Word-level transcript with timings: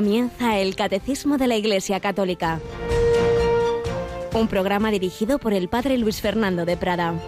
Comienza 0.00 0.58
el 0.58 0.76
Catecismo 0.76 1.36
de 1.36 1.46
la 1.46 1.56
Iglesia 1.56 2.00
Católica, 2.00 2.58
un 4.32 4.48
programa 4.48 4.90
dirigido 4.90 5.38
por 5.38 5.52
el 5.52 5.68
Padre 5.68 5.98
Luis 5.98 6.22
Fernando 6.22 6.64
de 6.64 6.78
Prada. 6.78 7.20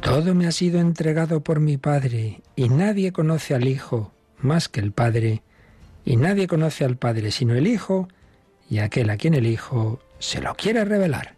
Todo 0.00 0.34
me 0.34 0.48
ha 0.48 0.50
sido 0.50 0.80
entregado 0.80 1.44
por 1.44 1.60
mi 1.60 1.76
Padre, 1.76 2.42
y 2.56 2.68
nadie 2.70 3.12
conoce 3.12 3.54
al 3.54 3.68
Hijo 3.68 4.10
más 4.38 4.68
que 4.68 4.80
el 4.80 4.90
Padre, 4.90 5.44
y 6.06 6.16
nadie 6.16 6.46
conoce 6.46 6.84
al 6.84 6.96
Padre 6.96 7.32
sino 7.32 7.54
el 7.54 7.66
Hijo, 7.66 8.08
y 8.70 8.78
aquel 8.78 9.10
a 9.10 9.16
quien 9.16 9.34
el 9.34 9.44
Hijo 9.44 10.00
se 10.20 10.40
lo 10.40 10.54
quiere 10.54 10.84
revelar. 10.84 11.34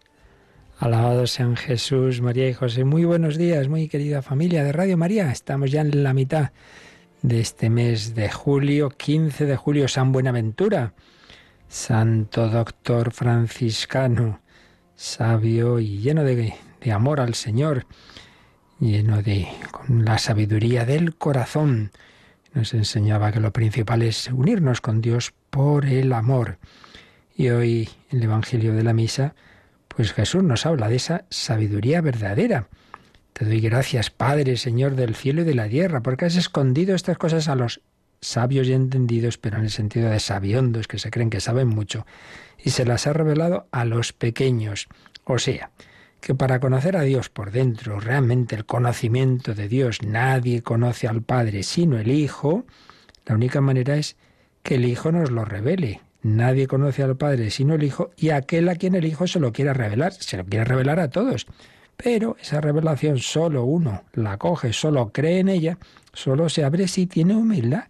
Alabados 0.79 1.33
sean 1.33 1.57
Jesús, 1.57 2.21
María 2.21 2.49
y 2.49 2.53
José. 2.53 2.85
Muy 2.85 3.05
buenos 3.05 3.37
días, 3.39 3.67
muy 3.67 3.89
querida 3.89 4.23
familia 4.23 4.63
de 4.63 4.73
Radio 4.73 4.97
María. 4.97 5.33
Estamos 5.33 5.71
ya 5.71 5.81
en 5.81 6.05
la 6.05 6.13
mitad 6.13 6.51
de 7.23 7.41
este 7.41 7.71
mes 7.71 8.15
de 8.15 8.31
julio, 8.31 8.91
15 8.91 9.47
de 9.47 9.57
julio, 9.57 9.89
San 9.89 10.13
Buenaventura, 10.13 10.93
santo 11.67 12.49
doctor 12.49 13.13
franciscano, 13.13 14.41
sabio 14.95 15.81
y 15.81 15.99
lleno 15.99 16.25
de, 16.25 16.55
de 16.81 16.93
amor 16.93 17.21
al 17.21 17.35
Señor, 17.35 17.87
lleno 18.79 19.23
de 19.23 19.49
con 19.73 20.05
la 20.05 20.19
sabiduría 20.19 20.85
del 20.85 21.17
corazón 21.17 21.91
nos 22.59 22.75
enseñaba 22.75 23.31
que 23.31 23.39
lo 23.39 23.53
principal 23.53 24.03
es 24.03 24.27
unirnos 24.33 24.81
con 24.81 25.01
Dios 25.01 25.33
por 25.49 25.87
el 25.87 26.13
amor. 26.13 26.59
Y 27.37 27.51
hoy 27.51 27.89
en 28.11 28.19
el 28.19 28.25
Evangelio 28.25 28.75
de 28.75 28.83
la 28.83 28.93
Misa, 28.93 29.37
pues 29.87 30.13
Jesús 30.13 30.43
nos 30.43 30.67
habla 30.67 30.89
de 30.89 30.97
esa 30.97 31.25
sabiduría 31.31 32.01
verdadera. 32.01 32.67
Te 33.33 33.45
doy 33.45 33.61
gracias, 33.61 34.11
Padre, 34.11 34.57
Señor 34.57 34.97
del 34.97 35.15
cielo 35.15 35.43
y 35.43 35.45
de 35.45 35.55
la 35.55 35.69
tierra, 35.69 36.03
porque 36.03 36.25
has 36.25 36.35
escondido 36.35 36.97
estas 36.97 37.17
cosas 37.17 37.47
a 37.47 37.55
los 37.55 37.81
sabios 38.21 38.67
y 38.67 38.73
entendidos, 38.73 39.39
pero 39.39 39.59
en 39.59 39.63
el 39.63 39.71
sentido 39.71 40.11
de 40.11 40.19
sabiondos, 40.19 40.89
que 40.89 40.99
se 40.99 41.13
creen 41.13 41.31
que 41.31 41.41
saben 41.41 41.69
mucho, 41.69 42.07
y 42.59 42.71
se 42.71 42.85
las 42.85 43.07
ha 43.07 43.13
revelado 43.13 43.69
a 43.71 43.85
los 43.85 44.13
pequeños. 44.13 44.89
O 45.23 45.39
sea, 45.39 45.71
que 46.21 46.35
para 46.35 46.61
conocer 46.61 46.97
a 46.97 47.03
Dios 47.03 47.29
por 47.29 47.51
dentro, 47.51 48.01
realmente 48.01 48.57
el 48.57 48.65
conocimiento 48.65 49.55
de 49.55 49.69
Dios, 49.69 50.03
nadie 50.03 50.63
conoce 50.63 51.09
al 51.09 51.23
Padre 51.23 51.63
sino 51.63 51.99
el 51.99 52.11
Hijo, 52.11 52.65
la 53.27 53.35
única 53.35 53.61
manera 53.61 53.97
es 53.97 54.17
que 54.63 54.77
el 54.77 54.85
Hijo 54.85 55.13
nos 55.13 55.31
lo 55.31 55.45
revele. 55.45 56.01
Nadie 56.23 56.67
conoce 56.67 57.03
al 57.03 57.17
Padre 57.17 57.51
sino 57.51 57.75
el 57.75 57.85
Hijo 57.85 58.11
y 58.17 58.31
aquel 58.31 58.69
a 58.69 58.75
quien 58.75 58.95
el 58.95 59.05
Hijo 59.05 59.27
se 59.27 59.39
lo 59.39 59.53
quiera 59.53 59.73
revelar, 59.73 60.13
se 60.13 60.37
lo 60.37 60.45
quiere 60.45 60.65
revelar 60.65 60.99
a 60.99 61.11
todos. 61.11 61.47
Pero 61.97 62.37
esa 62.41 62.61
revelación 62.61 63.19
solo 63.19 63.65
uno 63.65 64.05
la 64.13 64.37
coge, 64.37 64.73
solo 64.73 65.11
cree 65.13 65.41
en 65.41 65.49
ella, 65.49 65.79
solo 66.13 66.49
se 66.49 66.65
abre 66.65 66.89
si 66.89 67.07
tiene 67.07 67.35
humildad. 67.35 67.85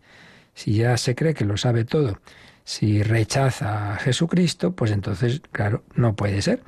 Si 0.55 0.75
ya 0.75 0.97
se 0.97 1.15
cree 1.15 1.35
que 1.35 1.45
lo 1.45 1.57
sabe 1.57 1.85
todo, 1.85 2.19
si 2.65 3.03
rechaza 3.03 3.95
a 3.95 3.97
Jesucristo, 3.97 4.73
pues 4.73 4.91
entonces, 4.91 5.41
claro, 5.53 5.85
no 5.95 6.17
puede 6.17 6.43
ser. 6.43 6.63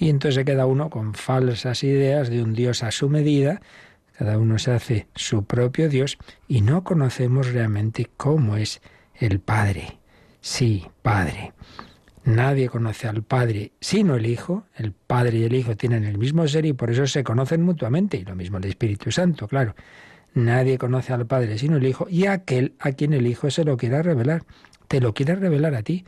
Y 0.00 0.08
entonces 0.08 0.36
se 0.36 0.44
queda 0.46 0.64
uno 0.64 0.88
con 0.88 1.12
falsas 1.12 1.84
ideas 1.84 2.30
de 2.30 2.42
un 2.42 2.54
Dios 2.54 2.82
a 2.82 2.90
su 2.90 3.10
medida, 3.10 3.60
cada 4.16 4.38
uno 4.38 4.58
se 4.58 4.72
hace 4.72 5.08
su 5.14 5.44
propio 5.44 5.90
Dios 5.90 6.16
y 6.48 6.62
no 6.62 6.84
conocemos 6.84 7.52
realmente 7.52 8.10
cómo 8.16 8.56
es 8.56 8.80
el 9.14 9.40
Padre. 9.40 9.98
Sí, 10.40 10.86
Padre. 11.02 11.52
Nadie 12.24 12.70
conoce 12.70 13.08
al 13.08 13.22
Padre 13.22 13.72
sino 13.78 14.14
el 14.16 14.24
Hijo. 14.24 14.64
El 14.74 14.92
Padre 14.92 15.38
y 15.38 15.44
el 15.44 15.54
Hijo 15.54 15.76
tienen 15.76 16.04
el 16.04 16.16
mismo 16.16 16.48
ser 16.48 16.64
y 16.64 16.72
por 16.72 16.90
eso 16.90 17.06
se 17.06 17.22
conocen 17.22 17.62
mutuamente. 17.62 18.16
Y 18.16 18.24
lo 18.24 18.34
mismo 18.34 18.56
el 18.56 18.64
Espíritu 18.64 19.10
Santo, 19.10 19.48
claro. 19.48 19.74
Nadie 20.32 20.78
conoce 20.78 21.12
al 21.12 21.26
Padre 21.26 21.58
sino 21.58 21.76
el 21.76 21.86
Hijo 21.86 22.06
y 22.08 22.24
aquel 22.24 22.74
a 22.78 22.92
quien 22.92 23.12
el 23.12 23.26
Hijo 23.26 23.50
se 23.50 23.64
lo 23.64 23.76
quiera 23.76 24.02
revelar. 24.02 24.44
Te 24.88 25.00
lo 25.00 25.12
quiere 25.12 25.34
revelar 25.34 25.74
a 25.74 25.82
ti. 25.82 26.06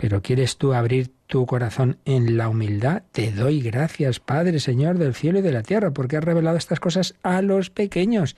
Pero 0.00 0.22
¿quieres 0.22 0.56
tú 0.56 0.72
abrir 0.72 1.12
tu 1.26 1.44
corazón 1.44 1.98
en 2.06 2.38
la 2.38 2.48
humildad? 2.48 3.02
Te 3.12 3.32
doy 3.32 3.60
gracias, 3.60 4.18
Padre, 4.18 4.58
Señor 4.58 4.96
del 4.96 5.14
cielo 5.14 5.40
y 5.40 5.42
de 5.42 5.52
la 5.52 5.62
tierra, 5.62 5.90
porque 5.90 6.16
has 6.16 6.24
revelado 6.24 6.56
estas 6.56 6.80
cosas 6.80 7.16
a 7.22 7.42
los 7.42 7.68
pequeños. 7.68 8.34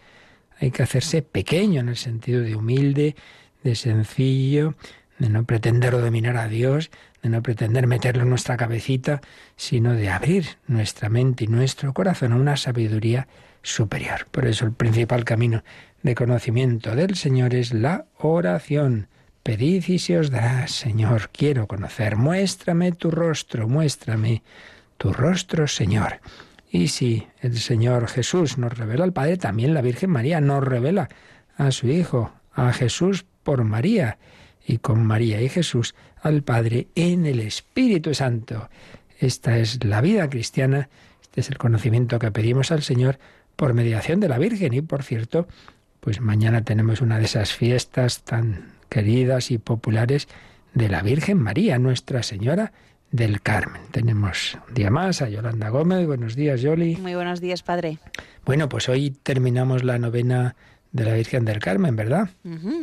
Hay 0.58 0.72
que 0.72 0.82
hacerse 0.82 1.22
pequeño 1.22 1.80
en 1.80 1.88
el 1.88 1.96
sentido 1.96 2.40
de 2.40 2.56
humilde, 2.56 3.14
de 3.62 3.76
sencillo, 3.76 4.74
de 5.20 5.28
no 5.28 5.44
pretender 5.44 5.92
dominar 5.92 6.36
a 6.36 6.48
Dios, 6.48 6.90
de 7.22 7.28
no 7.28 7.42
pretender 7.42 7.86
meterlo 7.86 8.24
en 8.24 8.30
nuestra 8.30 8.56
cabecita, 8.56 9.20
sino 9.54 9.94
de 9.94 10.10
abrir 10.10 10.46
nuestra 10.66 11.10
mente 11.10 11.44
y 11.44 11.46
nuestro 11.46 11.94
corazón 11.94 12.32
a 12.32 12.36
una 12.36 12.56
sabiduría 12.56 13.28
superior. 13.62 14.26
Por 14.32 14.46
eso 14.46 14.64
el 14.64 14.72
principal 14.72 15.24
camino 15.24 15.62
de 16.02 16.16
conocimiento 16.16 16.96
del 16.96 17.14
Señor 17.14 17.54
es 17.54 17.72
la 17.72 18.06
oración. 18.18 19.06
Pedid 19.42 19.84
y 19.88 19.98
se 19.98 20.18
os 20.18 20.30
dará, 20.30 20.68
Señor, 20.68 21.30
quiero 21.32 21.66
conocer. 21.66 22.16
Muéstrame 22.16 22.92
tu 22.92 23.10
rostro, 23.10 23.68
muéstrame 23.68 24.42
tu 24.98 25.12
rostro, 25.12 25.66
Señor. 25.66 26.20
Y 26.70 26.88
si 26.88 27.26
el 27.40 27.58
Señor 27.58 28.08
Jesús 28.08 28.56
nos 28.56 28.78
revela 28.78 29.04
al 29.04 29.12
Padre, 29.12 29.36
también 29.36 29.74
la 29.74 29.82
Virgen 29.82 30.10
María 30.10 30.40
nos 30.40 30.62
revela 30.62 31.08
a 31.56 31.70
su 31.72 31.88
Hijo, 31.88 32.32
a 32.54 32.72
Jesús 32.72 33.24
por 33.42 33.64
María, 33.64 34.18
y 34.66 34.78
con 34.78 35.04
María 35.04 35.40
y 35.40 35.48
Jesús 35.48 35.94
al 36.20 36.42
Padre 36.42 36.88
en 36.94 37.26
el 37.26 37.40
Espíritu 37.40 38.14
Santo. 38.14 38.68
Esta 39.18 39.58
es 39.58 39.84
la 39.84 40.00
vida 40.00 40.28
cristiana, 40.30 40.88
este 41.20 41.40
es 41.40 41.50
el 41.50 41.58
conocimiento 41.58 42.18
que 42.18 42.30
pedimos 42.30 42.70
al 42.70 42.82
Señor 42.82 43.18
por 43.56 43.74
mediación 43.74 44.20
de 44.20 44.28
la 44.28 44.38
Virgen. 44.38 44.72
Y 44.72 44.82
por 44.82 45.02
cierto, 45.02 45.46
pues 46.00 46.20
mañana 46.20 46.62
tenemos 46.62 47.00
una 47.00 47.18
de 47.18 47.24
esas 47.24 47.52
fiestas 47.52 48.22
tan 48.22 48.71
queridas 48.92 49.50
y 49.50 49.56
populares 49.56 50.28
de 50.74 50.90
la 50.90 51.00
Virgen 51.00 51.38
María, 51.38 51.78
Nuestra 51.78 52.22
Señora 52.22 52.74
del 53.10 53.40
Carmen. 53.40 53.80
Tenemos 53.90 54.58
un 54.68 54.74
día 54.74 54.90
más 54.90 55.22
a 55.22 55.30
Yolanda 55.30 55.70
Gómez. 55.70 56.06
Buenos 56.06 56.36
días, 56.36 56.60
Yoli. 56.60 56.96
Muy 56.96 57.14
buenos 57.14 57.40
días, 57.40 57.62
padre. 57.62 57.98
Bueno, 58.44 58.68
pues 58.68 58.90
hoy 58.90 59.10
terminamos 59.10 59.82
la 59.82 59.98
novena 59.98 60.56
de 60.92 61.06
la 61.06 61.14
Virgen 61.14 61.46
del 61.46 61.58
Carmen, 61.58 61.96
¿verdad? 61.96 62.28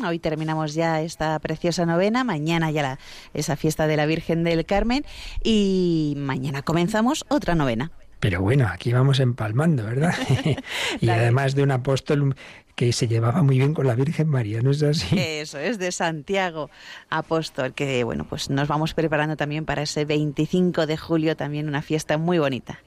Hoy 0.03 0.17
terminamos 0.17 0.73
ya 0.73 0.99
esta 1.01 1.37
preciosa 1.37 1.85
novena, 1.85 2.23
mañana 2.23 2.71
ya 2.71 2.81
la, 2.81 2.99
esa 3.35 3.55
fiesta 3.55 3.85
de 3.85 3.95
la 3.95 4.07
Virgen 4.07 4.43
del 4.43 4.65
Carmen 4.65 5.05
y 5.43 6.15
mañana 6.17 6.63
comenzamos 6.63 7.23
otra 7.29 7.53
novena. 7.53 7.91
Pero 8.19 8.41
bueno, 8.41 8.67
aquí 8.67 8.91
vamos 8.91 9.19
empalmando, 9.19 9.85
¿verdad? 9.85 10.13
y 10.99 11.09
además 11.09 11.55
de 11.55 11.63
un 11.63 11.71
apóstol 11.71 12.35
que 12.75 12.93
se 12.93 13.07
llevaba 13.07 13.43
muy 13.43 13.57
bien 13.57 13.73
con 13.73 13.87
la 13.87 13.95
Virgen 13.95 14.29
María, 14.29 14.61
¿no 14.61 14.71
es 14.71 14.83
así? 14.83 15.17
Eso 15.17 15.57
es 15.57 15.79
de 15.79 15.91
Santiago, 15.91 16.69
apóstol, 17.09 17.73
que 17.73 18.03
bueno, 18.03 18.25
pues 18.25 18.49
nos 18.49 18.67
vamos 18.67 18.93
preparando 18.93 19.35
también 19.35 19.65
para 19.65 19.81
ese 19.81 20.05
25 20.05 20.85
de 20.85 20.95
julio, 20.95 21.35
también 21.35 21.67
una 21.67 21.81
fiesta 21.81 22.17
muy 22.17 22.39
bonita. 22.39 22.79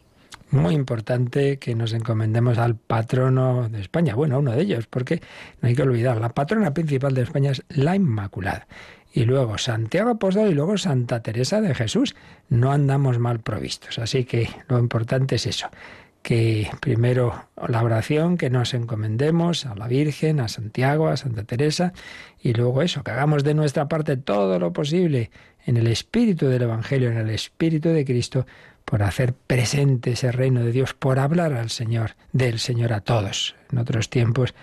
Muy 0.50 0.75
importante 0.75 1.59
que 1.59 1.75
nos 1.75 1.94
encomendemos 1.94 2.59
al 2.59 2.76
patrono 2.76 3.71
de 3.71 3.81
España, 3.81 4.15
bueno, 4.15 4.38
uno 4.38 4.53
de 4.53 4.60
ellos, 4.60 4.87
porque 4.87 5.22
no 5.62 5.69
hay 5.69 5.75
que 5.75 5.82
olvidar, 5.82 6.21
la 6.21 6.28
patrona 6.31 6.75
principal 6.75 7.15
de 7.15 7.22
España 7.22 7.53
es 7.53 7.62
la 7.69 7.97
Inmaculada. 7.97 8.66
Y 9.12 9.24
luego 9.24 9.58
Santiago 9.58 10.10
Apóstol 10.10 10.50
y 10.50 10.54
luego 10.54 10.78
Santa 10.78 11.22
Teresa 11.22 11.60
de 11.60 11.74
Jesús. 11.74 12.16
No 12.48 12.72
andamos 12.72 13.18
mal 13.18 13.41
provistos. 13.41 13.98
Así 13.98 14.24
que 14.24 14.48
lo 14.68 14.78
importante 14.78 15.34
es 15.34 15.47
eso, 15.47 15.68
que 16.22 16.70
primero 16.80 17.47
la 17.68 17.82
oración, 17.82 18.38
que 18.38 18.48
nos 18.48 18.72
encomendemos 18.74 19.66
a 19.66 19.74
la 19.74 19.86
Virgen, 19.86 20.41
a 20.41 20.48
Santiago, 20.48 21.09
a 21.09 21.16
Santa 21.16 21.44
Teresa, 21.44 21.92
y 22.41 22.54
luego 22.54 22.80
eso, 22.80 23.03
que 23.03 23.10
hagamos 23.10 23.44
de 23.44 23.54
nuestra 23.54 23.88
parte 23.88 24.16
todo 24.16 24.59
lo 24.59 24.72
posible 24.72 25.30
en 25.66 25.76
el 25.76 25.88
espíritu 25.88 26.47
del 26.47 26.62
Evangelio, 26.62 27.10
en 27.10 27.18
el 27.18 27.30
espíritu 27.30 27.91
de 27.91 28.04
Cristo, 28.04 28.47
por 28.84 29.03
hacer 29.03 29.32
presente 29.32 30.12
ese 30.12 30.32
reino 30.32 30.65
de 30.65 30.72
Dios, 30.72 30.94
por 30.94 31.18
hablar 31.18 31.53
al 31.53 31.70
Señor, 31.70 32.12
del 32.32 32.58
Señor 32.58 32.92
a 32.92 33.00
todos. 33.00 33.54
En 33.70 33.78
otros 33.78 34.10
tiempos, 34.10 34.54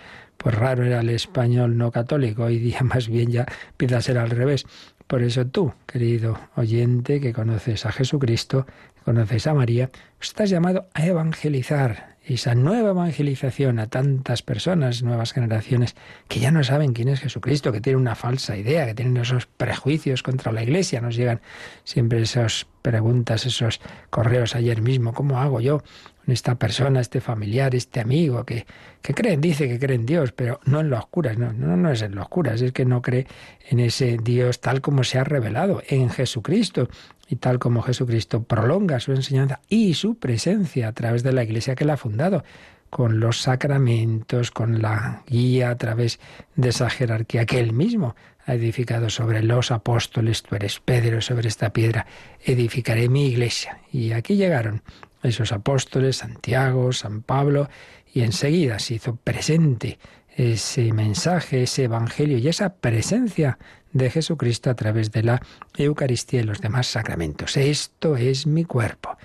pues 0.42 0.54
raro 0.54 0.84
era 0.84 1.00
el 1.00 1.10
español 1.10 1.76
no 1.76 1.90
católico, 1.90 2.44
hoy 2.44 2.58
día 2.58 2.80
más 2.82 3.08
bien 3.08 3.30
ya 3.30 3.46
empieza 3.72 4.00
ser 4.00 4.18
al 4.18 4.30
revés. 4.30 4.64
Por 5.06 5.22
eso 5.22 5.46
tú, 5.46 5.74
querido 5.86 6.38
oyente, 6.54 7.20
que 7.20 7.32
conoces 7.32 7.84
a 7.84 7.92
Jesucristo, 7.92 8.66
conoces 9.04 9.46
a 9.46 9.54
María, 9.54 9.90
estás 10.20 10.50
llamado 10.50 10.88
a 10.94 11.06
evangelizar. 11.06 12.10
Esa 12.24 12.54
nueva 12.54 12.90
evangelización 12.90 13.80
a 13.80 13.88
tantas 13.88 14.42
personas, 14.42 15.02
nuevas 15.02 15.32
generaciones, 15.32 15.96
que 16.28 16.38
ya 16.38 16.52
no 16.52 16.62
saben 16.62 16.92
quién 16.92 17.08
es 17.08 17.18
Jesucristo, 17.20 17.72
que 17.72 17.80
tienen 17.80 18.00
una 18.00 18.14
falsa 18.14 18.56
idea, 18.56 18.86
que 18.86 18.94
tienen 18.94 19.16
esos 19.16 19.46
prejuicios 19.46 20.22
contra 20.22 20.52
la 20.52 20.62
Iglesia. 20.62 21.00
Nos 21.00 21.16
llegan 21.16 21.40
siempre 21.82 22.22
esos 22.22 22.68
preguntas, 22.82 23.46
esos 23.46 23.80
correos 24.10 24.54
ayer 24.54 24.80
mismo, 24.80 25.12
¿cómo 25.12 25.40
hago 25.40 25.60
yo 25.60 25.82
esta 26.26 26.54
persona, 26.56 27.00
este 27.00 27.20
familiar, 27.20 27.74
este 27.74 28.00
amigo 28.00 28.44
que, 28.44 28.66
que 29.02 29.14
creen, 29.14 29.40
dice 29.40 29.68
que 29.68 29.78
cree 29.78 29.96
en 29.96 30.06
Dios, 30.06 30.32
pero 30.32 30.60
no 30.64 30.80
en 30.80 30.90
los 30.90 31.06
curas, 31.06 31.38
no, 31.38 31.52
no, 31.52 31.76
no 31.76 31.90
es 31.90 32.02
en 32.02 32.14
los 32.14 32.28
curas, 32.28 32.62
es 32.62 32.72
que 32.72 32.84
no 32.84 33.02
cree 33.02 33.26
en 33.68 33.80
ese 33.80 34.18
Dios 34.22 34.60
tal 34.60 34.80
como 34.80 35.04
se 35.04 35.18
ha 35.18 35.24
revelado, 35.24 35.82
en 35.88 36.10
Jesucristo, 36.10 36.88
y 37.28 37.36
tal 37.36 37.60
como 37.60 37.82
Jesucristo 37.82 38.42
prolonga 38.42 38.98
su 38.98 39.12
enseñanza 39.12 39.60
y 39.68 39.94
su 39.94 40.16
presencia 40.16 40.88
a 40.88 40.92
través 40.92 41.22
de 41.22 41.32
la 41.32 41.44
iglesia 41.44 41.76
que 41.76 41.84
él 41.84 41.90
ha 41.90 41.96
fundado 41.96 42.42
con 42.90 43.20
los 43.20 43.40
sacramentos, 43.40 44.50
con 44.50 44.82
la 44.82 45.22
guía 45.28 45.70
a 45.70 45.78
través 45.78 46.18
de 46.56 46.70
esa 46.70 46.90
jerarquía 46.90 47.46
que 47.46 47.60
él 47.60 47.72
mismo 47.72 48.16
ha 48.46 48.54
edificado 48.54 49.10
sobre 49.10 49.42
los 49.44 49.70
apóstoles, 49.70 50.42
tú 50.42 50.56
eres 50.56 50.80
Pedro, 50.80 51.20
sobre 51.20 51.48
esta 51.48 51.72
piedra 51.72 52.06
edificaré 52.44 53.08
mi 53.08 53.26
iglesia. 53.28 53.78
Y 53.92 54.10
aquí 54.10 54.34
llegaron 54.34 54.82
esos 55.22 55.52
apóstoles, 55.52 56.16
Santiago, 56.16 56.92
San 56.92 57.22
Pablo, 57.22 57.68
y 58.12 58.22
enseguida 58.22 58.78
se 58.78 58.94
hizo 58.94 59.16
presente 59.16 59.98
ese 60.36 60.92
mensaje, 60.92 61.62
ese 61.64 61.84
evangelio 61.84 62.38
y 62.38 62.48
esa 62.48 62.74
presencia 62.74 63.58
de 63.92 64.10
Jesucristo 64.10 64.70
a 64.70 64.74
través 64.74 65.10
de 65.10 65.22
la 65.22 65.42
Eucaristía 65.76 66.40
y 66.40 66.44
los 66.44 66.60
demás 66.60 66.86
sacramentos. 66.86 67.56
Esto 67.56 68.16
es 68.16 68.46
mi 68.46 68.64
cuerpo. 68.64 69.16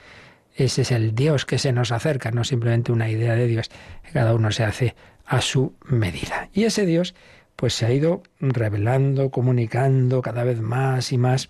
Ese 0.55 0.83
es 0.83 0.91
el 0.91 1.13
Dios 1.13 1.45
que 1.45 1.59
se 1.59 1.73
nos 1.73 1.91
acerca, 1.91 2.31
no 2.31 2.43
simplemente 2.43 2.91
una 2.91 3.09
idea 3.09 3.35
de 3.35 3.47
Dios, 3.47 3.69
cada 4.13 4.33
uno 4.33 4.51
se 4.51 4.63
hace 4.63 4.95
a 5.25 5.41
su 5.41 5.73
medida. 5.85 6.49
Y 6.53 6.63
ese 6.63 6.85
Dios 6.85 7.13
pues 7.55 7.73
se 7.73 7.85
ha 7.85 7.91
ido 7.91 8.23
revelando, 8.39 9.29
comunicando 9.29 10.21
cada 10.21 10.43
vez 10.43 10.61
más 10.61 11.11
y 11.11 11.17
más, 11.17 11.49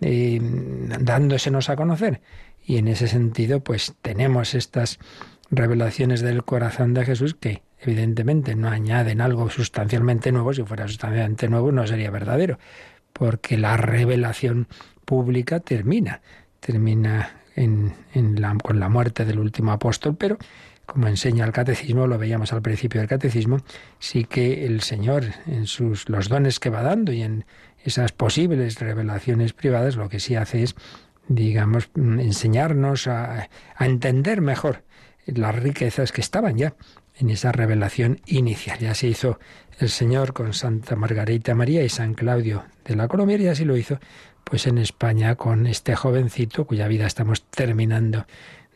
eh, 0.00 0.38
dándosenos 0.42 1.68
a 1.70 1.76
conocer. 1.76 2.20
Y 2.66 2.78
en 2.78 2.88
ese 2.88 3.08
sentido, 3.08 3.60
pues 3.60 3.94
tenemos 4.02 4.54
estas 4.54 4.98
revelaciones 5.50 6.20
del 6.20 6.44
corazón 6.44 6.94
de 6.94 7.04
Jesús 7.04 7.34
que 7.34 7.62
evidentemente 7.78 8.54
no 8.54 8.68
añaden 8.68 9.20
algo 9.20 9.50
sustancialmente 9.50 10.32
nuevo, 10.32 10.52
si 10.54 10.62
fuera 10.62 10.88
sustancialmente 10.88 11.48
nuevo 11.48 11.70
no 11.70 11.86
sería 11.86 12.10
verdadero, 12.10 12.58
porque 13.12 13.58
la 13.58 13.76
revelación 13.76 14.68
pública 15.04 15.60
termina, 15.60 16.22
termina 16.60 17.40
con 18.62 18.80
la 18.80 18.88
muerte 18.88 19.24
del 19.24 19.38
último 19.38 19.72
apóstol, 19.72 20.16
pero 20.16 20.38
como 20.86 21.08
enseña 21.08 21.44
el 21.44 21.52
catecismo, 21.52 22.06
lo 22.06 22.18
veíamos 22.18 22.52
al 22.52 22.62
principio 22.62 23.00
del 23.00 23.08
catecismo, 23.08 23.58
sí 23.98 24.24
que 24.24 24.66
el 24.66 24.80
Señor 24.82 25.24
en 25.46 25.66
sus 25.66 26.08
los 26.08 26.28
dones 26.28 26.60
que 26.60 26.70
va 26.70 26.82
dando 26.82 27.12
y 27.12 27.22
en 27.22 27.46
esas 27.84 28.12
posibles 28.12 28.80
revelaciones 28.80 29.52
privadas 29.52 29.96
lo 29.96 30.08
que 30.08 30.20
sí 30.20 30.36
hace 30.36 30.62
es 30.62 30.74
digamos 31.28 31.90
enseñarnos 31.96 33.06
a, 33.06 33.48
a 33.76 33.86
entender 33.86 34.40
mejor 34.40 34.84
las 35.26 35.54
riquezas 35.54 36.12
que 36.12 36.20
estaban 36.20 36.56
ya 36.56 36.74
en 37.16 37.30
esa 37.30 37.52
revelación 37.52 38.20
inicial. 38.26 38.78
Ya 38.78 38.94
se 38.94 39.06
hizo 39.06 39.38
el 39.78 39.88
Señor 39.88 40.32
con 40.32 40.52
Santa 40.52 40.96
Margarita 40.96 41.54
María 41.54 41.82
y 41.82 41.88
San 41.88 42.14
Claudio 42.14 42.64
de 42.84 42.96
la 42.96 43.08
Colombia 43.08 43.36
y 43.38 43.48
así 43.48 43.64
lo 43.64 43.76
hizo 43.76 43.98
pues 44.44 44.66
en 44.66 44.78
España 44.78 45.36
con 45.36 45.66
este 45.66 45.96
jovencito 45.96 46.66
cuya 46.66 46.86
vida 46.86 47.06
estamos 47.06 47.44
terminando 47.50 48.26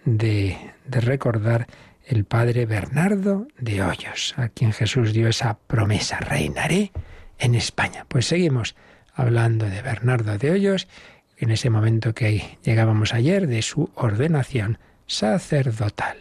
de, 0.05 0.57
de 0.87 1.01
recordar 1.01 1.67
el 2.07 2.25
padre 2.25 2.65
Bernardo 2.65 3.47
de 3.59 3.83
Hoyos, 3.83 4.35
a 4.39 4.49
quien 4.49 4.73
Jesús 4.73 5.13
dio 5.13 5.29
esa 5.29 5.59
promesa, 5.59 6.19
reinaré 6.21 6.91
en 7.39 7.55
España. 7.55 8.07
Pues 8.09 8.27
seguimos 8.27 8.77
hablando 9.15 9.67
de 9.67 9.83
Bernardo 9.83 10.39
de 10.39 10.51
Hoyos, 10.51 10.89
en 11.39 11.51
ese 11.51 11.71
momento 11.71 12.15
que 12.15 12.59
llegábamos 12.63 13.15
ayer 13.15 13.47
de 13.47 13.63
su 13.63 13.91
ordenación 13.95 14.79
sacerdotal. 15.07 16.17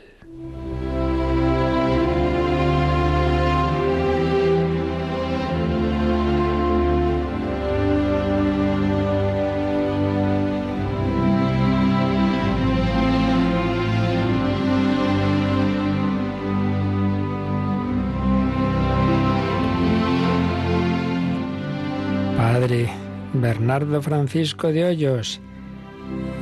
Padre 22.37 23.06
Bernardo 23.33 24.01
Francisco 24.01 24.69
de 24.69 24.85
Hoyos, 24.85 25.41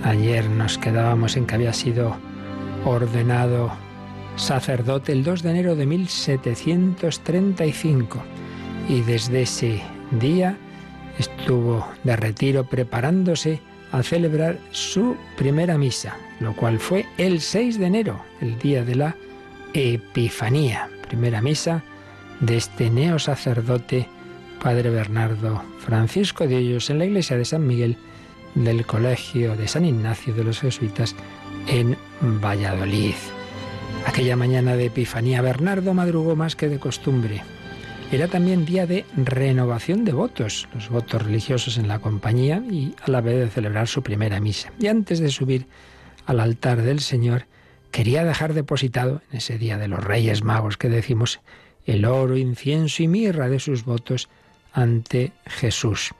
ayer 0.03 0.47
nos 0.49 0.77
quedábamos 0.77 1.35
en 1.35 1.47
que 1.47 1.55
había 1.55 1.73
sido 1.73 2.15
ordenado 2.85 3.71
sacerdote 4.35 5.11
el 5.11 5.23
2 5.23 5.41
de 5.43 5.49
enero 5.49 5.75
de 5.75 5.87
1735 5.87 8.23
y 8.87 9.01
desde 9.01 9.41
ese 9.41 9.81
día 10.11 10.57
estuvo 11.17 11.87
de 12.03 12.15
retiro 12.15 12.65
preparándose 12.65 13.59
a 13.91 14.03
celebrar 14.03 14.59
su 14.71 15.17
primera 15.37 15.77
misa, 15.77 16.15
lo 16.39 16.55
cual 16.55 16.79
fue 16.79 17.05
el 17.17 17.41
6 17.41 17.79
de 17.79 17.87
enero, 17.87 18.21
el 18.41 18.59
día 18.59 18.83
de 18.83 18.95
la 18.95 19.15
Epifanía, 19.73 20.89
primera 21.07 21.41
misa 21.41 21.83
de 22.41 22.57
este 22.57 22.89
neo 22.89 23.17
sacerdote 23.19 24.09
Padre 24.61 24.89
Bernardo 24.89 25.63
Francisco 25.79 26.47
de 26.47 26.57
Hoyos 26.57 26.89
en 26.89 26.99
la 26.99 27.05
iglesia 27.05 27.37
de 27.37 27.45
San 27.45 27.65
Miguel 27.65 27.97
del 28.55 28.85
Colegio 28.85 29.55
de 29.55 29.67
San 29.67 29.85
Ignacio 29.85 30.33
de 30.33 30.43
los 30.43 30.59
Jesuitas 30.59 31.15
en 31.67 31.97
Valladolid. 32.21 33.15
Aquella 34.05 34.35
mañana 34.35 34.75
de 34.75 34.85
Epifanía 34.85 35.41
Bernardo 35.41 35.93
madrugó 35.93 36.35
más 36.35 36.55
que 36.55 36.69
de 36.69 36.79
costumbre. 36.79 37.41
Era 38.11 38.27
también 38.27 38.65
día 38.65 38.85
de 38.85 39.05
renovación 39.17 40.05
de 40.05 40.13
votos, 40.13 40.67
los 40.73 40.89
votos 40.89 41.23
religiosos 41.23 41.77
en 41.77 41.87
la 41.87 41.99
compañía 41.99 42.63
y 42.69 42.95
a 43.01 43.09
la 43.09 43.21
vez 43.21 43.37
de 43.37 43.49
celebrar 43.49 43.87
su 43.87 44.03
primera 44.03 44.39
misa. 44.39 44.71
Y 44.79 44.87
antes 44.87 45.19
de 45.19 45.29
subir 45.29 45.67
al 46.25 46.39
altar 46.39 46.81
del 46.81 46.99
Señor, 46.99 47.47
quería 47.91 48.23
dejar 48.23 48.53
depositado, 48.53 49.21
en 49.31 49.37
ese 49.37 49.57
día 49.57 49.77
de 49.77 49.87
los 49.87 50.03
Reyes 50.03 50.43
Magos 50.43 50.77
que 50.77 50.89
decimos, 50.89 51.39
el 51.85 52.05
oro, 52.05 52.37
incienso 52.37 53.03
y 53.03 53.07
mirra 53.07 53.49
de 53.49 53.59
sus 53.59 53.85
votos 53.85 54.29
ante 54.75 55.31
Jesús. 55.47 56.11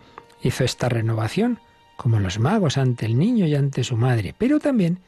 Hizo 0.42 0.64
esta 0.64 0.90
renovación 0.90 1.60
como 1.98 2.20
los 2.20 2.40
magos 2.40 2.78
ante 2.78 3.06
el 3.06 3.20
niño 3.20 3.46
y 3.46 3.56
ante 3.56 3.84
su 3.84 3.98
madre, 3.98 4.34
pero 4.38 4.60
también 4.60 5.00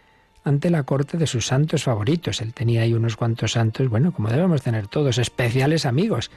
ante 0.43 0.69
la 0.69 0.83
corte 0.83 1.17
de 1.17 1.27
sus 1.27 1.47
santos 1.47 1.83
favoritos. 1.83 2.41
Él 2.41 2.53
tenía 2.53 2.81
ahí 2.81 2.93
unos 2.93 3.15
cuantos 3.15 3.53
santos, 3.53 3.89
bueno, 3.89 4.11
como 4.11 4.29
debemos 4.29 4.61
tener 4.61 4.87
todos, 4.87 5.17
especiales 5.17 5.85
amigos. 5.85 6.29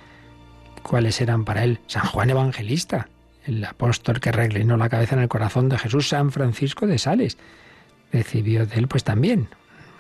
¿Cuáles 0.83 1.21
eran 1.21 1.45
para 1.45 1.65
él? 1.65 1.81
San 1.87 2.07
Juan 2.07 2.31
Evangelista, 2.31 3.09
el 3.45 3.65
apóstol 3.65 4.21
que 4.21 4.33
reclinó 4.33 4.77
la 4.77 4.89
cabeza 4.89 5.15
en 5.17 5.23
el 5.23 5.29
corazón 5.29 5.69
de 5.69 5.79
Jesús, 5.79 6.09
San 6.09 6.31
Francisco 6.33 6.87
de 6.87 6.99
Sales. 6.99 7.39
Recibió 8.13 8.67
de 8.67 8.77
él 8.77 8.89
pues 8.89 9.05
también 9.05 9.49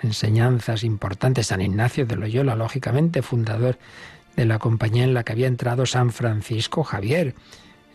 enseñanzas 0.02 0.85
importantes, 0.85 1.49
San 1.49 1.61
Ignacio 1.61 2.06
de 2.06 2.16
Loyola, 2.16 2.56
lógicamente, 2.56 3.23
fundador 3.23 3.78
de 4.40 4.47
la 4.47 4.59
compañía 4.59 5.04
en 5.04 5.12
la 5.12 5.23
que 5.23 5.32
había 5.32 5.49
entrado 5.49 5.85
San 5.85 6.12
Francisco 6.12 6.82
Javier, 6.82 7.35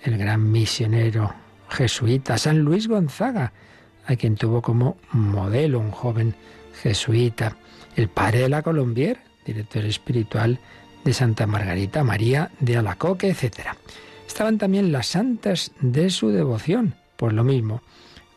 el 0.03 0.15
gran 0.19 0.51
misionero 0.51 1.33
jesuita, 1.69 2.37
San 2.37 2.59
Luis 2.59 2.87
Gonzaga, 2.87 3.51
a 4.05 4.15
quien 4.15 4.35
tuvo 4.35 4.61
como 4.61 4.95
modelo 5.11 5.79
un 5.79 5.89
joven 5.89 6.35
jesuita, 6.83 7.57
el 7.95 8.09
padre 8.09 8.41
de 8.41 8.49
la 8.49 8.61
Colombier, 8.61 9.21
director 9.43 9.85
espiritual 9.85 10.59
de 11.03 11.13
Santa 11.13 11.47
Margarita 11.47 12.03
María 12.03 12.51
de 12.59 12.77
Alacoque, 12.77 13.29
etc. 13.31 13.69
Estaban 14.27 14.59
también 14.59 14.91
las 14.91 15.07
santas 15.07 15.71
de 15.81 16.11
su 16.11 16.29
devoción, 16.29 16.93
por 17.15 17.33
lo 17.33 17.43
mismo, 17.43 17.81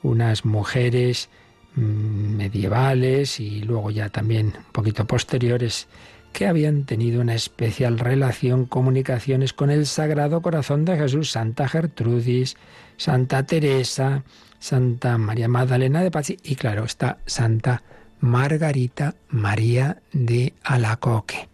unas 0.02 0.46
mujeres 0.46 1.28
mm, 1.74 2.36
medievales 2.36 3.38
y 3.38 3.60
luego 3.60 3.90
ya 3.90 4.08
también 4.08 4.54
un 4.56 4.72
poquito 4.72 5.06
posteriores 5.06 5.88
que 6.32 6.46
habían 6.46 6.84
tenido 6.84 7.20
una 7.20 7.34
especial 7.34 7.98
relación, 7.98 8.66
comunicaciones 8.66 9.52
con 9.52 9.70
el 9.70 9.86
Sagrado 9.86 10.42
Corazón 10.42 10.84
de 10.84 10.96
Jesús, 10.96 11.30
Santa 11.30 11.68
Gertrudis, 11.68 12.56
Santa 12.96 13.44
Teresa, 13.44 14.22
Santa 14.58 15.18
María 15.18 15.48
Magdalena 15.48 16.02
de 16.02 16.10
Paz 16.10 16.30
y 16.30 16.54
claro, 16.56 16.84
está 16.84 17.18
Santa 17.26 17.82
Margarita 18.20 19.14
María 19.28 20.02
de 20.12 20.54
Alacoque, 20.64 21.48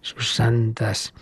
sus 0.00 0.34
santas 0.34 1.14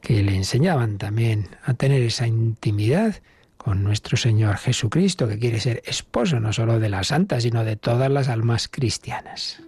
que 0.00 0.22
le 0.22 0.36
enseñaban 0.36 0.98
también 0.98 1.48
a 1.64 1.74
tener 1.74 2.02
esa 2.02 2.26
intimidad 2.26 3.16
con 3.56 3.82
nuestro 3.82 4.16
Señor 4.16 4.56
Jesucristo, 4.56 5.28
que 5.28 5.38
quiere 5.38 5.60
ser 5.60 5.82
esposo 5.84 6.40
no 6.40 6.52
solo 6.52 6.78
de 6.78 6.88
las 6.88 7.08
santas, 7.08 7.42
sino 7.42 7.64
de 7.64 7.76
todas 7.76 8.10
las 8.10 8.28
almas 8.28 8.68
cristianas. 8.68 9.60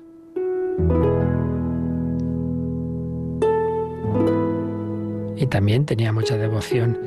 Y 5.41 5.47
también 5.47 5.87
tenía 5.87 6.13
mucha 6.13 6.37
devoción 6.37 6.99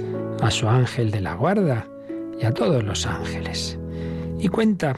a 0.42 0.50
su 0.50 0.68
ángel 0.68 1.12
de 1.12 1.22
la 1.22 1.36
guarda 1.36 1.88
y 2.42 2.46
a 2.46 2.52
todos 2.52 2.84
los 2.84 3.06
ángeles. 3.06 3.78
Y 4.40 4.48
cuenta 4.48 4.98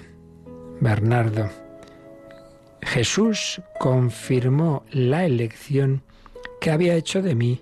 Bernardo. 0.80 1.50
Jesús 2.82 3.62
confirmó 3.78 4.86
la 4.90 5.26
elección 5.26 6.02
que 6.62 6.72
había 6.72 6.96
hecho 6.96 7.22
de 7.22 7.36
mí 7.36 7.62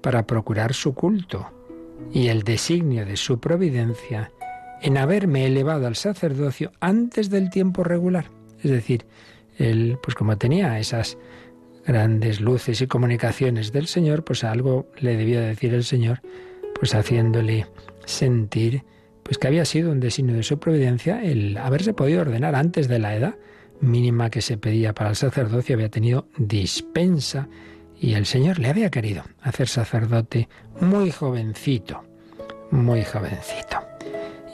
para 0.00 0.26
procurar 0.26 0.74
su 0.74 0.92
culto 0.92 1.46
y 2.12 2.26
el 2.26 2.42
designio 2.42 3.06
de 3.06 3.16
su 3.16 3.38
providencia 3.38 4.32
en 4.80 4.98
haberme 4.98 5.46
elevado 5.46 5.86
al 5.86 5.94
sacerdocio 5.94 6.72
antes 6.80 7.30
del 7.30 7.48
tiempo 7.48 7.84
regular. 7.84 8.26
Es 8.60 8.72
decir, 8.72 9.06
él, 9.56 9.98
pues 10.02 10.16
como 10.16 10.36
tenía 10.36 10.80
esas 10.80 11.16
grandes 11.86 12.40
luces 12.40 12.80
y 12.80 12.86
comunicaciones 12.86 13.72
del 13.72 13.86
Señor, 13.86 14.24
pues 14.24 14.44
algo 14.44 14.88
le 14.98 15.16
debió 15.16 15.40
decir 15.40 15.74
el 15.74 15.84
Señor, 15.84 16.20
pues 16.78 16.94
haciéndole 16.94 17.66
sentir 18.04 18.84
pues 19.22 19.38
que 19.38 19.46
había 19.46 19.64
sido 19.64 19.92
un 19.92 20.00
designio 20.00 20.36
de 20.36 20.42
su 20.42 20.58
providencia 20.58 21.22
el 21.22 21.56
haberse 21.56 21.94
podido 21.94 22.22
ordenar 22.22 22.54
antes 22.54 22.88
de 22.88 22.98
la 22.98 23.14
edad 23.14 23.36
mínima 23.80 24.30
que 24.30 24.42
se 24.42 24.56
pedía 24.58 24.94
para 24.94 25.10
el 25.10 25.16
sacerdocio, 25.16 25.74
había 25.74 25.88
tenido 25.88 26.28
dispensa 26.36 27.48
y 28.00 28.14
el 28.14 28.26
Señor 28.26 28.58
le 28.58 28.68
había 28.68 28.90
querido 28.90 29.22
hacer 29.40 29.68
sacerdote 29.68 30.48
muy 30.80 31.10
jovencito, 31.10 32.02
muy 32.70 33.04
jovencito. 33.04 33.91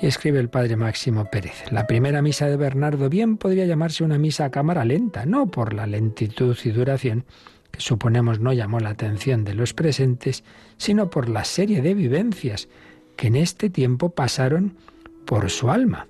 Y 0.01 0.07
escribe 0.07 0.39
el 0.39 0.49
padre 0.49 0.77
Máximo 0.77 1.25
Pérez, 1.25 1.73
la 1.73 1.89
primera 1.89 2.23
misa 2.23 2.47
de 2.47 2.57
Bernardo 2.57 3.09
bien 3.09 3.37
podría 3.37 3.67
llamarse 3.67 4.05
una 4.05 4.17
misa 4.17 4.45
a 4.45 4.51
cámara 4.51 4.85
lenta, 4.85 5.27
no 5.27 5.49
por 5.49 5.75
la 5.75 5.89
lentitud 5.89 6.57
y 6.65 6.71
duración, 6.71 7.25
que 7.73 7.81
suponemos 7.81 8.39
no 8.39 8.53
llamó 8.53 8.79
la 8.79 8.91
atención 8.91 9.45
de 9.45 9.55
los 9.55 9.75
presentes, 9.75 10.45
sino 10.77 11.11
por 11.11 11.29
la 11.29 11.45
serie 11.45 11.83
de 11.83 11.95
vivencias 11.95 12.69
que 13.17 13.27
en 13.27 13.35
este 13.35 13.71
tiempo 13.71 14.11
pasaron 14.11 14.77
por 15.25 15.51
su 15.51 15.69
alma. 15.69 16.07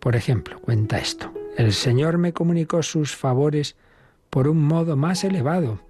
Por 0.00 0.16
ejemplo, 0.16 0.58
cuenta 0.60 0.98
esto, 0.98 1.30
el 1.58 1.74
Señor 1.74 2.16
me 2.16 2.32
comunicó 2.32 2.82
sus 2.82 3.14
favores 3.14 3.76
por 4.30 4.48
un 4.48 4.62
modo 4.62 4.96
más 4.96 5.24
elevado, 5.24 5.80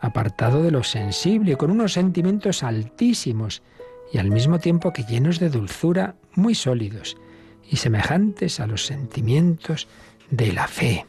apartado 0.00 0.62
de 0.62 0.70
lo 0.70 0.82
sensible, 0.82 1.56
con 1.56 1.70
unos 1.70 1.92
sentimientos 1.92 2.62
altísimos 2.62 3.62
y 4.12 4.18
al 4.18 4.30
mismo 4.30 4.58
tiempo 4.58 4.92
que 4.92 5.04
llenos 5.04 5.38
de 5.38 5.50
dulzura 5.50 6.14
muy 6.34 6.54
sólidos 6.54 7.16
y 7.70 7.76
semejantes 7.76 8.60
a 8.60 8.66
los 8.66 8.86
sentimientos 8.86 9.88
de 10.30 10.52
la 10.52 10.68
fe. 10.68 11.06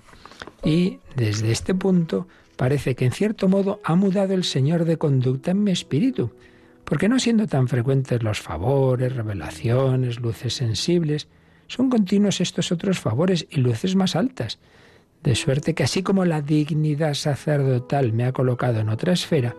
Y 0.64 1.00
desde 1.16 1.52
este 1.52 1.76
punto 1.76 2.28
parece 2.56 2.96
que 2.96 3.06
en 3.06 3.12
cierto 3.12 3.48
modo 3.48 3.82
ha 3.84 3.96
mudado 3.96 4.34
el 4.34 4.44
Señor 4.44 4.86
de 4.86 4.98
conducta 4.98 5.52
en 5.52 5.64
mi 5.64 5.72
espíritu, 5.72 6.32
porque 6.84 7.10
no 7.10 7.20
siendo 7.20 7.48
tan 7.48 7.68
frecuentes 7.68 8.24
los 8.24 8.40
favores, 8.40 9.16
revelaciones, 9.16 10.20
luces 10.20 10.54
sensibles, 10.54 11.28
son 11.68 11.90
continuos 11.90 12.42
estos 12.42 12.72
otros 12.72 13.00
favores 13.00 13.48
y 13.50 13.58
luces 13.58 13.96
más 13.96 14.16
altas, 14.16 14.60
de 15.24 15.36
suerte 15.36 15.74
que 15.74 15.84
así 15.84 16.04
como 16.04 16.24
la 16.26 16.42
dignidad 16.42 17.16
sacerdotal 17.16 18.14
me 18.14 18.26
ha 18.26 18.32
colocado 18.32 18.80
en 18.80 18.90
otra 18.90 19.14
esfera, 19.14 19.56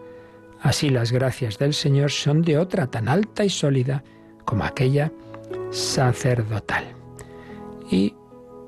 así 0.61 0.91
las 0.91 1.13
gracias 1.13 1.59
del 1.59 1.75
Señor 1.75 2.11
son 2.11 2.43
de 2.43 2.59
otra 2.59 2.87
tan 2.87 3.09
alta 3.09 3.45
y 3.45 3.51
sólida 3.51 4.03
como 4.45 4.65
aquella 4.65 5.13
sacerdotal. 5.71 6.85
Y 7.91 8.15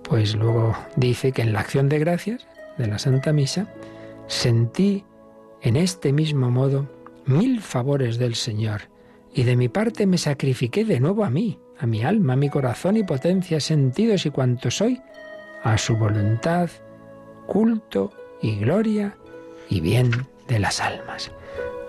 pues 0.02 0.34
luego 0.34 0.76
dice 0.96 1.32
que 1.32 1.42
en 1.42 1.52
la 1.52 1.60
acción 1.60 1.88
de 1.88 1.98
gracias 1.98 2.46
de 2.78 2.86
la 2.86 2.98
Santa 2.98 3.32
Misa 3.32 3.72
sentí 4.26 5.04
en 5.62 5.76
este 5.76 6.12
mismo 6.12 6.50
modo 6.50 6.88
mil 7.26 7.60
favores 7.60 8.18
del 8.18 8.34
Señor, 8.34 8.82
y 9.34 9.42
de 9.42 9.56
mi 9.56 9.68
parte 9.68 10.06
me 10.06 10.18
sacrifiqué 10.18 10.84
de 10.84 11.00
nuevo 11.00 11.24
a 11.24 11.30
mí, 11.30 11.58
a 11.78 11.86
mi 11.86 12.02
alma, 12.02 12.32
a 12.32 12.36
mi 12.36 12.48
corazón 12.48 12.96
y 12.96 13.04
potencia, 13.04 13.60
sentidos 13.60 14.24
y 14.26 14.30
cuanto 14.30 14.70
soy, 14.70 15.00
a 15.62 15.76
su 15.76 15.96
voluntad, 15.96 16.70
culto 17.46 18.12
y 18.40 18.56
gloria 18.56 19.16
y 19.68 19.80
bien 19.80 20.10
de 20.48 20.58
las 20.58 20.80
almas. 20.80 21.30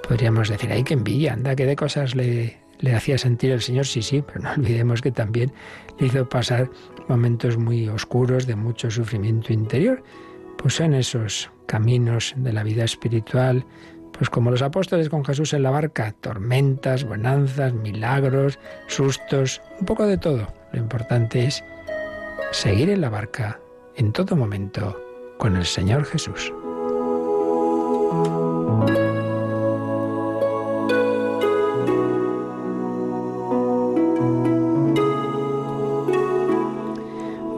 Podríamos 0.10 0.50
decir, 0.50 0.72
ay, 0.72 0.84
qué 0.84 0.96
envidia, 0.96 1.34
anda, 1.34 1.56
que 1.56 1.68
de 1.68 1.76
cosas 1.76 2.16
le, 2.16 2.58
le 2.80 2.96
hacía 2.96 3.20
sentir 3.20 3.52
el 3.52 3.62
Señor, 3.62 3.86
sí, 3.86 4.02
sí, 4.02 4.24
pero 4.26 4.40
no 4.40 4.52
olvidemos 4.58 5.04
que 5.04 5.12
también 5.12 5.54
le 6.00 6.08
hizo 6.08 6.28
pasar 6.28 6.68
momentos 7.08 7.60
muy 7.60 7.88
oscuros 7.88 8.48
de 8.48 8.56
mucho 8.56 8.90
sufrimiento 8.90 9.54
interior. 9.54 10.04
Pues 10.58 10.80
en 10.80 10.96
esos 10.96 11.52
caminos 11.68 12.34
de 12.38 12.52
la 12.52 12.64
vida 12.64 12.86
espiritual, 12.86 13.64
pues 14.12 14.32
como 14.32 14.50
los 14.50 14.64
apóstoles 14.64 15.10
con 15.10 15.24
Jesús 15.24 15.54
en 15.54 15.62
la 15.62 15.70
barca, 15.70 16.12
tormentas, 16.20 17.04
bonanzas, 17.04 17.72
milagros, 17.76 18.58
sustos, 18.88 19.62
un 19.80 19.86
poco 19.86 20.08
de 20.08 20.18
todo. 20.18 20.52
Lo 20.74 20.80
importante 20.80 21.46
es 21.46 21.64
seguir 22.50 22.90
en 22.90 23.02
la 23.02 23.10
barca 23.10 23.60
en 23.96 24.12
todo 24.12 24.36
momento 24.36 25.00
con 25.38 25.56
el 25.56 25.66
Señor 25.66 26.04
Jesús. 26.06 26.52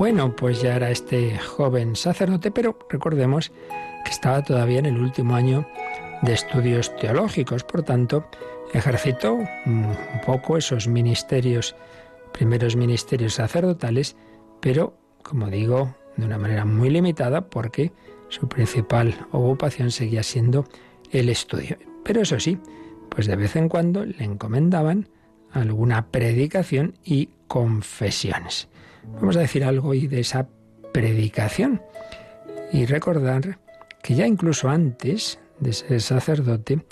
Bueno, 0.02 0.36
pues 0.36 0.64
ya 0.64 0.78
era 0.78 0.90
este 0.90 1.38
joven 1.38 1.96
sacerdote, 1.96 2.50
pero 2.50 2.76
recordemos 2.90 3.52
que 4.04 4.10
estaba 4.10 4.42
todavía 4.42 4.80
en 4.80 4.88
el 4.88 4.98
último 4.98 5.36
año 5.36 5.68
de 6.24 6.34
estudios 6.34 6.96
teológicos. 6.96 7.64
Por 7.64 7.84
tanto, 7.84 8.26
ejercitó 8.74 9.36
un 9.36 9.96
poco 10.26 10.58
esos 10.58 10.88
ministerios, 10.88 11.76
primeros 12.32 12.76
ministerios 12.76 13.36
sacerdotales, 13.36 14.16
pero, 14.60 14.98
como 15.22 15.52
digo, 15.52 15.96
de 16.18 16.26
una 16.26 16.40
manera 16.40 16.66
muy 16.66 16.90
limitada 16.90 17.42
porque 17.42 17.92
su 18.30 18.48
principal 18.48 19.28
ocupación 19.32 19.92
seguía 19.92 20.24
siendo 20.24 20.66
el 21.12 21.30
estudio. 21.30 21.78
Pero 22.04 22.22
eso 22.22 22.40
sí, 22.40 22.58
pues 23.08 23.28
de 23.28 23.36
vez 23.36 23.56
en 23.56 23.70
cuando 23.70 24.04
le 24.04 24.24
encomendaban 24.24 25.10
alguna 25.52 26.08
predicación 26.08 26.96
y 27.04 27.30
confesiones. 27.48 28.68
Vamos 29.04 29.36
a 29.38 29.42
decir 29.42 29.64
algo 29.64 29.90
hoy 29.90 30.08
de 30.08 30.20
esa 30.20 30.48
predicación 30.94 31.82
y 32.72 32.86
recordar 32.86 33.60
que 34.02 34.16
ya 34.16 34.28
incluso 34.28 34.70
antes 34.70 35.40
de 35.60 35.74
ser 35.74 36.02
sacerdote, 36.02 36.84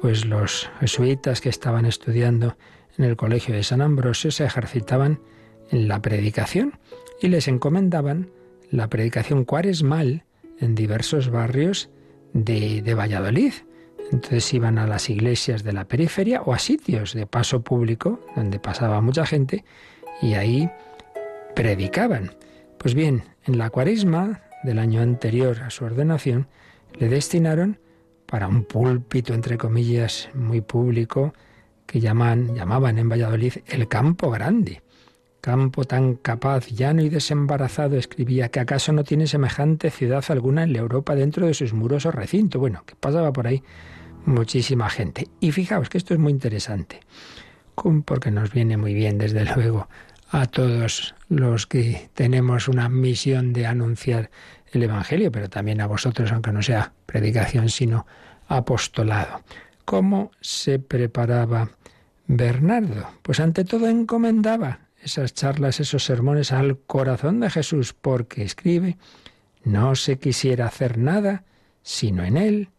pues 0.00 0.24
los 0.24 0.70
jesuitas 0.80 1.40
que 1.40 1.48
estaban 1.48 1.86
estudiando 1.86 2.56
en 2.98 3.04
el 3.04 3.16
colegio 3.16 3.54
de 3.54 3.62
San 3.62 3.80
Ambrosio 3.80 4.30
se 4.30 4.44
ejercitaban 4.44 5.20
en 5.70 5.88
la 5.88 6.00
predicación 6.02 6.78
y 7.20 7.28
les 7.28 7.48
encomendaban 7.48 8.30
la 8.70 8.88
predicación 8.88 9.44
cuaresmal 9.44 10.24
en 10.58 10.74
diversos 10.74 11.30
barrios 11.30 11.90
de, 12.32 12.82
de 12.82 12.94
Valladolid. 12.94 13.52
Entonces 14.10 14.52
iban 14.52 14.78
a 14.78 14.86
las 14.86 15.08
iglesias 15.08 15.62
de 15.62 15.72
la 15.72 15.86
periferia 15.86 16.42
o 16.42 16.52
a 16.52 16.58
sitios 16.58 17.14
de 17.14 17.26
paso 17.26 17.62
público 17.62 18.20
donde 18.36 18.58
pasaba 18.58 19.00
mucha 19.00 19.24
gente 19.24 19.64
y 20.20 20.34
ahí 20.34 20.70
predicaban. 21.54 22.32
Pues 22.78 22.94
bien, 22.94 23.22
en 23.44 23.58
la 23.58 23.70
cuaresma 23.70 24.42
del 24.64 24.78
año 24.78 25.00
anterior 25.02 25.60
a 25.62 25.70
su 25.70 25.84
ordenación 25.84 26.48
le 26.98 27.08
destinaron 27.08 27.78
para 28.26 28.48
un 28.48 28.64
púlpito, 28.64 29.34
entre 29.34 29.58
comillas, 29.58 30.30
muy 30.34 30.60
público, 30.60 31.34
que 31.86 32.00
llaman, 32.00 32.54
llamaban 32.54 32.98
en 32.98 33.08
Valladolid 33.08 33.54
el 33.66 33.88
campo 33.88 34.30
grande. 34.30 34.82
Campo 35.42 35.84
tan 35.84 36.14
capaz, 36.14 36.68
llano 36.68 37.02
y 37.02 37.08
desembarazado, 37.08 37.96
escribía 37.96 38.48
que 38.48 38.60
acaso 38.60 38.92
no 38.92 39.04
tiene 39.04 39.26
semejante 39.26 39.90
ciudad 39.90 40.24
alguna 40.28 40.62
en 40.62 40.72
la 40.72 40.78
Europa 40.78 41.14
dentro 41.14 41.46
de 41.46 41.54
sus 41.54 41.72
muros 41.74 42.06
o 42.06 42.12
recinto. 42.12 42.58
Bueno, 42.60 42.84
que 42.86 42.94
pasaba 42.94 43.32
por 43.32 43.48
ahí 43.48 43.62
muchísima 44.24 44.88
gente. 44.88 45.28
Y 45.40 45.52
fijaos 45.52 45.88
que 45.88 45.98
esto 45.98 46.14
es 46.14 46.20
muy 46.20 46.32
interesante, 46.32 47.00
porque 48.04 48.30
nos 48.30 48.52
viene 48.52 48.76
muy 48.76 48.94
bien, 48.94 49.18
desde 49.18 49.44
luego, 49.44 49.88
a 50.32 50.46
todos 50.46 51.14
los 51.28 51.66
que 51.66 52.08
tenemos 52.14 52.66
una 52.66 52.88
misión 52.88 53.52
de 53.52 53.66
anunciar 53.66 54.30
el 54.72 54.82
Evangelio, 54.82 55.30
pero 55.30 55.50
también 55.50 55.82
a 55.82 55.86
vosotros, 55.86 56.32
aunque 56.32 56.52
no 56.52 56.62
sea 56.62 56.94
predicación, 57.04 57.68
sino 57.68 58.06
apostolado. 58.48 59.42
¿Cómo 59.84 60.30
se 60.40 60.78
preparaba 60.78 61.70
Bernardo? 62.26 63.08
Pues 63.20 63.40
ante 63.40 63.64
todo 63.64 63.88
encomendaba 63.88 64.80
esas 65.02 65.34
charlas, 65.34 65.80
esos 65.80 66.04
sermones 66.04 66.50
al 66.50 66.78
corazón 66.78 67.40
de 67.40 67.50
Jesús, 67.50 67.92
porque 67.92 68.42
escribe, 68.42 68.96
no 69.64 69.94
se 69.94 70.18
quisiera 70.18 70.66
hacer 70.66 70.96
nada 70.96 71.44
sino 71.82 72.24
en 72.24 72.38
Él, 72.38 72.70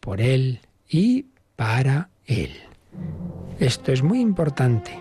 por 0.00 0.20
Él 0.20 0.60
y 0.88 1.26
para 1.54 2.08
Él. 2.26 2.56
Esto 3.60 3.92
es 3.92 4.02
muy 4.02 4.20
importante, 4.20 5.00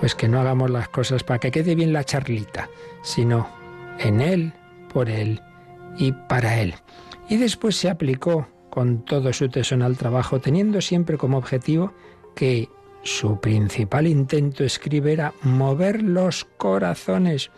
pues 0.00 0.14
que 0.14 0.28
no 0.28 0.40
hagamos 0.40 0.70
las 0.70 0.88
cosas 0.88 1.24
para 1.24 1.40
que 1.40 1.50
quede 1.50 1.74
bien 1.74 1.92
la 1.92 2.04
charlita, 2.04 2.68
sino 3.02 3.48
en 3.98 4.20
Él, 4.20 4.52
por 4.92 5.08
Él 5.08 5.40
y 5.96 6.12
para 6.12 6.60
Él. 6.60 6.74
Y 7.28 7.36
después 7.36 7.76
se 7.76 7.90
aplicó 7.90 8.48
con 8.70 9.04
todo 9.04 9.32
su 9.32 9.48
tesón 9.48 9.82
al 9.82 9.96
trabajo, 9.96 10.40
teniendo 10.40 10.80
siempre 10.80 11.18
como 11.18 11.38
objetivo 11.38 11.92
que 12.34 12.68
su 13.02 13.40
principal 13.40 14.06
intento 14.06 14.64
escribe 14.64 15.12
era 15.12 15.32
mover 15.42 16.02
los 16.02 16.44
corazones 16.44 17.50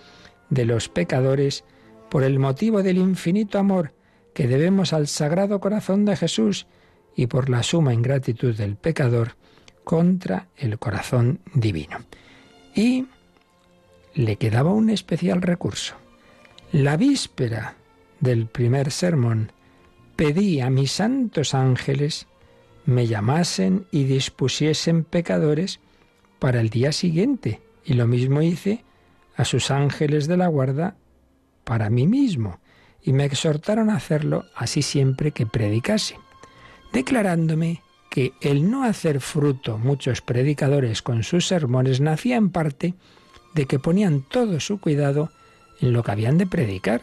de 0.49 0.65
los 0.65 0.89
pecadores 0.89 1.65
por 2.09 2.25
el 2.25 2.39
motivo 2.39 2.83
del 2.83 2.99
infinito 2.99 3.59
amor 3.59 3.95
que 4.35 4.49
debemos 4.49 4.93
al 4.93 5.07
Sagrado 5.07 5.61
Corazón 5.61 6.05
de 6.05 6.17
Jesús 6.17 6.67
y 7.17 7.27
por 7.27 7.51
la 7.51 7.63
suma 7.63 7.95
ingratitud 7.95 8.55
del 8.57 8.77
pecador 8.77 9.37
contra 9.85 10.49
el 10.57 10.79
corazón 10.79 11.41
divino. 11.55 11.99
Y 12.75 13.07
le 14.15 14.37
quedaba 14.37 14.73
un 14.73 14.91
especial 14.91 15.43
recurso. 15.43 15.95
La 16.73 16.97
víspera 16.97 17.77
del 18.21 18.47
primer 18.47 18.91
sermón 18.91 19.53
pedí 20.17 20.61
a 20.61 20.71
mis 20.71 20.93
santos 20.93 21.55
ángeles 21.55 22.27
me 22.85 23.07
llamasen 23.07 23.87
y 23.91 24.05
dispusiesen 24.05 25.05
pecadores 25.05 25.81
para 26.39 26.61
el 26.61 26.71
día 26.71 26.93
siguiente. 26.93 27.61
Y 27.85 27.95
lo 27.95 28.07
mismo 28.07 28.43
hice 28.43 28.85
a 29.37 29.45
sus 29.45 29.71
ángeles 29.71 30.27
de 30.27 30.37
la 30.37 30.49
guarda 30.49 30.97
para 31.65 31.91
mí 31.91 32.07
mismo. 32.07 32.59
Y 33.03 33.13
me 33.13 33.25
exhortaron 33.25 33.91
a 33.91 33.97
hacerlo 33.97 34.45
así 34.55 34.83
siempre 34.83 35.31
que 35.31 35.47
predicase, 35.47 36.17
declarándome 36.93 37.83
que 38.11 38.35
el 38.41 38.71
no 38.71 38.85
hacer 38.85 39.21
fruto 39.21 39.79
muchos 39.79 40.21
predicadores 40.21 41.01
con 41.01 41.23
sus 41.23 41.47
sermones 41.47 42.01
nacía 42.01 42.37
en 42.37 42.51
parte 42.51 42.95
de 43.55 43.67
que 43.67 43.79
ponían 43.79 44.23
todo 44.29 44.61
su 44.61 44.81
cuidado 44.81 45.31
en 45.81 45.93
lo 45.93 46.03
que 46.03 46.11
habían 46.11 46.37
de 46.37 46.47
predicar, 46.47 47.03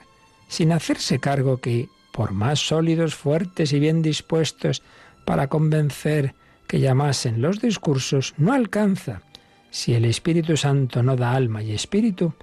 sin 0.49 0.71
hacerse 0.71 1.19
cargo 1.19 1.57
que, 1.57 1.89
por 2.11 2.31
más 2.31 2.59
sólidos, 2.59 3.15
fuertes 3.15 3.73
y 3.73 3.79
bien 3.79 4.01
dispuestos 4.01 4.83
para 5.25 5.47
convencer 5.47 6.35
que 6.67 6.79
llamasen 6.79 7.41
los 7.41 7.61
discursos, 7.61 8.33
no 8.37 8.53
alcanza 8.53 9.21
si 9.71 9.93
el 9.93 10.05
Espíritu 10.05 10.57
Santo 10.57 11.03
no 11.03 11.15
da 11.15 11.33
alma 11.33 11.63
y 11.63 11.71
espíritu 11.71 12.33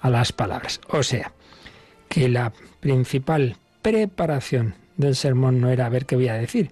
a 0.00 0.10
las 0.10 0.32
palabras. 0.32 0.80
O 0.88 1.02
sea, 1.02 1.32
que 2.08 2.28
la 2.28 2.52
principal 2.80 3.56
preparación 3.82 4.74
del 4.96 5.16
sermón 5.16 5.60
no 5.60 5.70
era 5.70 5.88
ver 5.88 6.06
qué 6.06 6.16
voy 6.16 6.28
a 6.28 6.34
decir, 6.34 6.70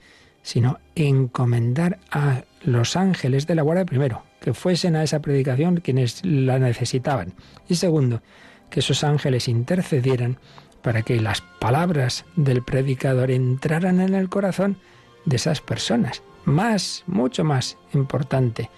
sino 0.49 0.79
encomendar 0.95 1.99
a 2.11 2.41
los 2.63 2.97
ángeles 2.97 3.47
de 3.47 3.55
la 3.55 3.61
guardia 3.61 3.85
primero, 3.85 4.23
que 4.41 4.55
fuesen 4.55 4.97
a 4.97 5.03
esa 5.03 5.21
predicación 5.21 5.77
quienes 5.77 6.25
la 6.25 6.59
necesitaban. 6.59 7.35
Y 7.69 7.75
segundo, 7.75 8.23
que 8.71 8.81
esos 8.81 9.05
ángeles 9.05 9.47
intercedieran 9.47 10.39
para 10.81 11.03
que 11.03 11.21
las 11.21 11.43
palabras 11.43 12.25
del 12.35 12.63
predicador 12.63 13.31
entraran 13.31 14.01
en 14.01 14.15
el 14.15 14.31
corazón 14.31 14.79
de 15.27 15.37
esas 15.37 15.61
personas. 15.61 16.23
Más, 16.47 17.05
mucho 17.07 17.45
más 17.45 17.77
importante 17.93 18.71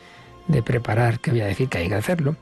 de 0.49 0.65
preparar, 0.65 1.21
que 1.21 1.31
voy 1.31 1.43
a 1.43 1.47
decir 1.47 1.69
que 1.69 1.79
hay 1.79 1.89
que 1.89 1.95
hacerlo, 1.95 2.35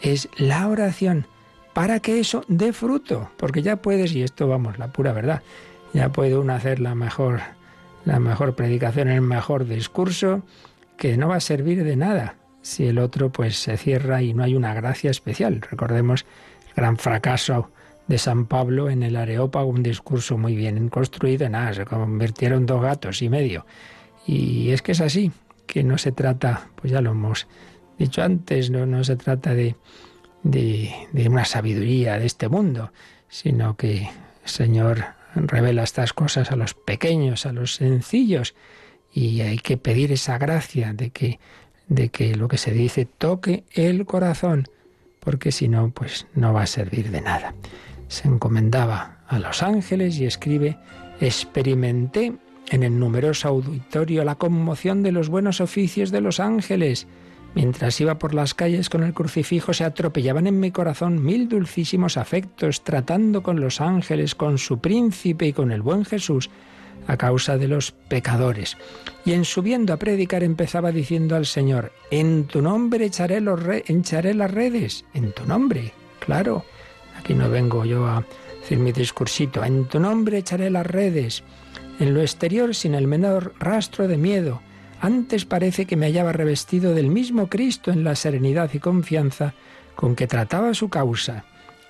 es 0.00 0.26
la 0.38 0.66
oración 0.66 1.26
para 1.74 2.00
que 2.00 2.18
eso 2.18 2.46
dé 2.48 2.72
fruto, 2.72 3.30
porque 3.36 3.60
ya 3.60 3.76
puedes, 3.76 4.12
y 4.12 4.22
esto 4.22 4.48
vamos, 4.48 4.78
la 4.78 4.90
pura 4.90 5.12
verdad, 5.12 5.42
ya 5.92 6.08
puede 6.08 6.38
uno 6.38 6.54
hacer 6.54 6.80
la 6.80 6.94
mejor, 6.94 7.42
la 8.10 8.18
mejor 8.18 8.56
predicación, 8.56 9.06
el 9.06 9.20
mejor 9.20 9.68
discurso, 9.68 10.42
que 10.96 11.16
no 11.16 11.28
va 11.28 11.36
a 11.36 11.40
servir 11.40 11.84
de 11.84 11.94
nada 11.94 12.34
si 12.60 12.88
el 12.88 12.98
otro 12.98 13.30
pues 13.30 13.56
se 13.56 13.76
cierra 13.76 14.20
y 14.20 14.34
no 14.34 14.42
hay 14.42 14.56
una 14.56 14.74
gracia 14.74 15.12
especial. 15.12 15.60
Recordemos 15.70 16.26
el 16.70 16.74
gran 16.74 16.96
fracaso 16.96 17.70
de 18.08 18.18
San 18.18 18.46
Pablo 18.46 18.90
en 18.90 19.04
el 19.04 19.14
Areópago, 19.14 19.70
un 19.70 19.84
discurso 19.84 20.36
muy 20.36 20.56
bien 20.56 20.88
construido, 20.88 21.48
nada, 21.48 21.72
se 21.72 21.84
convirtieron 21.84 22.66
dos 22.66 22.82
gatos 22.82 23.22
y 23.22 23.28
medio. 23.28 23.64
Y 24.26 24.70
es 24.70 24.82
que 24.82 24.90
es 24.90 25.00
así, 25.00 25.30
que 25.68 25.84
no 25.84 25.96
se 25.96 26.10
trata, 26.10 26.66
pues 26.74 26.92
ya 26.92 27.00
lo 27.00 27.12
hemos 27.12 27.46
dicho 27.96 28.24
antes, 28.24 28.72
no, 28.72 28.86
no 28.86 29.04
se 29.04 29.14
trata 29.14 29.54
de, 29.54 29.76
de, 30.42 30.92
de 31.12 31.28
una 31.28 31.44
sabiduría 31.44 32.18
de 32.18 32.26
este 32.26 32.48
mundo, 32.48 32.90
sino 33.28 33.76
que 33.76 34.08
el 34.42 34.50
Señor 34.50 35.19
revela 35.34 35.82
estas 35.82 36.12
cosas 36.12 36.50
a 36.50 36.56
los 36.56 36.74
pequeños, 36.74 37.46
a 37.46 37.52
los 37.52 37.74
sencillos, 37.74 38.54
y 39.12 39.40
hay 39.40 39.58
que 39.58 39.76
pedir 39.76 40.12
esa 40.12 40.38
gracia 40.38 40.92
de 40.92 41.10
que, 41.10 41.40
de 41.88 42.10
que 42.10 42.34
lo 42.36 42.48
que 42.48 42.58
se 42.58 42.72
dice 42.72 43.06
toque 43.06 43.64
el 43.72 44.06
corazón, 44.06 44.68
porque 45.20 45.52
si 45.52 45.68
no, 45.68 45.90
pues 45.90 46.26
no 46.34 46.52
va 46.52 46.62
a 46.62 46.66
servir 46.66 47.10
de 47.10 47.20
nada. 47.20 47.54
Se 48.08 48.28
encomendaba 48.28 49.18
a 49.28 49.38
los 49.38 49.62
ángeles 49.62 50.18
y 50.18 50.26
escribe, 50.26 50.78
experimenté 51.20 52.32
en 52.70 52.82
el 52.82 52.98
numeroso 52.98 53.48
auditorio 53.48 54.24
la 54.24 54.36
conmoción 54.36 55.02
de 55.02 55.12
los 55.12 55.28
buenos 55.28 55.60
oficios 55.60 56.10
de 56.10 56.20
los 56.20 56.40
ángeles. 56.40 57.06
Mientras 57.54 58.00
iba 58.00 58.18
por 58.18 58.32
las 58.32 58.54
calles 58.54 58.88
con 58.88 59.02
el 59.02 59.12
crucifijo 59.12 59.72
se 59.72 59.84
atropellaban 59.84 60.46
en 60.46 60.60
mi 60.60 60.70
corazón 60.70 61.22
mil 61.24 61.48
dulcísimos 61.48 62.16
afectos, 62.16 62.82
tratando 62.84 63.42
con 63.42 63.60
los 63.60 63.80
ángeles, 63.80 64.34
con 64.34 64.58
su 64.58 64.78
príncipe 64.78 65.46
y 65.46 65.52
con 65.52 65.72
el 65.72 65.82
buen 65.82 66.04
Jesús, 66.04 66.48
a 67.06 67.16
causa 67.16 67.58
de 67.58 67.66
los 67.66 67.90
pecadores. 67.90 68.76
Y 69.24 69.32
en 69.32 69.44
subiendo 69.44 69.92
a 69.92 69.96
predicar 69.96 70.44
empezaba 70.44 70.92
diciendo 70.92 71.34
al 71.34 71.46
Señor, 71.46 71.92
en 72.10 72.44
tu 72.44 72.62
nombre 72.62 73.06
echaré, 73.06 73.40
los 73.40 73.60
las 73.60 74.50
redes, 74.50 75.04
en 75.14 75.32
tu 75.32 75.44
nombre, 75.44 75.92
claro. 76.20 76.64
Aquí 77.18 77.34
no 77.34 77.50
vengo 77.50 77.84
yo 77.84 78.06
a 78.06 78.24
decir 78.60 78.78
mi 78.78 78.92
discursito, 78.92 79.64
en 79.64 79.86
tu 79.86 79.98
nombre 79.98 80.38
echaré 80.38 80.70
las 80.70 80.86
redes 80.86 81.42
en 82.00 82.14
lo 82.14 82.22
exterior 82.22 82.74
sin 82.74 82.94
el 82.94 83.06
menor 83.06 83.54
rastro 83.58 84.08
de 84.08 84.16
miedo. 84.16 84.62
Antes 85.00 85.46
parece 85.46 85.86
que 85.86 85.96
me 85.96 86.06
hallaba 86.06 86.32
revestido 86.32 86.94
del 86.94 87.08
mismo 87.08 87.48
Cristo 87.48 87.90
en 87.90 88.04
la 88.04 88.14
serenidad 88.14 88.70
y 88.74 88.78
confianza 88.78 89.54
con 89.96 90.14
que 90.14 90.26
trataba 90.26 90.74
su 90.74 90.90
causa. 90.90 91.44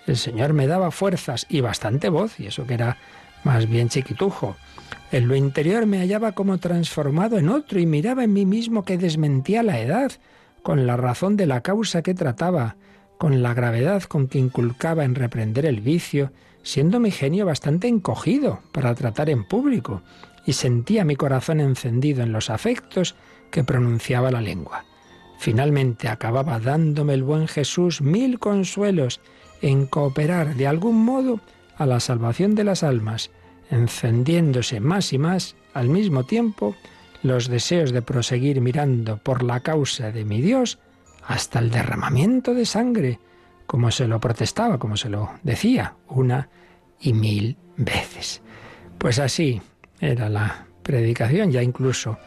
El 0.06 0.16
Señor 0.16 0.52
me 0.52 0.66
daba 0.66 0.90
fuerzas 0.90 1.46
y 1.48 1.60
bastante 1.60 2.08
voz, 2.08 2.38
y 2.38 2.46
eso 2.46 2.66
que 2.66 2.74
era 2.74 2.98
más 3.42 3.68
bien 3.68 3.88
chiquitujo. 3.88 4.56
En 5.10 5.26
lo 5.26 5.34
interior 5.34 5.86
me 5.86 5.98
hallaba 5.98 6.32
como 6.32 6.58
transformado 6.58 7.38
en 7.38 7.48
otro 7.48 7.80
y 7.80 7.86
miraba 7.86 8.24
en 8.24 8.32
mí 8.32 8.46
mismo 8.46 8.84
que 8.84 8.96
desmentía 8.96 9.62
la 9.64 9.80
edad, 9.80 10.12
con 10.62 10.86
la 10.86 10.96
razón 10.96 11.36
de 11.36 11.46
la 11.46 11.62
causa 11.62 12.02
que 12.02 12.14
trataba, 12.14 12.76
con 13.18 13.42
la 13.42 13.54
gravedad 13.54 14.04
con 14.04 14.28
que 14.28 14.38
inculcaba 14.38 15.04
en 15.04 15.16
reprender 15.16 15.66
el 15.66 15.80
vicio, 15.80 16.32
siendo 16.62 17.00
mi 17.00 17.10
genio 17.10 17.44
bastante 17.44 17.88
encogido 17.88 18.60
para 18.72 18.94
tratar 18.94 19.30
en 19.30 19.44
público, 19.44 20.02
y 20.46 20.52
sentía 20.52 21.04
mi 21.04 21.16
corazón 21.16 21.60
encendido 21.60 22.22
en 22.22 22.32
los 22.32 22.50
afectos 22.50 23.14
que 23.50 23.64
pronunciaba 23.64 24.30
la 24.30 24.40
lengua. 24.40 24.84
Finalmente 25.38 26.08
acababa 26.08 26.58
dándome 26.58 27.14
el 27.14 27.22
buen 27.22 27.48
Jesús 27.48 28.02
mil 28.02 28.38
consuelos 28.38 29.20
en 29.62 29.86
cooperar 29.86 30.54
de 30.54 30.66
algún 30.66 31.04
modo 31.04 31.40
a 31.76 31.86
la 31.86 32.00
salvación 32.00 32.54
de 32.54 32.64
las 32.64 32.82
almas, 32.82 33.30
encendiéndose 33.70 34.80
más 34.80 35.12
y 35.12 35.18
más 35.18 35.56
al 35.72 35.88
mismo 35.88 36.24
tiempo 36.24 36.76
los 37.22 37.48
deseos 37.48 37.92
de 37.92 38.02
proseguir 38.02 38.60
mirando 38.60 39.18
por 39.18 39.42
la 39.42 39.60
causa 39.60 40.10
de 40.10 40.24
mi 40.24 40.40
Dios 40.40 40.78
hasta 41.26 41.58
el 41.58 41.70
derramamiento 41.70 42.54
de 42.54 42.66
sangre, 42.66 43.18
como 43.66 43.90
se 43.90 44.08
lo 44.08 44.20
protestaba, 44.20 44.78
como 44.78 44.96
se 44.96 45.10
lo 45.10 45.30
decía 45.42 45.94
una 46.08 46.48
y 47.00 47.12
mil 47.12 47.56
veces. 47.76 48.42
Pues 48.98 49.18
así 49.18 49.62
era 50.00 50.28
la 50.28 50.66
predicación, 50.82 51.52
ya 51.52 51.62
incluso 51.62 52.18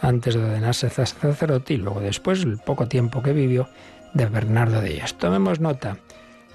antes 0.00 0.34
de 0.34 0.44
ordenarse 0.44 0.90
sacerdote 0.90 1.74
y 1.74 1.76
luego 1.78 2.00
después, 2.00 2.42
el 2.42 2.58
poco 2.58 2.88
tiempo 2.88 3.22
que 3.22 3.32
vivió, 3.32 3.68
de 4.14 4.26
Bernardo 4.26 4.80
de 4.80 4.94
Ellos. 4.94 5.16
Tomemos 5.16 5.60
nota, 5.60 5.96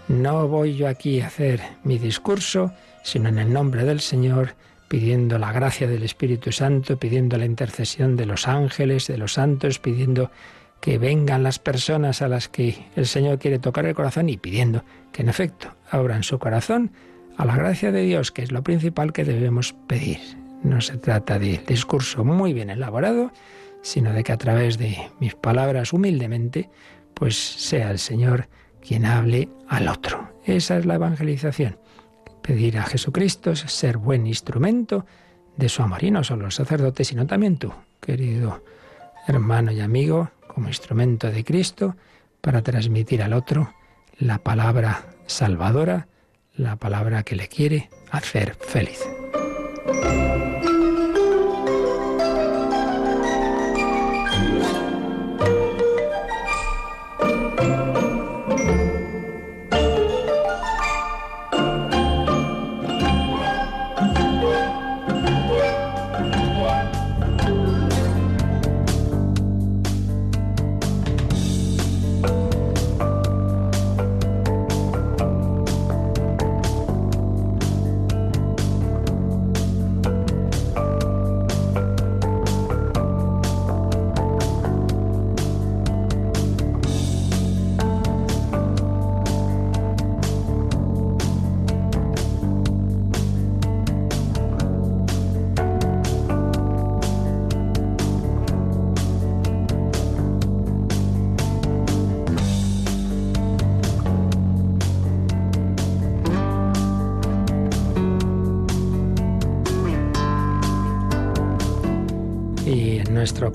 no 0.08 0.48
voy 0.48 0.76
yo 0.76 0.88
aquí 0.88 1.22
a 1.22 1.28
hacer 1.28 1.62
mi 1.84 1.98
discurso, 1.98 2.74
sino 3.04 3.30
en 3.30 3.40
el 3.40 3.52
nombre 3.52 3.84
del 3.84 4.00
Señor, 4.00 4.56
pidiendo 4.88 5.38
la 5.38 5.52
gracia 5.52 5.88
del 5.88 6.04
Espíritu 6.04 6.52
Santo, 6.52 6.98
pidiendo 6.98 7.38
la 7.38 7.46
intercesión 7.46 8.16
de 8.16 8.26
los 8.26 8.48
ángeles, 8.48 9.08
de 9.08 9.18
los 9.18 9.34
santos, 9.34 9.80
pidiendo 9.80 10.32
que 10.80 10.98
vengan 10.98 11.44
las 11.44 11.60
personas 11.60 12.22
a 12.22 12.28
las 12.28 12.48
que 12.48 12.86
el 12.96 13.08
Señor 13.08 13.40
quiere 13.40 13.60
tocar 13.60 13.86
el 13.86 13.96
corazón 13.96 14.30
y 14.30 14.38
pidiendo 14.38 14.84
que 15.12 15.24
en 15.24 15.30
efecto 15.30 15.74
abran 15.90 16.24
su 16.24 16.38
corazón 16.38 16.92
a 17.36 17.46
la 17.46 17.56
gracia 17.56 17.92
de 17.92 18.02
Dios, 18.02 18.32
que 18.32 18.44
es 18.44 18.52
lo 18.52 18.64
principal 18.64 19.14
que 19.14 19.24
debemos 19.24 19.74
pedir. 19.88 20.20
No 20.64 20.82
se 20.82 20.98
trata 20.98 21.40
de 21.40 21.62
discurso 21.68 22.24
muy 22.24 22.54
bien 22.54 22.70
elaborado, 22.70 23.32
sino 23.82 24.12
de 24.14 24.24
que 24.24 24.32
a 24.32 24.38
través 24.38 24.78
de 24.78 24.98
mis 25.20 25.36
palabras 25.36 25.94
humildemente, 25.94 26.70
pues 27.14 27.36
sea 27.38 27.92
el 27.92 28.00
Señor 28.00 28.48
quien 28.82 29.06
hable 29.06 29.50
al 29.68 29.88
otro. 29.88 30.34
Esa 30.46 30.78
es 30.78 30.86
la 30.86 30.96
evangelización. 30.96 31.78
Pedir 32.42 32.78
a 32.78 32.84
Jesucristo 32.84 33.56
ser 33.56 33.98
buen 33.98 34.28
instrumento 34.28 35.06
de 35.58 35.70
su 35.70 35.84
amor. 35.84 36.04
Y 36.04 36.12
no 36.12 36.24
solo 36.24 36.46
los 36.46 36.56
sacerdotes, 36.56 37.08
sino 37.08 37.28
también 37.28 37.58
tú, 37.58 37.74
querido 38.00 38.64
hermano 39.28 39.72
y 39.72 39.82
amigo, 39.82 40.32
como 40.48 40.70
instrumento 40.70 41.30
de 41.30 41.44
Cristo 41.44 41.96
para 42.42 42.62
transmitir 42.62 43.22
al 43.22 43.34
otro 43.34 43.74
la 44.18 44.40
palabra 44.40 45.06
salvadora, 45.26 46.08
la 46.56 46.78
palabra 46.78 47.24
que 47.24 47.36
le 47.36 47.48
quiere 47.48 47.90
hacer 48.10 48.56
feliz. 48.56 49.00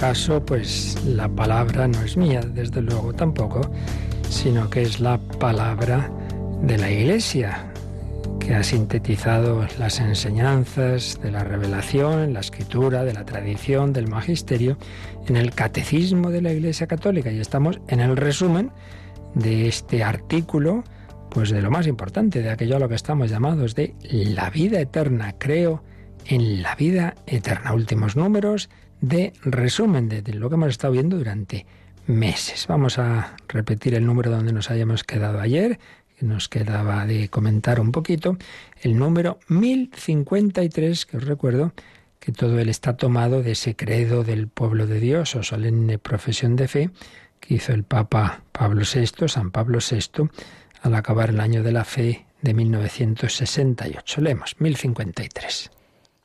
Caso, 0.02 0.44
pues 0.44 1.00
la 1.06 1.28
palabra 1.28 1.86
no 1.86 2.02
es 2.02 2.16
mía, 2.16 2.40
desde 2.40 2.82
luego 2.82 3.12
tampoco, 3.12 3.60
sino 4.28 4.68
que 4.68 4.82
es 4.82 4.98
la 4.98 5.16
palabra 5.16 6.10
de 6.60 6.76
la 6.76 6.90
Iglesia, 6.90 7.72
que 8.40 8.52
ha 8.52 8.64
sintetizado 8.64 9.64
las 9.78 10.00
enseñanzas 10.00 11.20
de 11.22 11.30
la 11.30 11.44
revelación, 11.44 12.34
la 12.34 12.40
escritura, 12.40 13.04
de 13.04 13.12
la 13.12 13.24
tradición, 13.24 13.92
del 13.92 14.08
magisterio, 14.08 14.76
en 15.28 15.36
el 15.36 15.54
catecismo 15.54 16.32
de 16.32 16.42
la 16.42 16.52
Iglesia 16.52 16.88
Católica. 16.88 17.30
Y 17.30 17.38
estamos 17.38 17.78
en 17.86 18.00
el 18.00 18.16
resumen 18.16 18.72
de 19.36 19.68
este 19.68 20.02
artículo, 20.02 20.82
pues 21.30 21.50
de 21.50 21.62
lo 21.62 21.70
más 21.70 21.86
importante, 21.86 22.42
de 22.42 22.50
aquello 22.50 22.74
a 22.74 22.80
lo 22.80 22.88
que 22.88 22.96
estamos 22.96 23.30
llamados 23.30 23.76
de 23.76 23.94
la 24.02 24.50
vida 24.50 24.80
eterna. 24.80 25.36
Creo 25.38 25.84
en 26.26 26.60
la 26.60 26.74
vida 26.74 27.14
eterna. 27.28 27.72
Últimos 27.72 28.16
números 28.16 28.68
de 29.02 29.34
resumen 29.42 30.08
de 30.08 30.32
lo 30.32 30.48
que 30.48 30.54
hemos 30.54 30.70
estado 30.70 30.94
viendo 30.94 31.18
durante 31.18 31.66
meses. 32.06 32.66
Vamos 32.68 32.98
a 32.98 33.36
repetir 33.48 33.94
el 33.94 34.06
número 34.06 34.30
donde 34.30 34.52
nos 34.52 34.70
hayamos 34.70 35.04
quedado 35.04 35.40
ayer, 35.40 35.78
que 36.18 36.24
nos 36.24 36.48
quedaba 36.48 37.04
de 37.04 37.28
comentar 37.28 37.80
un 37.80 37.92
poquito, 37.92 38.38
el 38.80 38.96
número 38.96 39.38
1053, 39.48 41.04
que 41.04 41.16
os 41.18 41.24
recuerdo 41.24 41.72
que 42.20 42.32
todo 42.32 42.58
él 42.60 42.68
está 42.68 42.96
tomado 42.96 43.42
de 43.42 43.52
ese 43.52 43.74
credo 43.74 44.22
del 44.22 44.46
pueblo 44.46 44.86
de 44.86 45.00
Dios 45.00 45.34
o 45.34 45.42
solemne 45.42 45.98
profesión 45.98 46.54
de 46.56 46.68
fe 46.68 46.90
que 47.40 47.54
hizo 47.54 47.72
el 47.72 47.82
Papa 47.82 48.44
Pablo 48.52 48.82
VI, 48.82 49.26
San 49.26 49.50
Pablo 49.50 49.80
VI, 49.80 50.28
al 50.82 50.94
acabar 50.94 51.30
el 51.30 51.40
año 51.40 51.64
de 51.64 51.72
la 51.72 51.84
fe 51.84 52.24
de 52.40 52.54
1968. 52.54 54.20
Leemos 54.20 54.54
1053. 54.60 55.82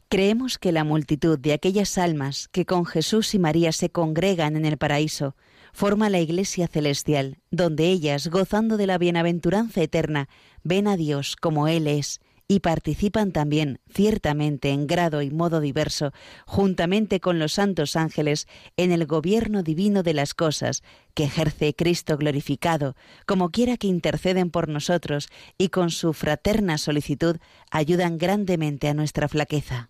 Creemos 0.10 0.58
que 0.58 0.72
la 0.72 0.86
multitud 0.86 1.38
de 1.38 1.52
aquellas 1.52 1.98
almas 1.98 2.48
que 2.48 2.66
con 2.66 2.86
Jesús 2.86 3.34
y 3.34 3.40
María 3.40 3.74
se 3.74 3.90
congregan 3.90 4.56
en 4.56 4.64
el 4.64 4.78
paraíso 4.78 5.36
forma 5.74 6.10
la 6.10 6.22
iglesia 6.22 6.68
celestial, 6.68 7.40
donde 7.52 7.88
ellas, 7.88 8.30
gozando 8.30 8.78
de 8.78 8.88
la 8.88 8.98
bienaventuranza 8.98 9.82
eterna, 9.82 10.30
ven 10.64 10.88
a 10.88 10.96
Dios 10.96 11.36
como 11.36 11.68
Él 11.68 11.88
es 11.88 12.22
y 12.48 12.62
participan 12.62 13.34
también, 13.34 13.82
ciertamente 13.94 14.70
en 14.70 14.88
grado 14.88 15.22
y 15.22 15.30
modo 15.30 15.60
diverso, 15.60 16.14
juntamente 16.46 17.20
con 17.20 17.38
los 17.38 17.52
santos 17.52 17.98
ángeles, 17.98 18.48
en 18.78 18.94
el 18.94 19.06
gobierno 19.06 19.62
divino 19.62 20.04
de 20.04 20.14
las 20.14 20.34
cosas 20.34 20.84
que 21.16 21.26
ejerce 21.26 21.76
Cristo 21.76 22.18
glorificado, 22.18 22.96
como 23.26 23.50
quiera 23.50 23.76
que 23.76 23.88
interceden 23.88 24.52
por 24.52 24.70
nosotros 24.70 25.28
y 25.58 25.68
con 25.68 25.92
su 25.92 26.14
fraterna 26.14 26.78
solicitud 26.78 27.40
ayudan 27.72 28.18
grandemente 28.18 28.88
a 28.88 28.94
nuestra 28.94 29.28
flaqueza. 29.28 29.90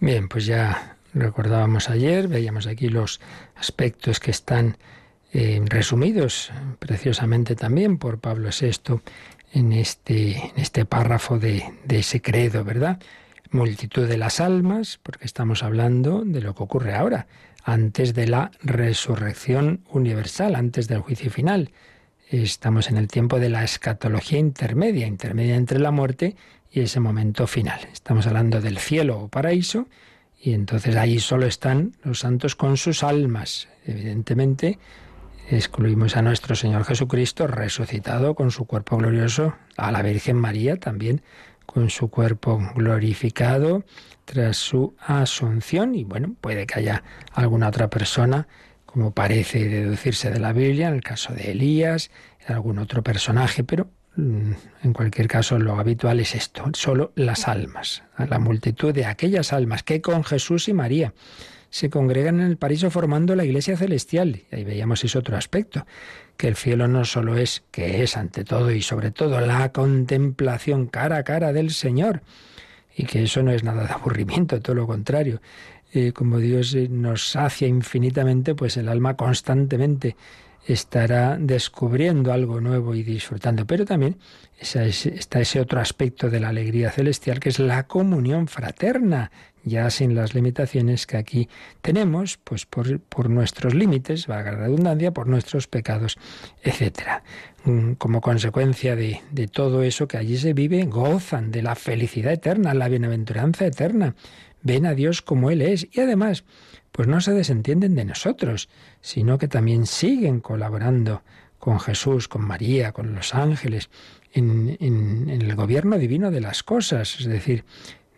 Bien, 0.00 0.28
pues 0.28 0.44
ya 0.44 0.96
recordábamos 1.14 1.88
ayer, 1.88 2.28
veíamos 2.28 2.66
aquí 2.66 2.88
los 2.88 3.20
aspectos 3.56 4.20
que 4.20 4.30
están 4.30 4.76
eh, 5.32 5.60
resumidos 5.64 6.52
preciosamente 6.78 7.56
también 7.56 7.96
por 7.96 8.18
Pablo 8.18 8.50
VI 8.50 9.00
en 9.52 9.72
este, 9.72 10.36
en 10.36 10.52
este 10.56 10.84
párrafo 10.84 11.38
de, 11.38 11.64
de 11.84 12.00
ese 12.00 12.20
credo, 12.20 12.62
¿verdad? 12.62 13.00
Multitud 13.50 14.06
de 14.06 14.18
las 14.18 14.40
almas, 14.40 15.00
porque 15.02 15.24
estamos 15.24 15.62
hablando 15.62 16.22
de 16.26 16.42
lo 16.42 16.54
que 16.54 16.62
ocurre 16.62 16.94
ahora, 16.94 17.26
antes 17.64 18.12
de 18.12 18.28
la 18.28 18.50
resurrección 18.62 19.80
universal, 19.88 20.54
antes 20.54 20.88
del 20.88 21.00
juicio 21.00 21.30
final. 21.30 21.70
Estamos 22.28 22.90
en 22.90 22.98
el 22.98 23.08
tiempo 23.08 23.40
de 23.40 23.48
la 23.48 23.64
escatología 23.64 24.38
intermedia, 24.38 25.06
intermedia 25.06 25.56
entre 25.56 25.78
la 25.78 25.90
muerte 25.90 26.36
y 26.70 26.80
ese 26.80 27.00
momento 27.00 27.46
final. 27.46 27.80
Estamos 27.92 28.26
hablando 28.26 28.60
del 28.60 28.78
cielo 28.78 29.18
o 29.20 29.28
paraíso 29.28 29.88
y 30.40 30.52
entonces 30.52 30.96
ahí 30.96 31.18
solo 31.18 31.46
están 31.46 31.92
los 32.02 32.20
santos 32.20 32.56
con 32.56 32.76
sus 32.76 33.02
almas. 33.02 33.68
Evidentemente 33.84 34.78
excluimos 35.50 36.16
a 36.16 36.22
nuestro 36.22 36.54
Señor 36.54 36.84
Jesucristo 36.84 37.46
resucitado 37.46 38.34
con 38.34 38.50
su 38.50 38.66
cuerpo 38.66 38.96
glorioso, 38.96 39.54
a 39.76 39.92
la 39.92 40.02
Virgen 40.02 40.36
María 40.36 40.76
también 40.76 41.22
con 41.66 41.90
su 41.90 42.08
cuerpo 42.08 42.60
glorificado 42.74 43.84
tras 44.24 44.56
su 44.56 44.94
asunción 44.98 45.94
y 45.94 46.04
bueno, 46.04 46.34
puede 46.40 46.66
que 46.66 46.80
haya 46.80 47.02
alguna 47.32 47.68
otra 47.68 47.90
persona 47.90 48.48
como 48.96 49.12
parece 49.12 49.68
deducirse 49.68 50.30
de 50.30 50.40
la 50.40 50.54
Biblia, 50.54 50.88
en 50.88 50.94
el 50.94 51.02
caso 51.02 51.34
de 51.34 51.50
Elías, 51.50 52.10
algún 52.46 52.78
otro 52.78 53.02
personaje, 53.02 53.62
pero 53.62 53.90
en 54.16 54.92
cualquier 54.92 55.28
caso, 55.28 55.58
lo 55.58 55.78
habitual 55.78 56.20
es 56.20 56.34
esto, 56.34 56.64
solo 56.72 57.12
las 57.16 57.48
almas, 57.48 58.02
la 58.16 58.38
multitud 58.38 58.94
de 58.94 59.04
aquellas 59.04 59.52
almas 59.52 59.82
que 59.82 60.00
con 60.00 60.24
Jesús 60.24 60.68
y 60.68 60.72
María 60.72 61.12
se 61.70 61.90
congregan 61.90 62.40
en 62.40 62.46
el 62.46 62.56
paraíso 62.56 62.90
formando 62.90 63.34
la 63.36 63.44
iglesia 63.44 63.76
celestial. 63.76 64.40
Y 64.50 64.56
ahí 64.56 64.64
veíamos 64.64 65.04
ese 65.04 65.18
otro 65.18 65.36
aspecto, 65.36 65.86
que 66.36 66.48
el 66.48 66.56
cielo 66.56 66.88
no 66.88 67.04
solo 67.04 67.36
es, 67.36 67.64
que 67.70 68.02
es 68.02 68.16
ante 68.16 68.44
todo 68.44 68.70
y 68.70 68.82
sobre 68.82 69.10
todo 69.10 69.40
la 69.40 69.72
contemplación 69.72 70.86
cara 70.86 71.18
a 71.18 71.22
cara 71.22 71.52
del 71.52 71.70
Señor, 71.70 72.22
y 72.96 73.04
que 73.04 73.24
eso 73.24 73.42
no 73.42 73.50
es 73.50 73.62
nada 73.62 73.84
de 73.84 73.92
aburrimiento, 73.92 74.60
todo 74.62 74.76
lo 74.76 74.86
contrario. 74.86 75.42
Eh, 75.92 76.12
como 76.12 76.38
Dios 76.38 76.74
nos 76.74 77.30
sacia 77.30 77.68
infinitamente, 77.68 78.54
pues 78.54 78.76
el 78.76 78.88
alma 78.88 79.16
constantemente 79.16 80.16
estará 80.66 81.36
descubriendo 81.38 82.32
algo 82.32 82.60
nuevo 82.60 82.94
y 82.94 83.02
disfrutando. 83.02 83.66
Pero 83.66 83.84
también 83.84 84.18
está 84.60 85.40
ese 85.40 85.60
otro 85.60 85.80
aspecto 85.80 86.28
de 86.28 86.40
la 86.40 86.48
alegría 86.48 86.90
celestial 86.90 87.40
que 87.40 87.50
es 87.50 87.58
la 87.58 87.86
comunión 87.86 88.48
fraterna, 88.48 89.30
ya 89.62 89.90
sin 89.90 90.14
las 90.14 90.34
limitaciones 90.34 91.06
que 91.06 91.16
aquí 91.16 91.48
tenemos, 91.82 92.38
pues 92.42 92.66
por, 92.66 93.30
nuestros 93.30 93.74
límites, 93.74 94.26
valga 94.26 94.52
la 94.52 94.58
redundancia, 94.58 95.10
por 95.12 95.26
nuestros 95.26 95.66
pecados, 95.66 96.18
etc. 96.62 97.22
Mm, 97.64 97.92
como 97.92 98.20
consecuencia 98.20 98.94
de 98.96 99.48
todo 99.52 99.82
eso 99.82 100.06
que 100.06 100.18
allí 100.18 100.36
se 100.36 100.52
vive, 100.52 100.84
gozan 100.84 101.50
de 101.50 101.62
la 101.62 101.74
felicidad 101.74 102.32
eterna, 102.32 102.74
la 102.74 102.88
bienaventuranza 102.88 103.66
eterna, 103.66 104.14
ven 104.66 104.84
a 104.84 104.94
Dios 104.94 105.22
como 105.22 105.50
Él 105.50 105.62
es 105.62 105.86
y 105.92 106.00
además 106.00 106.44
pues 106.92 107.08
no 107.08 107.20
se 107.20 107.32
desentienden 107.32 107.94
de 107.94 108.04
nosotros, 108.04 108.68
sino 109.00 109.38
que 109.38 109.48
también 109.48 109.86
siguen 109.86 110.40
colaborando 110.40 111.22
con 111.58 111.78
Jesús, 111.78 112.26
con 112.26 112.42
María, 112.42 112.92
con 112.92 113.14
los 113.14 113.34
ángeles, 113.34 113.90
en, 114.32 115.28
el 115.28 115.54
gobierno 115.54 115.98
divino 115.98 116.30
de 116.30 116.40
las 116.40 116.62
cosas. 116.62 117.20
Es 117.20 117.26
decir, 117.26 117.64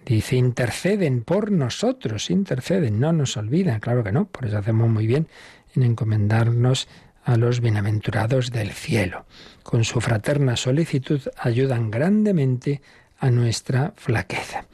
dice, 0.07 0.37
interceden 0.37 1.23
por 1.23 1.51
nosotros, 1.51 2.31
interceden, 2.31 3.01
no 3.01 3.13
nos 3.13 3.37
olvidan, 3.37 3.81
claro 3.81 4.05
que 4.05 4.13
no, 4.13 4.27
por 4.27 4.47
eso 4.47 4.59
hacemos 4.59 4.89
muy 4.89 5.07
bien 5.07 5.29
en 5.75 5.83
encomendarnos 5.83 6.89
a 7.25 7.37
los 7.37 7.61
bienaventurados 7.61 8.51
del 8.53 8.71
cielo. 8.71 9.27
Con 9.63 9.85
su 9.85 10.01
fraterna 10.01 10.57
solicitud 10.57 11.21
ayudan 11.37 11.91
grandemente 11.91 12.81
a 13.19 13.31
nuestra 13.31 13.93
flaqueza. 13.97 14.67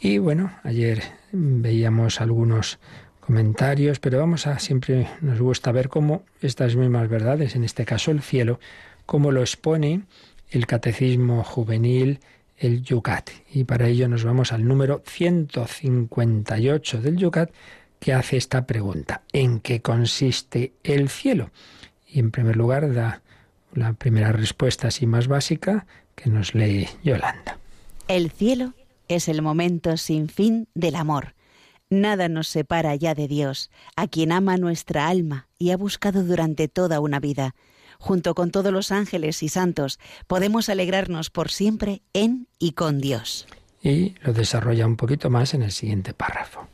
Y 0.00 0.16
bueno, 0.16 0.50
ayer 0.64 1.02
veíamos 1.30 2.22
algunos 2.22 2.78
comentarios, 3.20 4.00
pero 4.00 4.18
vamos 4.18 4.46
a 4.46 4.58
siempre 4.58 5.08
nos 5.20 5.40
gusta 5.40 5.72
ver 5.72 5.90
cómo 5.90 6.24
estas 6.40 6.74
mismas 6.74 7.08
verdades, 7.08 7.54
en 7.54 7.64
este 7.64 7.84
caso 7.84 8.10
el 8.10 8.22
cielo, 8.22 8.60
cómo 9.04 9.30
lo 9.30 9.42
expone 9.42 10.02
el 10.50 10.66
catecismo 10.66 11.44
juvenil, 11.44 12.20
el 12.56 12.82
Yucat. 12.82 13.28
Y 13.52 13.64
para 13.64 13.88
ello 13.88 14.08
nos 14.08 14.24
vamos 14.24 14.52
al 14.52 14.66
número 14.66 15.02
158 15.06 17.02
del 17.02 17.18
Yucat, 17.18 17.50
que 17.98 18.14
hace 18.14 18.38
esta 18.38 18.66
pregunta: 18.66 19.20
¿En 19.32 19.60
qué 19.60 19.82
consiste 19.82 20.72
el 20.82 21.10
cielo? 21.10 21.50
Y 22.08 22.20
en 22.20 22.30
primer 22.30 22.56
lugar 22.56 22.94
da 22.94 23.20
la 23.74 23.92
primera 23.92 24.32
respuesta 24.32 24.88
así 24.88 25.06
más 25.06 25.28
básica 25.28 25.86
que 26.14 26.30
nos 26.30 26.54
lee 26.54 26.88
Yolanda. 27.04 27.58
El 28.08 28.30
cielo 28.30 28.72
es 29.14 29.28
el 29.28 29.42
momento 29.42 29.96
sin 29.96 30.28
fin 30.28 30.68
del 30.74 30.96
amor 30.96 31.34
Nada 31.92 32.28
nos 32.28 32.46
separa 32.46 32.94
ya 32.94 33.16
de 33.16 33.26
Dios, 33.26 33.68
a 33.96 34.06
quien 34.06 34.30
ama 34.30 34.56
nuestra 34.56 35.08
alma 35.08 35.48
y 35.58 35.72
ha 35.72 35.76
buscado 35.76 36.22
durante 36.22 36.68
toda 36.68 37.00
una 37.00 37.18
vida. 37.18 37.56
Junto 37.98 38.36
con 38.36 38.52
todos 38.52 38.72
los 38.72 38.92
ángeles 38.92 39.42
y 39.42 39.48
santos, 39.48 39.98
podemos 40.28 40.68
alegrarnos 40.68 41.30
por 41.30 41.50
siempre 41.50 42.02
en 42.12 42.46
y 42.60 42.72
con 42.72 43.00
Dios. 43.00 43.48
Y 43.82 44.14
lo 44.22 44.32
desarrolla 44.32 44.86
un 44.86 44.96
poquito 44.96 45.30
más 45.30 45.52
en 45.52 45.62
el 45.62 45.72
siguiente 45.72 46.14
párrafo. 46.14 46.68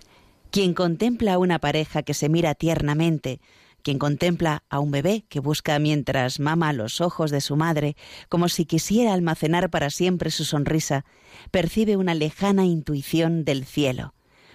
Quien 0.51 0.75
contempla 0.75 1.35
a 1.35 1.39
una 1.39 1.61
pareja 1.61 2.03
que 2.03 2.13
se 2.13 2.29
mira 2.29 2.55
tiernamente, 2.55 3.41
quien 3.87 4.01
contempla 4.01 4.65
a 4.69 4.81
un 4.81 4.91
bebé 4.91 5.25
que 5.29 5.39
busca 5.39 5.79
mientras 5.79 6.41
mama 6.41 6.73
los 6.73 7.01
ojos 7.01 7.31
de 7.31 7.41
su 7.41 7.55
madre, 7.55 7.95
como 8.29 8.49
si 8.49 8.65
quisiera 8.65 9.15
almacenar 9.15 9.71
para 9.71 9.91
siempre 9.91 10.33
su 10.33 10.45
sonrisa, 10.45 11.05
percibe 11.53 11.97
una 11.97 12.13
lejana 12.13 12.65
intuición 12.65 13.45
del 13.45 13.65
cielo 13.65 14.13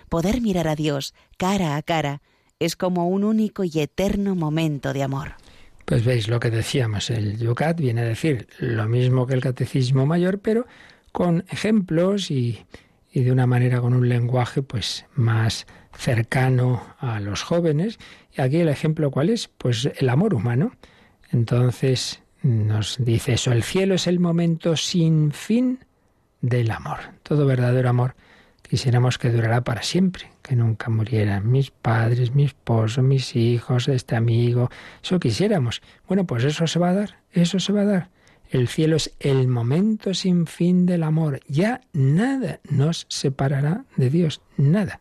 poder 0.10 0.41
mirar 0.41 0.67
a 0.67 0.76
Dios 0.76 1.13
cara 1.38 1.78
a 1.78 1.82
cara 1.82 2.22
es 2.60 2.76
como 2.76 3.08
un 3.08 3.24
único 3.24 3.63
y 3.63 3.72
eterno 3.80 4.36
momento 4.36 4.91
de 4.91 5.04
amor. 5.04 5.36
Pues 5.86 6.04
veis 6.04 6.28
lo 6.28 6.41
que 6.41 6.50
decíamos, 6.50 7.10
el 7.10 7.38
Yucat 7.38 7.80
viene 7.80 8.02
a 8.02 8.04
decir 8.04 8.48
lo 8.60 8.89
mismo 8.89 9.26
que 9.26 9.34
el 9.36 9.41
Catecismo 9.41 10.06
Mayor, 10.06 10.39
pero 10.39 10.67
con 11.13 11.46
ejemplos 11.50 12.30
y, 12.30 12.65
y 13.12 13.21
de 13.21 13.32
una 13.32 13.45
manera 13.45 13.82
con 13.82 13.93
un 13.93 14.08
lenguaje 14.08 14.62
pues 14.62 15.06
más 15.15 15.67
cercano 15.93 16.95
a 17.00 17.19
los 17.19 17.43
jóvenes. 17.43 18.00
Y 18.36 18.41
aquí 18.41 18.58
el 18.58 18.69
ejemplo 18.69 19.12
cuál 19.12 19.30
es? 19.30 19.50
Pues 19.50 19.89
el 19.97 20.10
amor 20.10 20.34
humano. 20.34 20.71
Entonces 21.32 22.21
nos 22.41 22.97
dice 23.00 23.34
eso, 23.34 23.52
el 23.52 23.63
cielo 23.63 23.95
es 23.95 24.08
el 24.08 24.19
momento 24.19 24.76
sin 24.76 25.32
fin 25.32 25.80
del 26.41 26.71
amor. 26.71 27.00
Todo 27.24 27.45
verdadero 27.45 27.89
amor 27.89 28.15
quisiéramos 28.71 29.17
que 29.17 29.30
durara 29.30 29.65
para 29.65 29.84
siempre, 29.84 30.32
que 30.41 30.56
nunca 30.56 30.89
murieran 30.89 31.52
mis 31.52 31.71
padres, 31.71 32.34
mi 32.34 32.45
esposo, 32.45 33.02
mis 33.02 33.36
hijos, 33.36 33.89
este 33.89 34.15
amigo. 34.15 34.69
Eso 35.04 35.19
quisiéramos. 35.19 35.82
Bueno, 36.08 36.26
pues 36.26 36.45
eso 36.45 36.65
se 36.67 36.80
va 36.80 36.91
a 36.91 36.93
dar, 36.93 37.17
eso 37.34 37.60
se 37.60 37.74
va 37.74 37.82
a 37.82 37.86
dar. 37.86 38.10
El 38.52 38.68
cielo 38.68 38.98
es 38.98 39.14
el 39.22 39.48
momento 39.48 40.14
sin 40.14 40.46
fin 40.46 40.86
del 40.86 41.04
amor. 41.04 41.40
Ya 41.48 41.80
nada 41.94 42.60
nos 42.70 43.06
separará 43.08 43.86
de 43.96 44.10
Dios, 44.10 44.42
nada. 44.58 45.00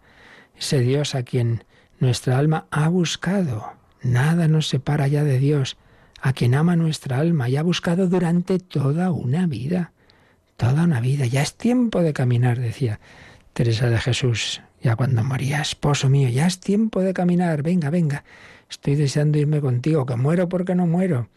Ese 0.57 0.79
Dios 0.79 1.17
a 1.17 1.25
quien 1.25 1.65
nuestra 1.99 2.39
alma 2.39 2.67
ha 2.71 2.89
buscado. 2.89 3.73
Nada 4.03 4.47
nos 4.47 4.69
separa 4.69 5.09
ya 5.09 5.25
de 5.25 5.41
Dios, 5.41 5.77
a 6.23 6.33
quien 6.33 6.55
ama 6.55 6.77
nuestra 6.77 7.19
alma 7.19 7.49
y 7.49 7.57
ha 7.57 7.65
buscado 7.65 8.07
durante 8.07 8.61
toda 8.61 9.11
una 9.11 9.49
vida. 9.49 9.93
Toda 10.57 10.85
una 10.85 11.01
vida. 11.01 11.27
Ya 11.27 11.43
es 11.43 11.57
tiempo 11.57 12.03
de 12.03 12.13
caminar, 12.13 12.61
decía 12.61 13.01
Teresa 13.53 13.91
de 13.91 13.99
Jesús, 13.99 14.63
ya 14.81 14.95
cuando 14.95 15.25
moría, 15.25 15.61
esposo 15.61 16.09
mío, 16.09 16.29
ya 16.29 16.47
es 16.47 16.61
tiempo 16.61 17.01
de 17.01 17.13
caminar, 17.13 17.65
venga, 17.65 17.91
venga, 17.91 18.23
estoy 18.71 18.95
deseando 18.95 19.39
irme 19.39 19.61
contigo, 19.61 20.07
que 20.07 20.15
muero 20.15 20.49
porque 20.49 20.77
no 20.77 20.87
muero. 20.87 21.29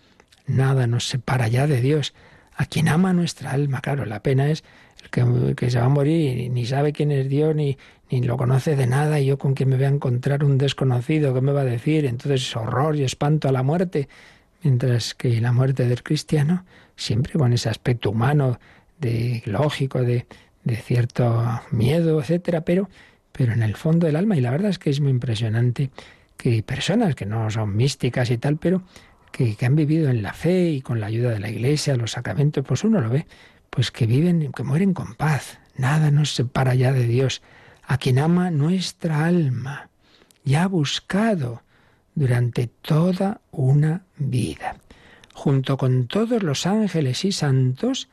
Nada 0.45 0.87
nos 0.87 1.07
separa 1.07 1.47
ya 1.47 1.67
de 1.67 1.81
Dios, 1.81 2.13
a 2.55 2.65
quien 2.65 2.87
ama 2.87 3.13
nuestra 3.13 3.51
alma. 3.51 3.81
Claro, 3.81 4.05
la 4.05 4.21
pena 4.21 4.49
es 4.49 4.63
el 5.03 5.55
que, 5.55 5.69
se 5.69 5.79
va 5.79 5.85
a 5.85 5.89
morir 5.89 6.37
y 6.37 6.49
ni 6.49 6.65
sabe 6.65 6.93
quién 6.93 7.11
es 7.11 7.29
Dios, 7.29 7.55
ni, 7.55 7.77
ni 8.09 8.21
lo 8.21 8.37
conoce 8.37 8.75
de 8.75 8.87
nada, 8.87 9.19
y 9.19 9.27
yo 9.27 9.37
con 9.37 9.53
quien 9.53 9.69
me 9.69 9.75
voy 9.75 9.85
a 9.85 9.89
encontrar 9.89 10.43
un 10.43 10.57
desconocido, 10.57 11.33
¿qué 11.33 11.41
me 11.41 11.51
va 11.51 11.61
a 11.61 11.65
decir? 11.65 12.05
Entonces 12.05 12.55
horror 12.55 12.95
y 12.95 13.03
espanto 13.03 13.47
a 13.47 13.51
la 13.51 13.63
muerte. 13.63 14.07
Mientras 14.63 15.13
que 15.13 15.41
la 15.41 15.51
muerte 15.51 15.87
del 15.87 16.03
cristiano, 16.03 16.65
siempre 16.95 17.33
con 17.33 17.51
ese 17.51 17.69
aspecto 17.69 18.11
humano, 18.11 18.59
de 18.99 19.43
lógico, 19.45 20.01
de, 20.01 20.25
de 20.63 20.75
cierto 20.77 21.61
miedo, 21.71 22.21
etcétera, 22.21 22.61
pero, 22.61 22.89
pero 23.31 23.51
en 23.53 23.63
el 23.63 23.75
fondo 23.75 24.07
del 24.07 24.15
alma, 24.15 24.37
y 24.37 24.41
la 24.41 24.51
verdad 24.51 24.69
es 24.69 24.79
que 24.79 24.89
es 24.89 25.01
muy 25.01 25.11
impresionante 25.11 25.89
que 26.37 26.63
personas 26.63 27.15
que 27.15 27.25
no 27.25 27.49
son 27.49 27.75
místicas 27.75 28.29
y 28.31 28.37
tal, 28.37 28.57
pero 28.57 28.83
que, 29.33 29.57
han 29.65 29.75
vivido 29.75 30.09
en 30.09 30.21
la 30.21 30.33
fe 30.33 30.69
y 30.69 30.81
con 30.81 30.99
la 30.99 31.07
ayuda 31.07 31.31
de 31.31 31.39
la 31.39 31.49
iglesia, 31.49 31.97
los 31.97 32.11
sacramentos, 32.11 32.63
pues 32.65 32.83
uno 32.83 33.01
lo 33.01 33.09
ve, 33.09 33.25
pues 33.71 33.89
que 33.89 34.05
viven, 34.05 34.51
que 34.51 34.63
mueren 34.63 34.93
con 34.93 35.15
paz. 35.15 35.59
Nada 35.75 36.11
nos 36.11 36.35
separa 36.35 36.75
ya 36.75 36.93
de 36.93 37.07
Dios, 37.07 37.41
a 37.85 37.97
quien 37.97 38.19
ama 38.19 38.51
nuestra 38.51 39.25
alma, 39.25 39.89
ya 40.45 40.63
ha 40.63 40.67
buscado 40.67 41.63
durante 42.13 42.67
toda 42.67 43.41
una 43.51 44.03
vida. 44.17 44.77
Junto 45.33 45.77
con 45.77 46.05
todos 46.05 46.43
los 46.43 46.67
ángeles 46.67 47.25
y 47.25 47.31
santos, 47.31 48.09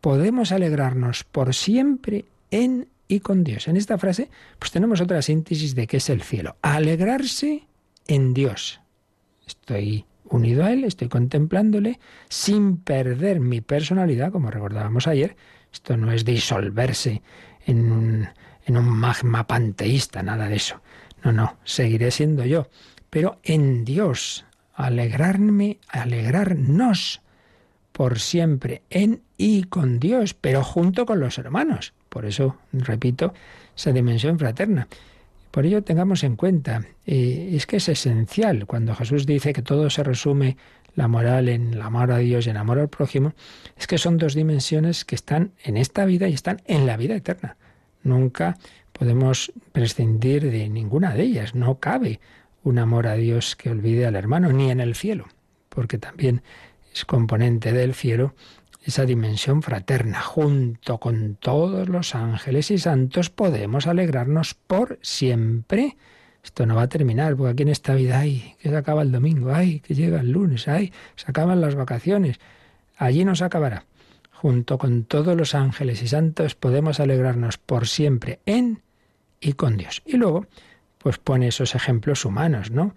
podemos 0.00 0.52
alegrarnos 0.52 1.24
por 1.24 1.52
siempre 1.52 2.26
en 2.52 2.86
y 3.08 3.18
con 3.18 3.42
Dios. 3.42 3.66
En 3.66 3.76
esta 3.76 3.98
frase, 3.98 4.30
pues 4.60 4.70
tenemos 4.70 5.00
otra 5.00 5.20
síntesis 5.20 5.74
de 5.74 5.88
qué 5.88 5.96
es 5.96 6.08
el 6.10 6.22
cielo. 6.22 6.54
Alegrarse 6.62 7.66
en 8.06 8.34
Dios. 8.34 8.80
Estoy 9.48 10.04
unido 10.30 10.64
a 10.64 10.72
Él, 10.72 10.84
estoy 10.84 11.08
contemplándole 11.08 11.98
sin 12.28 12.78
perder 12.78 13.40
mi 13.40 13.60
personalidad, 13.60 14.32
como 14.32 14.50
recordábamos 14.50 15.06
ayer. 15.06 15.36
Esto 15.72 15.96
no 15.96 16.10
es 16.12 16.24
disolverse 16.24 17.22
en 17.66 17.92
un, 17.92 18.28
magma 18.68 19.46
panteísta, 19.46 20.22
nada 20.22 20.48
de 20.48 20.56
eso. 20.56 20.80
No, 21.24 21.32
no, 21.32 21.56
seguiré 21.64 22.10
siendo 22.10 22.44
yo. 22.44 22.68
Pero 23.10 23.40
en 23.42 23.84
Dios, 23.84 24.46
alegrarme, 24.74 25.78
alegrarnos 25.88 27.20
por 27.92 28.20
siempre 28.20 28.82
en 28.90 29.22
y 29.36 29.64
con 29.64 29.98
Dios, 29.98 30.34
pero 30.34 30.62
junto 30.62 31.04
con 31.04 31.20
los 31.20 31.38
hermanos. 31.38 31.92
Por 32.08 32.24
eso, 32.24 32.56
repito, 32.72 33.34
esa 33.76 33.92
dimensión 33.92 34.38
fraterna. 34.38 34.88
Por 35.50 35.66
ello 35.66 35.82
tengamos 35.82 36.22
en 36.22 36.36
cuenta, 36.36 36.86
eh, 37.06 37.50
es 37.54 37.66
que 37.66 37.76
es 37.76 37.88
esencial 37.88 38.66
cuando 38.66 38.94
Jesús 38.94 39.26
dice 39.26 39.52
que 39.52 39.62
todo 39.62 39.90
se 39.90 40.04
resume 40.04 40.56
la 40.94 41.08
moral 41.08 41.48
en 41.48 41.74
el 41.74 41.82
amor 41.82 42.12
a 42.12 42.18
Dios 42.18 42.46
y 42.46 42.50
en 42.50 42.56
amor 42.56 42.78
al 42.78 42.88
prójimo, 42.88 43.32
es 43.76 43.86
que 43.86 43.98
son 43.98 44.16
dos 44.16 44.34
dimensiones 44.34 45.04
que 45.04 45.14
están 45.14 45.52
en 45.62 45.76
esta 45.76 46.04
vida 46.04 46.28
y 46.28 46.34
están 46.34 46.62
en 46.66 46.86
la 46.86 46.96
vida 46.96 47.16
eterna. 47.16 47.56
Nunca 48.02 48.58
podemos 48.92 49.52
prescindir 49.72 50.50
de 50.50 50.68
ninguna 50.68 51.14
de 51.14 51.22
ellas. 51.22 51.54
No 51.54 51.78
cabe 51.78 52.20
un 52.62 52.78
amor 52.78 53.06
a 53.06 53.14
Dios 53.14 53.56
que 53.56 53.70
olvide 53.70 54.06
al 54.06 54.16
hermano, 54.16 54.52
ni 54.52 54.70
en 54.70 54.80
el 54.80 54.94
cielo, 54.94 55.26
porque 55.68 55.98
también 55.98 56.42
es 56.92 57.04
componente 57.04 57.72
del 57.72 57.94
cielo 57.94 58.34
esa 58.82 59.04
dimensión 59.04 59.62
fraterna. 59.62 60.20
Junto 60.20 60.98
con 60.98 61.36
todos 61.36 61.88
los 61.88 62.14
ángeles 62.14 62.70
y 62.70 62.78
santos 62.78 63.30
podemos 63.30 63.86
alegrarnos 63.86 64.54
por 64.54 64.98
siempre. 65.02 65.96
Esto 66.42 66.64
no 66.64 66.76
va 66.76 66.82
a 66.82 66.88
terminar, 66.88 67.36
porque 67.36 67.52
aquí 67.52 67.62
en 67.64 67.68
esta 67.68 67.94
vida, 67.94 68.20
ay, 68.20 68.56
que 68.60 68.70
se 68.70 68.76
acaba 68.76 69.02
el 69.02 69.12
domingo, 69.12 69.52
ay, 69.52 69.80
que 69.80 69.94
llega 69.94 70.20
el 70.20 70.30
lunes, 70.30 70.68
ay, 70.68 70.92
se 71.14 71.26
acaban 71.28 71.60
las 71.60 71.74
vacaciones. 71.74 72.40
Allí 72.96 73.24
no 73.24 73.34
se 73.34 73.44
acabará. 73.44 73.84
Junto 74.30 74.78
con 74.78 75.04
todos 75.04 75.36
los 75.36 75.54
ángeles 75.54 76.02
y 76.02 76.08
santos 76.08 76.54
podemos 76.54 76.98
alegrarnos 76.98 77.58
por 77.58 77.86
siempre 77.86 78.40
en 78.46 78.82
y 79.38 79.52
con 79.52 79.76
Dios. 79.76 80.02
Y 80.06 80.16
luego, 80.16 80.46
pues 80.96 81.18
pone 81.18 81.48
esos 81.48 81.74
ejemplos 81.74 82.24
humanos, 82.24 82.70
¿no? 82.70 82.94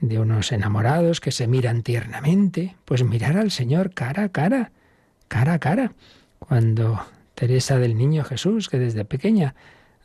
De 0.00 0.18
unos 0.18 0.52
enamorados 0.52 1.20
que 1.20 1.32
se 1.32 1.46
miran 1.46 1.82
tiernamente, 1.82 2.76
pues 2.86 3.04
mirar 3.04 3.36
al 3.36 3.50
Señor 3.50 3.92
cara 3.92 4.24
a 4.24 4.28
cara 4.30 4.72
cara 5.28 5.54
a 5.54 5.58
cara. 5.58 5.92
Cuando 6.38 7.00
Teresa 7.34 7.78
del 7.78 7.96
Niño 7.96 8.24
Jesús, 8.24 8.68
que 8.68 8.78
desde 8.78 9.04
pequeña 9.04 9.54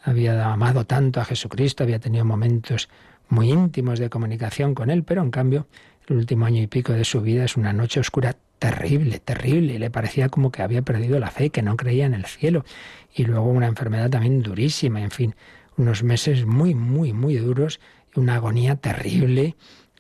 había 0.04 0.52
amado 0.52 0.86
tanto 0.86 1.22
a 1.22 1.26
Jesucristo, 1.26 1.84
había 1.84 2.00
tenido 2.00 2.26
momentos 2.26 2.90
muy 3.30 3.50
íntimos 3.50 4.00
de 4.00 4.10
comunicación 4.10 4.76
con 4.76 4.90
él, 4.90 5.04
pero 5.04 5.22
en 5.22 5.32
cambio 5.32 5.68
el 6.08 6.18
último 6.18 6.46
año 6.46 6.62
y 6.62 6.68
pico 6.68 6.94
de 6.94 7.06
su 7.06 7.22
vida 7.22 7.46
es 7.46 7.56
una 7.56 7.72
noche 7.74 8.00
oscura 8.00 8.36
terrible, 8.60 9.20
terrible. 9.20 9.80
Le 9.80 9.90
parecía 9.90 10.30
como 10.30 10.52
que 10.52 10.62
había 10.62 10.82
perdido 10.82 11.20
la 11.20 11.32
fe, 11.32 11.50
que 11.50 11.62
no 11.62 11.78
creía 11.78 12.06
en 12.06 12.14
el 12.14 12.26
cielo. 12.26 12.66
Y 13.14 13.24
luego 13.24 13.46
una 13.46 13.68
enfermedad 13.68 14.10
también 14.10 14.42
durísima, 14.42 15.02
en 15.02 15.12
fin, 15.12 15.36
unos 15.78 16.04
meses 16.04 16.46
muy, 16.46 16.76
muy, 16.76 17.14
muy 17.14 17.38
duros 17.38 17.80
y 18.16 18.20
una 18.20 18.36
agonía 18.36 18.76
terrible. 18.76 19.56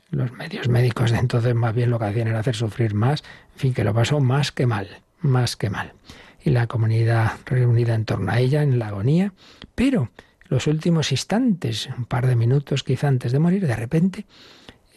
Los 0.09 0.33
medios 0.33 0.67
médicos 0.67 1.11
de 1.11 1.19
entonces 1.19 1.55
más 1.55 1.73
bien 1.73 1.89
lo 1.89 1.97
que 1.97 2.05
hacían 2.05 2.27
era 2.27 2.39
hacer 2.39 2.55
sufrir 2.55 2.93
más, 2.93 3.23
en 3.53 3.59
fin, 3.59 3.73
que 3.73 3.85
lo 3.85 3.93
pasó 3.93 4.19
más 4.19 4.51
que 4.51 4.67
mal 4.67 4.89
más 5.21 5.55
que 5.55 5.69
mal. 5.69 5.93
Y 6.43 6.49
la 6.49 6.67
comunidad 6.67 7.33
reunida 7.45 7.93
en 7.95 8.05
torno 8.05 8.31
a 8.31 8.39
ella 8.39 8.63
en 8.63 8.79
la 8.79 8.87
agonía, 8.87 9.33
pero 9.75 10.09
los 10.47 10.67
últimos 10.67 11.11
instantes, 11.11 11.89
un 11.97 12.05
par 12.05 12.27
de 12.27 12.35
minutos 12.35 12.83
quizá 12.83 13.07
antes 13.07 13.31
de 13.31 13.39
morir, 13.39 13.65
de 13.67 13.75
repente 13.75 14.25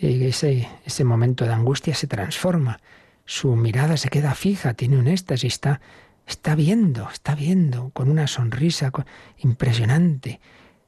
eh, 0.01 0.27
ese, 0.29 0.69
ese 0.85 1.05
momento 1.05 1.45
de 1.45 1.53
angustia 1.53 1.95
se 1.95 2.07
transforma. 2.07 2.81
Su 3.25 3.55
mirada 3.57 3.97
se 3.97 4.09
queda 4.09 4.35
fija, 4.35 4.75
tiene 4.75 4.99
un 4.99 5.07
éxtasis, 5.07 5.55
está, 5.55 5.81
está 6.27 6.55
viendo, 6.55 7.09
está 7.11 7.35
viendo 7.35 7.91
con 7.91 8.11
una 8.11 8.27
sonrisa 8.27 8.91
impresionante. 9.39 10.41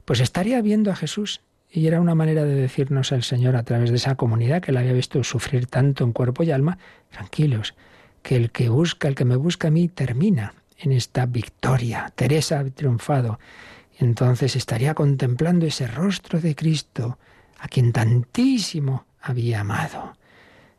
Pues 0.04 0.20
estaría 0.20 0.60
viendo 0.62 0.90
a 0.90 0.96
Jesús 0.96 1.42
y 1.70 1.86
era 1.86 2.00
una 2.00 2.14
manera 2.14 2.44
de 2.44 2.54
decirnos 2.54 3.12
al 3.12 3.22
Señor 3.22 3.56
a 3.56 3.62
través 3.62 3.90
de 3.90 3.96
esa 3.96 4.14
comunidad 4.14 4.62
que 4.62 4.72
la 4.72 4.80
había 4.80 4.92
visto 4.92 5.22
sufrir 5.24 5.66
tanto 5.66 6.04
en 6.04 6.12
cuerpo 6.12 6.42
y 6.42 6.50
alma, 6.50 6.78
tranquilos, 7.10 7.74
que 8.26 8.34
el 8.34 8.50
que 8.50 8.68
busca, 8.68 9.06
el 9.06 9.14
que 9.14 9.24
me 9.24 9.36
busca 9.36 9.68
a 9.68 9.70
mí, 9.70 9.86
termina 9.86 10.52
en 10.78 10.90
esta 10.90 11.26
victoria. 11.26 12.12
Teresa 12.16 12.58
ha 12.58 12.64
triunfado. 12.64 13.38
Entonces 14.00 14.56
estaría 14.56 14.94
contemplando 14.94 15.64
ese 15.64 15.86
rostro 15.86 16.40
de 16.40 16.56
Cristo, 16.56 17.20
a 17.60 17.68
quien 17.68 17.92
tantísimo 17.92 19.06
había 19.20 19.60
amado. 19.60 20.16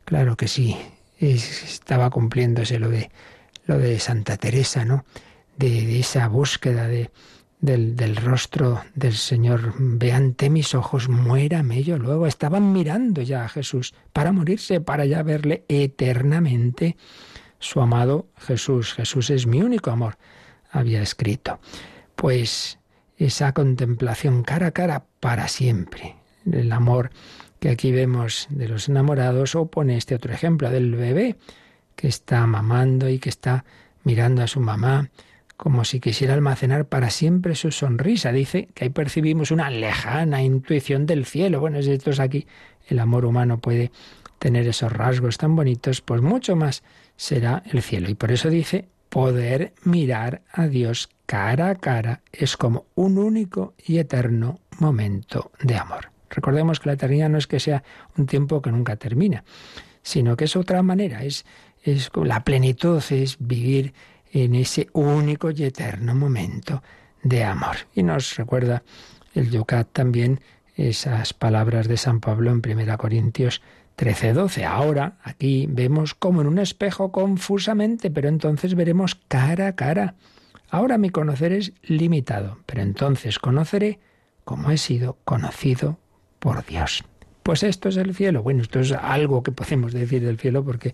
Claro 0.04 0.36
que 0.36 0.50
sí, 0.50 0.76
estaba 1.22 2.10
cumpliéndose 2.10 2.80
lo 2.80 2.90
de, 2.90 3.12
lo 3.66 3.78
de 3.78 3.98
Santa 4.02 4.36
Teresa, 4.36 4.84
¿no? 4.84 5.06
de 5.56 6.02
esa 6.02 6.28
búsqueda 6.28 6.90
de, 6.90 7.12
del, 7.60 8.16
rostro 8.16 8.84
del 8.96 9.14
Señor. 9.14 9.74
Ve 9.78 10.12
ante 10.12 10.50
mis 10.50 10.76
ojos, 10.76 11.10
muérame 11.10 11.84
yo 11.84 11.98
luego. 11.98 12.28
Estaban 12.28 12.72
mirando 12.72 13.22
ya 13.22 13.46
a 13.46 13.50
Jesús 13.50 13.94
para 14.14 14.32
morirse, 14.32 14.82
para 14.82 15.06
ya 15.06 15.24
verle 15.24 15.64
eternamente. 15.68 16.98
Su 17.60 17.82
amado 17.82 18.28
Jesús. 18.38 18.94
Jesús 18.94 19.30
es 19.30 19.48
mi 19.48 19.62
único 19.62 19.92
amor, 19.92 20.18
había 20.72 21.02
escrito. 21.02 21.60
Pues 22.16 22.80
esa 23.18 23.54
contemplación 23.54 24.44
cara 24.44 24.68
a 24.68 24.72
cara 24.72 25.06
para 25.20 25.48
siempre. 25.48 26.16
El 26.52 26.72
amor 26.72 27.12
que 27.60 27.70
aquí 27.70 27.92
vemos 27.92 28.48
de 28.50 28.68
los 28.68 28.88
enamorados 28.90 29.56
opone 29.56 29.98
este 29.98 30.16
otro 30.16 30.34
ejemplo 30.34 30.70
del 30.70 30.96
bebé 30.96 31.36
que 31.96 32.08
está 32.08 32.46
mamando 32.46 33.10
y 33.10 33.20
que 33.20 33.30
está 33.30 33.66
mirando 34.04 34.44
a 34.44 34.48
su 34.48 34.60
mamá 34.60 35.10
como 35.58 35.84
si 35.84 36.00
quisiera 36.00 36.36
almacenar 36.36 36.86
para 36.86 37.10
siempre 37.10 37.56
su 37.56 37.72
sonrisa. 37.72 38.32
Dice 38.32 38.68
que 38.76 38.86
ahí 38.86 38.90
percibimos 38.92 39.50
una 39.50 39.72
lejana 39.72 40.44
intuición 40.44 41.08
del 41.08 41.26
cielo. 41.26 41.60
Bueno, 41.60 41.82
si 41.82 41.92
esto 41.92 42.12
es 42.12 42.20
aquí, 42.20 42.46
el 42.88 43.00
amor 43.00 43.26
humano 43.26 43.58
puede 43.58 43.92
tener 44.38 44.68
esos 44.68 44.92
rasgos 44.92 45.38
tan 45.38 45.56
bonitos, 45.56 46.02
pues 46.02 46.22
mucho 46.22 46.56
más 46.56 46.84
será 47.18 47.64
el 47.72 47.82
cielo. 47.82 48.10
Y 48.10 48.16
por 48.16 48.32
eso 48.32 48.50
dice, 48.50 48.88
poder 49.10 49.74
mirar 49.84 50.44
a 50.54 50.68
Dios 50.68 51.10
cara 51.26 51.70
a 51.70 51.76
cara 51.76 52.22
es 52.32 52.56
como 52.56 52.86
un 52.96 53.18
único 53.18 53.74
y 53.86 53.98
eterno 53.98 54.62
momento 54.80 55.52
de 55.62 55.76
amor. 55.76 56.12
Recordemos 56.30 56.80
que 56.80 56.90
la 56.90 56.94
eternidad 56.94 57.30
no 57.30 57.38
es 57.38 57.48
que 57.48 57.60
sea 57.60 57.84
un 58.18 58.26
tiempo 58.26 58.62
que 58.62 58.72
nunca 58.72 58.96
termina, 58.96 59.44
sino 60.02 60.38
que 60.38 60.46
es 60.46 60.56
otra 60.56 60.82
manera, 60.84 61.24
es, 61.24 61.46
es 61.84 62.10
la 62.16 62.44
plenitud, 62.44 63.04
es 63.10 63.38
vivir 63.40 63.94
en 64.32 64.56
ese 64.56 64.88
único 64.94 65.52
y 65.52 65.64
eterno 65.64 66.16
momento 66.16 66.84
de 67.24 67.44
amor. 67.44 67.78
Y 67.96 68.04
nos 68.04 68.36
recuerda 68.36 68.84
el 69.34 69.50
Yucat 69.50 69.90
también 69.92 70.42
esas 70.76 71.34
palabras 71.34 71.88
de 71.88 71.98
San 71.98 72.20
Pablo 72.20 72.52
en 72.52 72.62
1 72.64 72.98
Corintios 72.98 73.62
13-12. 73.98 74.66
Ahora, 74.66 75.18
aquí 75.24 75.68
vemos 75.70 76.14
como 76.14 76.42
en 76.42 76.48
un 76.48 76.60
espejo 76.60 77.12
confusamente, 77.12 78.12
pero 78.12 78.30
entonces 78.30 78.76
veremos 78.76 79.16
cara 79.28 79.68
a 79.68 79.76
cara. 79.76 80.16
Ahora 80.70 80.98
mi 80.98 81.10
conocer 81.10 81.52
es 81.52 81.74
limitado, 81.84 82.60
pero 82.66 82.82
entonces 82.82 83.40
conoceré 83.40 84.00
como 84.44 84.72
he 84.72 84.78
sido 84.78 85.18
conocido 85.26 85.98
por 86.40 86.66
Dios. 86.66 87.04
Pues 87.44 87.64
esto 87.64 87.90
es 87.90 87.98
el 87.98 88.14
cielo. 88.14 88.44
Bueno, 88.44 88.62
esto 88.62 88.82
es 88.82 88.92
algo 88.92 89.42
que 89.42 89.52
podemos 89.52 89.94
decir 89.94 90.24
del 90.24 90.38
cielo 90.38 90.64
porque 90.64 90.94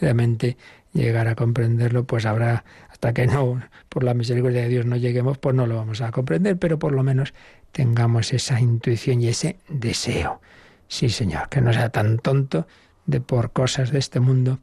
realmente 0.00 0.56
llegar 0.92 1.28
a 1.28 1.34
comprenderlo, 1.34 2.04
pues 2.04 2.26
habrá, 2.26 2.64
hasta 2.90 3.12
que 3.12 3.26
no, 3.26 3.60
por 3.88 4.04
la 4.04 4.14
misericordia 4.14 4.62
de 4.62 4.68
Dios 4.68 4.86
no 4.86 4.96
lleguemos, 4.96 5.38
pues 5.38 5.54
no 5.54 5.66
lo 5.66 5.76
vamos 5.76 6.00
a 6.00 6.10
comprender, 6.10 6.58
pero 6.58 6.78
por 6.78 6.92
lo 6.92 7.02
menos 7.02 7.34
tengamos 7.72 8.32
esa 8.32 8.60
intuición 8.60 9.20
y 9.20 9.28
ese 9.28 9.56
deseo. 9.68 10.40
Sí, 10.88 11.08
Señor, 11.08 11.48
que 11.48 11.60
no 11.60 11.72
sea 11.72 11.90
tan 11.90 12.18
tonto 12.18 12.66
de 13.06 13.20
por 13.20 13.52
cosas 13.52 13.90
de 13.90 13.98
este 13.98 14.20
mundo 14.20 14.60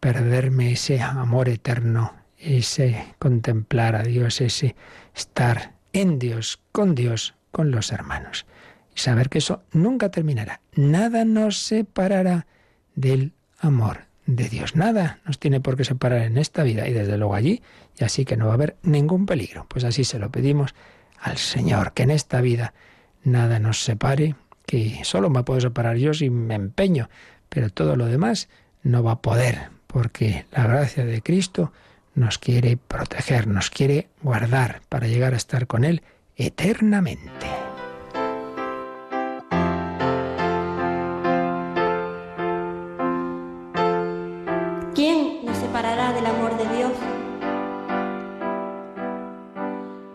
perderme 0.00 0.72
ese 0.72 1.00
amor 1.00 1.48
eterno, 1.48 2.12
ese 2.38 3.14
contemplar 3.18 3.94
a 3.94 4.02
Dios, 4.02 4.40
ese 4.40 4.74
estar 5.14 5.74
en 5.92 6.18
Dios, 6.18 6.60
con 6.72 6.94
Dios, 6.94 7.34
con 7.50 7.70
los 7.70 7.92
hermanos. 7.92 8.46
Y 8.94 8.98
saber 8.98 9.28
que 9.28 9.38
eso 9.38 9.62
nunca 9.72 10.10
terminará. 10.10 10.60
Nada 10.74 11.24
nos 11.24 11.58
separará 11.58 12.46
del 12.94 13.32
amor 13.60 14.06
de 14.26 14.48
Dios. 14.48 14.76
Nada 14.76 15.20
nos 15.24 15.38
tiene 15.38 15.60
por 15.60 15.76
qué 15.76 15.84
separar 15.84 16.22
en 16.22 16.36
esta 16.36 16.62
vida 16.62 16.88
y 16.88 16.92
desde 16.92 17.16
luego 17.16 17.34
allí, 17.34 17.62
y 17.98 18.04
así 18.04 18.24
que 18.24 18.36
no 18.36 18.46
va 18.46 18.52
a 18.52 18.54
haber 18.54 18.76
ningún 18.82 19.26
peligro. 19.26 19.66
Pues 19.68 19.84
así 19.84 20.04
se 20.04 20.18
lo 20.18 20.30
pedimos 20.30 20.74
al 21.20 21.38
Señor, 21.38 21.92
que 21.92 22.02
en 22.02 22.10
esta 22.10 22.40
vida 22.40 22.74
nada 23.22 23.58
nos 23.58 23.82
separe, 23.84 24.34
que 24.66 25.00
solo 25.04 25.30
me 25.30 25.42
puedo 25.42 25.60
separar 25.60 25.96
yo 25.96 26.14
si 26.14 26.30
me 26.30 26.54
empeño, 26.54 27.08
pero 27.48 27.70
todo 27.70 27.96
lo 27.96 28.06
demás 28.06 28.48
no 28.82 29.02
va 29.02 29.12
a 29.12 29.22
poder, 29.22 29.70
porque 29.86 30.46
la 30.52 30.64
gracia 30.64 31.04
de 31.04 31.22
Cristo 31.22 31.72
nos 32.14 32.38
quiere 32.38 32.76
proteger, 32.76 33.46
nos 33.46 33.70
quiere 33.70 34.08
guardar 34.22 34.82
para 34.88 35.06
llegar 35.06 35.34
a 35.34 35.38
estar 35.38 35.66
con 35.66 35.84
Él 35.84 36.02
eternamente. 36.36 37.46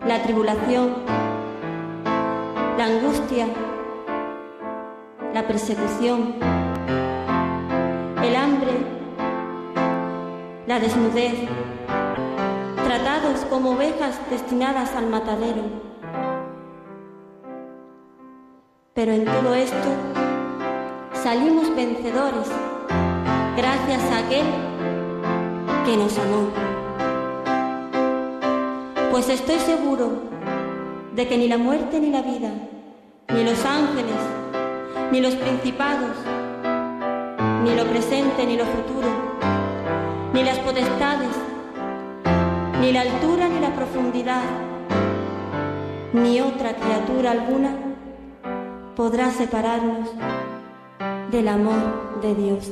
la 0.08 0.22
tribulación, 0.22 0.94
la 2.78 2.84
angustia, 2.86 3.46
la 5.34 5.46
persecución, 5.46 6.34
el 8.22 8.36
hambre, 8.36 8.72
la 10.66 10.80
desnudez, 10.80 11.48
tratados 12.84 13.40
como 13.50 13.70
ovejas 13.70 14.18
destinadas 14.30 14.94
al 14.94 15.08
matadero. 15.08 15.62
Pero 18.94 19.12
en 19.12 19.24
todo 19.24 19.54
esto 19.54 19.88
salimos 21.22 21.74
vencedores 21.74 22.48
gracias 23.56 24.02
a 24.10 24.18
aquel 24.18 24.46
que 25.84 25.96
nos 25.96 26.18
amó 26.18 26.68
pues 29.18 29.30
estoy 29.30 29.58
seguro 29.58 30.12
de 31.12 31.26
que 31.26 31.36
ni 31.36 31.48
la 31.48 31.58
muerte 31.58 31.98
ni 31.98 32.10
la 32.10 32.22
vida, 32.22 32.52
ni 33.34 33.42
los 33.42 33.64
ángeles, 33.64 34.14
ni 35.10 35.20
los 35.20 35.34
principados, 35.34 36.16
ni 37.64 37.74
lo 37.74 37.84
presente 37.86 38.46
ni 38.46 38.56
lo 38.56 38.64
futuro, 38.64 39.08
ni 40.32 40.42
las 40.42 40.58
potestades, 40.58 41.30
ni 42.80 42.92
la 42.92 43.02
altura 43.02 43.48
ni 43.48 43.60
la 43.60 43.74
profundidad, 43.74 44.42
ni 46.12 46.40
otra 46.40 46.74
criatura 46.74 47.32
alguna 47.32 47.70
podrá 48.96 49.30
separarnos 49.30 50.10
del 51.30 51.48
amor 51.48 52.20
de 52.20 52.34
Dios. 52.34 52.70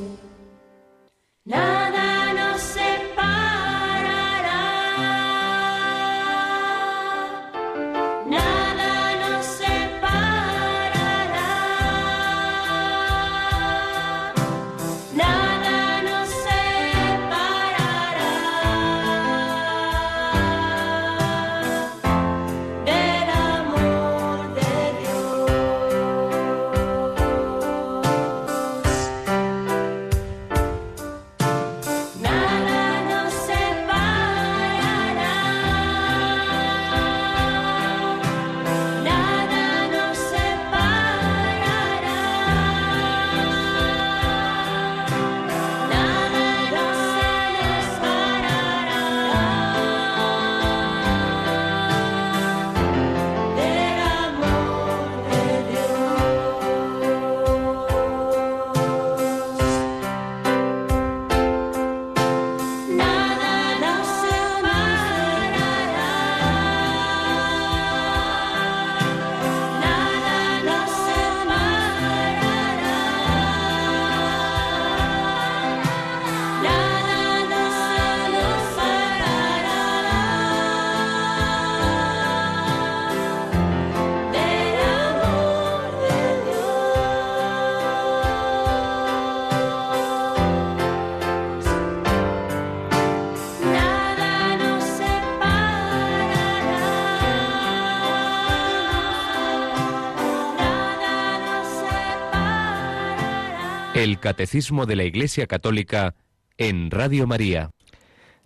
El 104.07 104.21
Catecismo 104.21 104.85
de 104.85 104.95
la 104.95 105.03
Iglesia 105.03 105.47
Católica 105.47 106.15
en 106.57 106.91
Radio 106.91 107.27
María. 107.27 107.71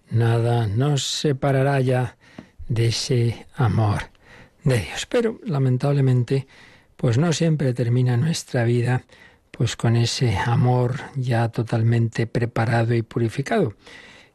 Nada 0.09 0.66
nos 0.66 1.03
separará 1.03 1.80
ya 1.82 2.18
de 2.68 2.88
ese 2.88 3.45
amor 3.53 4.09
de 4.64 4.80
Dios. 4.80 5.05
Pero 5.05 5.39
lamentablemente, 5.45 6.47
pues 6.97 7.20
no 7.20 7.32
siempre 7.32 7.76
termina 7.76 8.18
nuestra 8.18 8.64
vida 8.64 9.03
pues 9.51 9.76
con 9.76 9.95
ese 9.95 10.36
amor 10.36 10.95
ya 11.16 11.49
totalmente 11.49 12.26
preparado 12.26 12.95
y 12.95 13.03
purificado. 13.03 13.76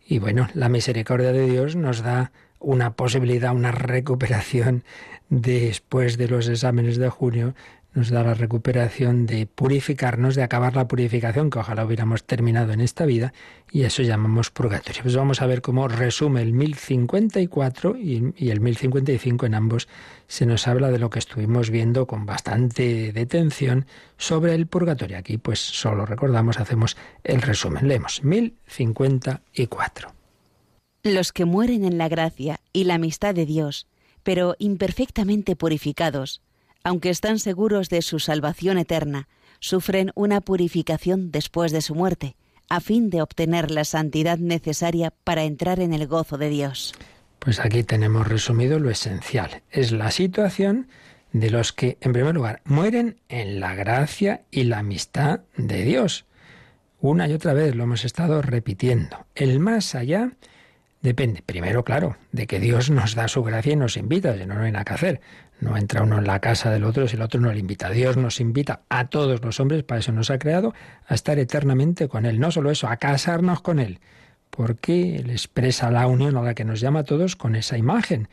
Y 0.07 0.21
bueno, 0.21 0.47
la 0.55 0.69
misericordia 0.69 1.33
de 1.33 1.51
Dios 1.51 1.75
nos 1.75 2.03
da 2.03 2.31
una 2.61 2.95
posibilidad, 2.95 3.53
una 3.53 3.73
recuperación 3.73 4.85
después 5.29 6.19
de 6.19 6.29
los 6.29 6.47
exámenes 6.49 6.99
de 6.99 7.09
junio, 7.09 7.57
nos 7.97 8.11
da 8.11 8.23
la 8.23 8.35
recuperación 8.35 9.27
de 9.27 9.47
purificarnos, 9.47 10.37
de 10.37 10.43
acabar 10.43 10.77
la 10.77 10.87
purificación, 10.87 11.51
que 11.51 11.59
ojalá 11.59 11.85
hubiéramos 11.85 12.25
terminado 12.25 12.73
en 12.73 12.81
esta 12.81 13.07
vida, 13.07 13.33
y 13.73 13.85
eso 13.85 14.03
llamamos 14.03 14.51
purgatorio. 14.51 15.03
Pues 15.03 15.17
vamos 15.17 15.41
a 15.41 15.47
ver 15.47 15.63
cómo 15.63 15.89
resume 15.89 16.43
el 16.43 16.53
1054 16.53 17.97
y, 17.97 18.35
y 18.37 18.51
el 18.51 18.61
1055 18.61 19.47
en 19.47 19.55
ambos 19.55 19.89
se 20.29 20.45
nos 20.45 20.69
habla 20.69 20.91
de 20.91 20.99
lo 20.99 21.11
que 21.11 21.19
estuvimos 21.19 21.71
viendo 21.71 22.07
con 22.07 22.27
bastante 22.27 23.13
detención 23.13 23.87
sobre 24.19 24.55
el 24.55 24.67
purgatorio. 24.67 25.19
Aquí 25.19 25.39
pues 25.39 25.61
solo 25.61 26.05
recordamos, 26.05 26.61
hacemos 26.61 26.97
el 27.25 27.41
resumen. 27.41 27.89
Leemos 27.89 28.23
1054. 28.23 30.13
Los 31.03 31.33
que 31.33 31.45
mueren 31.45 31.85
en 31.85 31.99
la 31.99 32.09
gracia 32.09 32.61
y 32.73 32.85
la 32.85 32.95
amistad 32.95 33.35
de 33.35 33.47
Dios, 33.47 33.87
pero 34.23 34.57
imperfectamente 34.59 35.55
purificados, 35.55 36.43
aunque 36.87 37.11
están 37.11 37.41
seguros 37.41 37.89
de 37.89 38.01
su 38.01 38.21
salvación 38.21 38.79
eterna, 38.79 39.27
sufren 39.59 40.13
una 40.15 40.41
purificación 40.41 41.33
después 41.33 41.73
de 41.73 41.81
su 41.81 41.97
muerte, 41.97 42.37
a 42.69 42.79
fin 42.79 43.11
de 43.11 43.23
obtener 43.23 43.73
la 43.73 43.85
santidad 43.85 44.39
necesaria 44.39 45.13
para 45.25 45.43
entrar 45.43 45.81
en 45.81 45.93
el 45.93 46.07
gozo 46.07 46.39
de 46.39 46.49
Dios. 46.49 46.95
Pues 47.41 47.59
aquí 47.59 47.83
tenemos 47.83 48.29
resumido 48.29 48.79
lo 48.79 48.89
esencial. 48.89 49.63
Es 49.73 49.91
la 49.91 50.13
situación 50.13 50.87
de 51.33 51.51
los 51.51 51.73
que, 51.73 51.99
en 52.03 52.13
primer 52.13 52.37
lugar, 52.37 52.63
mueren 52.65 53.19
en 53.29 53.59
la 53.59 53.75
gracia 53.75 54.45
y 54.53 54.63
la 54.63 54.79
amistad 54.79 55.41
de 55.57 55.83
Dios. 55.83 56.25
Una 57.01 57.27
y 57.27 57.33
otra 57.33 57.53
vez 57.53 57.75
lo 57.75 57.83
hemos 57.83 58.05
estado 58.05 58.43
repitiendo. 58.43 59.27
El 59.35 59.59
más 59.59 59.97
allá 59.97 60.35
depende, 61.07 61.41
primero, 61.47 61.85
claro, 61.85 62.17
de 62.33 62.49
que 62.49 62.59
Dios 62.59 62.91
nos 62.91 63.15
da 63.15 63.29
su 63.29 63.45
gracia 63.45 63.73
y 63.73 63.77
nos 63.77 63.97
invita, 63.97 64.37
si 64.37 64.45
no, 64.45 64.57
no 64.57 64.63
hay 64.63 64.73
nada 64.73 64.85
que 64.85 64.95
hacer. 64.95 65.21
No 65.61 65.77
entra 65.77 66.03
uno 66.03 66.19
en 66.19 66.27
la 66.27 66.41
casa 66.41 66.71
del 66.71 66.83
otro 66.83 67.07
si 67.07 67.15
el 67.15 67.23
otro 67.23 67.41
no 67.41 67.53
le 67.53 67.61
invita. 67.61 67.91
Dios 67.91 68.17
nos 68.17 68.41
invita 68.41 68.83
a 68.89 69.07
todos 69.07 69.41
los 69.43 69.61
hombres, 69.61 69.85
para 69.85 70.01
eso 70.01 70.11
nos 70.11 70.31
ha 70.31 70.39
creado, 70.39 70.75
a 71.07 71.15
estar 71.15 71.39
eternamente 71.39 72.09
con 72.09 72.27
Él. 72.27 72.41
No 72.41 72.51
solo 72.51 72.73
eso, 72.73 72.89
a 72.89 72.97
casarnos 72.97 73.61
con 73.61 73.79
Él, 73.79 74.01
porque 74.51 75.17
Él 75.17 75.31
expresa 75.31 75.93
la 75.93 76.09
unión 76.09 76.37
a 76.37 76.43
la 76.43 76.55
que 76.55 76.65
nos 76.65 76.81
llama 76.81 77.01
a 77.01 77.05
todos 77.05 77.37
con 77.37 77.55
esa 77.55 77.79
imagen. 77.79 78.29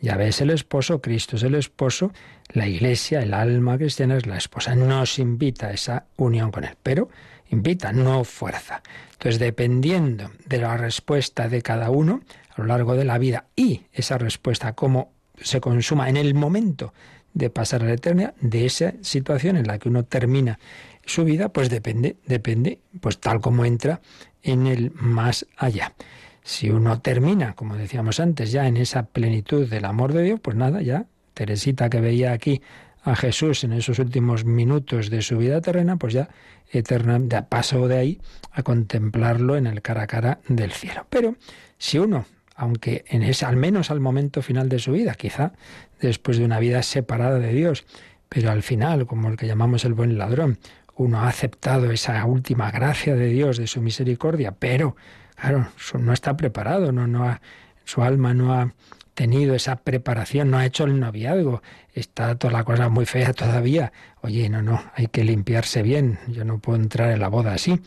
Ya 0.00 0.16
ves 0.16 0.40
el 0.40 0.48
esposo, 0.48 1.02
Cristo 1.02 1.36
es 1.36 1.42
el 1.42 1.54
esposo, 1.54 2.10
la 2.52 2.66
iglesia, 2.66 3.22
el 3.22 3.34
alma 3.34 3.76
cristiana 3.76 4.16
es 4.16 4.26
la 4.26 4.38
esposa. 4.38 4.74
Nos 4.74 5.18
invita 5.18 5.66
a 5.66 5.72
esa 5.72 6.06
unión 6.16 6.50
con 6.50 6.64
Él, 6.64 6.74
pero 6.82 7.10
invita, 7.50 7.92
no 7.92 8.24
fuerza. 8.24 8.82
Entonces, 9.12 9.38
dependiendo 9.38 10.30
de 10.46 10.58
la 10.58 10.76
respuesta 10.76 11.48
de 11.48 11.62
cada 11.62 11.90
uno 11.90 12.22
a 12.54 12.60
lo 12.60 12.66
largo 12.66 12.94
de 12.94 13.04
la 13.04 13.18
vida 13.18 13.46
y 13.56 13.82
esa 13.92 14.18
respuesta 14.18 14.74
como 14.74 15.12
se 15.40 15.60
consuma 15.60 16.08
en 16.08 16.16
el 16.16 16.34
momento 16.34 16.92
de 17.32 17.50
pasar 17.50 17.82
a 17.82 17.86
la 17.86 17.94
eternidad, 17.94 18.34
de 18.40 18.66
esa 18.66 18.94
situación 19.00 19.56
en 19.56 19.66
la 19.66 19.78
que 19.78 19.88
uno 19.88 20.04
termina 20.04 20.58
su 21.04 21.24
vida, 21.24 21.48
pues 21.48 21.68
depende, 21.68 22.16
depende, 22.26 22.80
pues 23.00 23.18
tal 23.18 23.40
como 23.40 23.64
entra 23.64 24.00
en 24.42 24.66
el 24.66 24.92
más 24.92 25.46
allá. 25.56 25.94
Si 26.42 26.70
uno 26.70 27.00
termina, 27.00 27.54
como 27.54 27.76
decíamos 27.76 28.20
antes, 28.20 28.52
ya 28.52 28.68
en 28.68 28.76
esa 28.76 29.06
plenitud 29.06 29.68
del 29.68 29.84
amor 29.84 30.12
de 30.12 30.22
Dios, 30.22 30.40
pues 30.40 30.56
nada, 30.56 30.82
ya 30.82 31.06
Teresita 31.34 31.90
que 31.90 32.00
veía 32.00 32.32
aquí 32.32 32.62
a 33.04 33.14
Jesús 33.16 33.64
en 33.64 33.72
esos 33.72 33.98
últimos 33.98 34.44
minutos 34.44 35.10
de 35.10 35.22
su 35.22 35.38
vida 35.38 35.60
terrena, 35.60 35.96
pues 35.96 36.14
ya 36.14 36.28
eterna, 36.70 37.20
ya 37.22 37.48
pasó 37.48 37.86
de 37.86 37.98
ahí 37.98 38.20
a 38.50 38.62
contemplarlo 38.62 39.56
en 39.56 39.66
el 39.66 39.82
cara 39.82 40.02
a 40.02 40.06
cara 40.06 40.40
del 40.48 40.72
cielo. 40.72 41.06
Pero 41.10 41.36
si 41.78 41.98
uno 41.98 42.26
aunque 42.54 43.04
en 43.08 43.22
ese, 43.22 43.44
al 43.46 43.56
menos 43.56 43.90
al 43.90 44.00
momento 44.00 44.42
final 44.42 44.68
de 44.68 44.78
su 44.78 44.92
vida, 44.92 45.14
quizá 45.14 45.52
después 46.00 46.38
de 46.38 46.44
una 46.44 46.60
vida 46.60 46.82
separada 46.82 47.38
de 47.38 47.52
Dios, 47.52 47.84
pero 48.28 48.50
al 48.50 48.62
final, 48.62 49.06
como 49.06 49.28
el 49.28 49.36
que 49.36 49.46
llamamos 49.46 49.84
el 49.84 49.94
buen 49.94 50.16
ladrón, 50.18 50.58
uno 50.96 51.20
ha 51.20 51.28
aceptado 51.28 51.90
esa 51.90 52.24
última 52.24 52.70
gracia 52.70 53.16
de 53.16 53.26
Dios, 53.26 53.58
de 53.58 53.66
su 53.66 53.80
misericordia, 53.80 54.52
pero, 54.52 54.96
claro, 55.34 55.68
no 55.98 56.12
está 56.12 56.36
preparado, 56.36 56.92
no, 56.92 57.06
no 57.06 57.38
su 57.84 58.02
alma 58.02 58.32
no 58.34 58.54
ha 58.54 58.72
tenido 59.14 59.54
esa 59.54 59.76
preparación, 59.76 60.50
no 60.50 60.58
ha 60.58 60.66
hecho 60.66 60.84
el 60.84 61.00
noviazgo, 61.00 61.62
está 61.94 62.36
toda 62.36 62.52
la 62.52 62.64
cosa 62.64 62.88
muy 62.88 63.06
fea 63.06 63.32
todavía. 63.32 63.92
Oye, 64.20 64.48
no, 64.48 64.62
no, 64.62 64.82
hay 64.94 65.06
que 65.06 65.24
limpiarse 65.24 65.82
bien, 65.82 66.18
yo 66.28 66.44
no 66.44 66.58
puedo 66.58 66.78
entrar 66.78 67.10
en 67.10 67.20
la 67.20 67.28
boda 67.28 67.54
así 67.54 67.80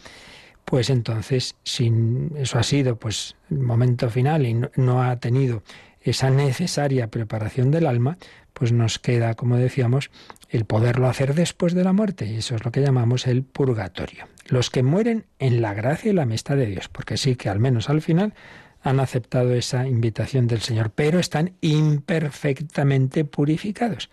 pues 0.67 0.89
entonces, 0.89 1.55
si 1.63 1.89
eso 2.35 2.59
ha 2.59 2.63
sido 2.63 2.97
pues 2.97 3.37
el 3.49 3.59
momento 3.59 4.09
final 4.09 4.45
y 4.45 4.53
no, 4.75 5.01
ha 5.01 5.15
tenido 5.15 5.63
esa 6.01 6.29
necesaria 6.29 7.07
preparación 7.07 7.71
del 7.71 7.87
alma, 7.87 8.17
pues 8.51 8.73
nos 8.73 8.99
queda, 8.99 9.35
como 9.35 9.55
decíamos, 9.55 10.11
el 10.49 10.65
poderlo 10.65 11.07
hacer 11.07 11.35
después 11.35 11.73
de 11.73 11.85
la 11.85 11.93
muerte, 11.93 12.25
y 12.25 12.35
eso 12.35 12.53
es 12.57 12.65
lo 12.65 12.73
que 12.73 12.81
llamamos 12.81 13.27
el 13.27 13.43
purgatorio. 13.43 14.25
Los 14.47 14.69
que 14.69 14.83
mueren 14.83 15.25
en 15.39 15.61
la 15.61 15.73
gracia 15.73 16.11
y 16.11 16.13
la 16.13 16.23
amistad 16.23 16.57
de 16.57 16.65
Dios, 16.65 16.89
porque 16.89 17.15
sí 17.15 17.37
que 17.37 17.47
al 17.47 17.61
menos 17.61 17.89
al 17.89 18.01
final 18.01 18.33
han 18.81 18.99
aceptado 18.99 19.53
esa 19.53 19.87
invitación 19.87 20.47
del 20.47 20.61
Señor, 20.61 20.91
pero 20.93 21.19
están 21.19 21.53
imperfectamente 21.61 23.25
purificados. 23.25 24.09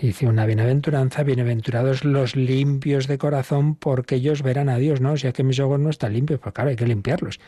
Dice 0.00 0.26
una 0.26 0.44
bienaventuranza, 0.44 1.22
bienaventurados 1.22 2.04
los 2.04 2.34
limpios 2.34 3.06
de 3.06 3.16
corazón, 3.16 3.76
porque 3.76 4.16
ellos 4.16 4.42
verán 4.42 4.68
a 4.68 4.76
Dios, 4.76 5.00
¿no? 5.00 5.12
O 5.12 5.16
sea 5.16 5.32
que 5.32 5.44
mis 5.44 5.60
ojos 5.60 5.78
no 5.78 5.88
están 5.88 6.12
limpios, 6.12 6.40
pues 6.40 6.52
claro, 6.52 6.70
hay 6.70 6.76
que 6.76 6.86
limpiarlos. 6.86 7.38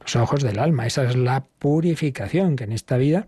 Los 0.00 0.14
ojos 0.14 0.42
del 0.42 0.60
alma, 0.60 0.86
esa 0.86 1.02
es 1.04 1.16
la 1.16 1.44
purificación 1.58 2.54
que 2.54 2.64
en 2.64 2.72
esta 2.72 2.96
vida 2.96 3.26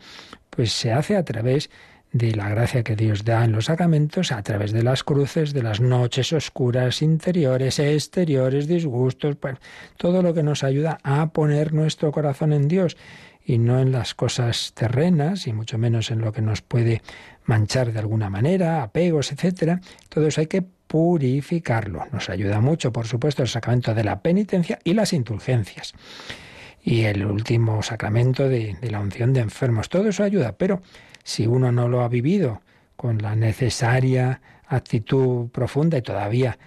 pues 0.51 0.73
se 0.73 0.93
hace 0.93 1.17
a 1.17 1.25
través 1.25 1.71
de 2.13 2.35
la 2.35 2.49
gracia 2.49 2.83
que 2.83 2.97
Dios 2.97 3.25
da 3.25 3.45
en 3.45 3.53
los 3.53 3.67
sacramentos, 3.67 4.33
a 4.33 4.43
través 4.43 4.73
de 4.73 4.83
las 4.83 5.05
cruces, 5.05 5.53
de 5.53 5.63
las 5.63 5.81
noches 5.81 6.33
oscuras 6.33 7.03
interiores, 7.03 7.79
exteriores, 7.79 8.67
disgustos, 8.67 9.37
pues, 9.37 9.57
todo 9.97 10.23
lo 10.23 10.33
que 10.33 10.43
nos 10.43 10.65
ayuda 10.65 10.99
a 11.03 11.31
poner 11.31 11.75
nuestro 11.75 12.11
corazón 12.11 12.53
en 12.53 12.69
Dios 12.69 12.97
y 13.45 13.59
no 13.59 13.79
en 13.79 13.93
las 13.93 14.15
cosas 14.15 14.73
terrenas 14.75 15.47
y 15.47 15.53
mucho 15.53 15.79
menos 15.79 16.11
en 16.11 16.21
lo 16.21 16.33
que 16.33 16.43
nos 16.43 16.63
puede 16.63 17.03
manchar 17.45 17.93
de 17.93 17.99
alguna 17.99 18.29
manera, 18.29 18.83
apegos, 18.83 19.33
etcétera. 19.33 19.81
Todo 20.09 20.27
eso 20.27 20.41
hay 20.41 20.49
que 20.49 20.63
purificarlo. 20.63 22.07
Nos 22.13 22.29
ayuda 22.31 22.61
mucho, 22.61 22.93
por 22.93 23.07
supuesto, 23.07 23.43
el 23.43 23.49
sacramento 23.49 23.95
de 23.95 24.05
la 24.05 24.21
penitencia 24.21 24.79
y 24.85 24.95
las 24.95 25.13
indulgencias. 25.13 25.95
Y 26.83 27.05
el 27.05 27.25
último 27.25 27.83
sacramento 27.83 28.49
de, 28.49 28.77
de 28.81 28.91
la 28.91 29.01
unción 29.01 29.33
de 29.33 29.41
enfermos. 29.41 29.89
Todo 29.89 30.09
eso 30.09 30.25
ayuda, 30.25 30.53
pero 30.53 30.83
si 31.25 31.47
uno 31.47 31.73
no 31.73 31.89
lo 31.89 32.03
ha 32.03 32.09
vivido 32.09 32.63
con 32.97 33.19
la 33.19 33.37
necesaria 33.37 34.41
actitud 34.67 35.49
profunda 35.51 35.99
y 35.99 36.03
todavía 36.03 36.59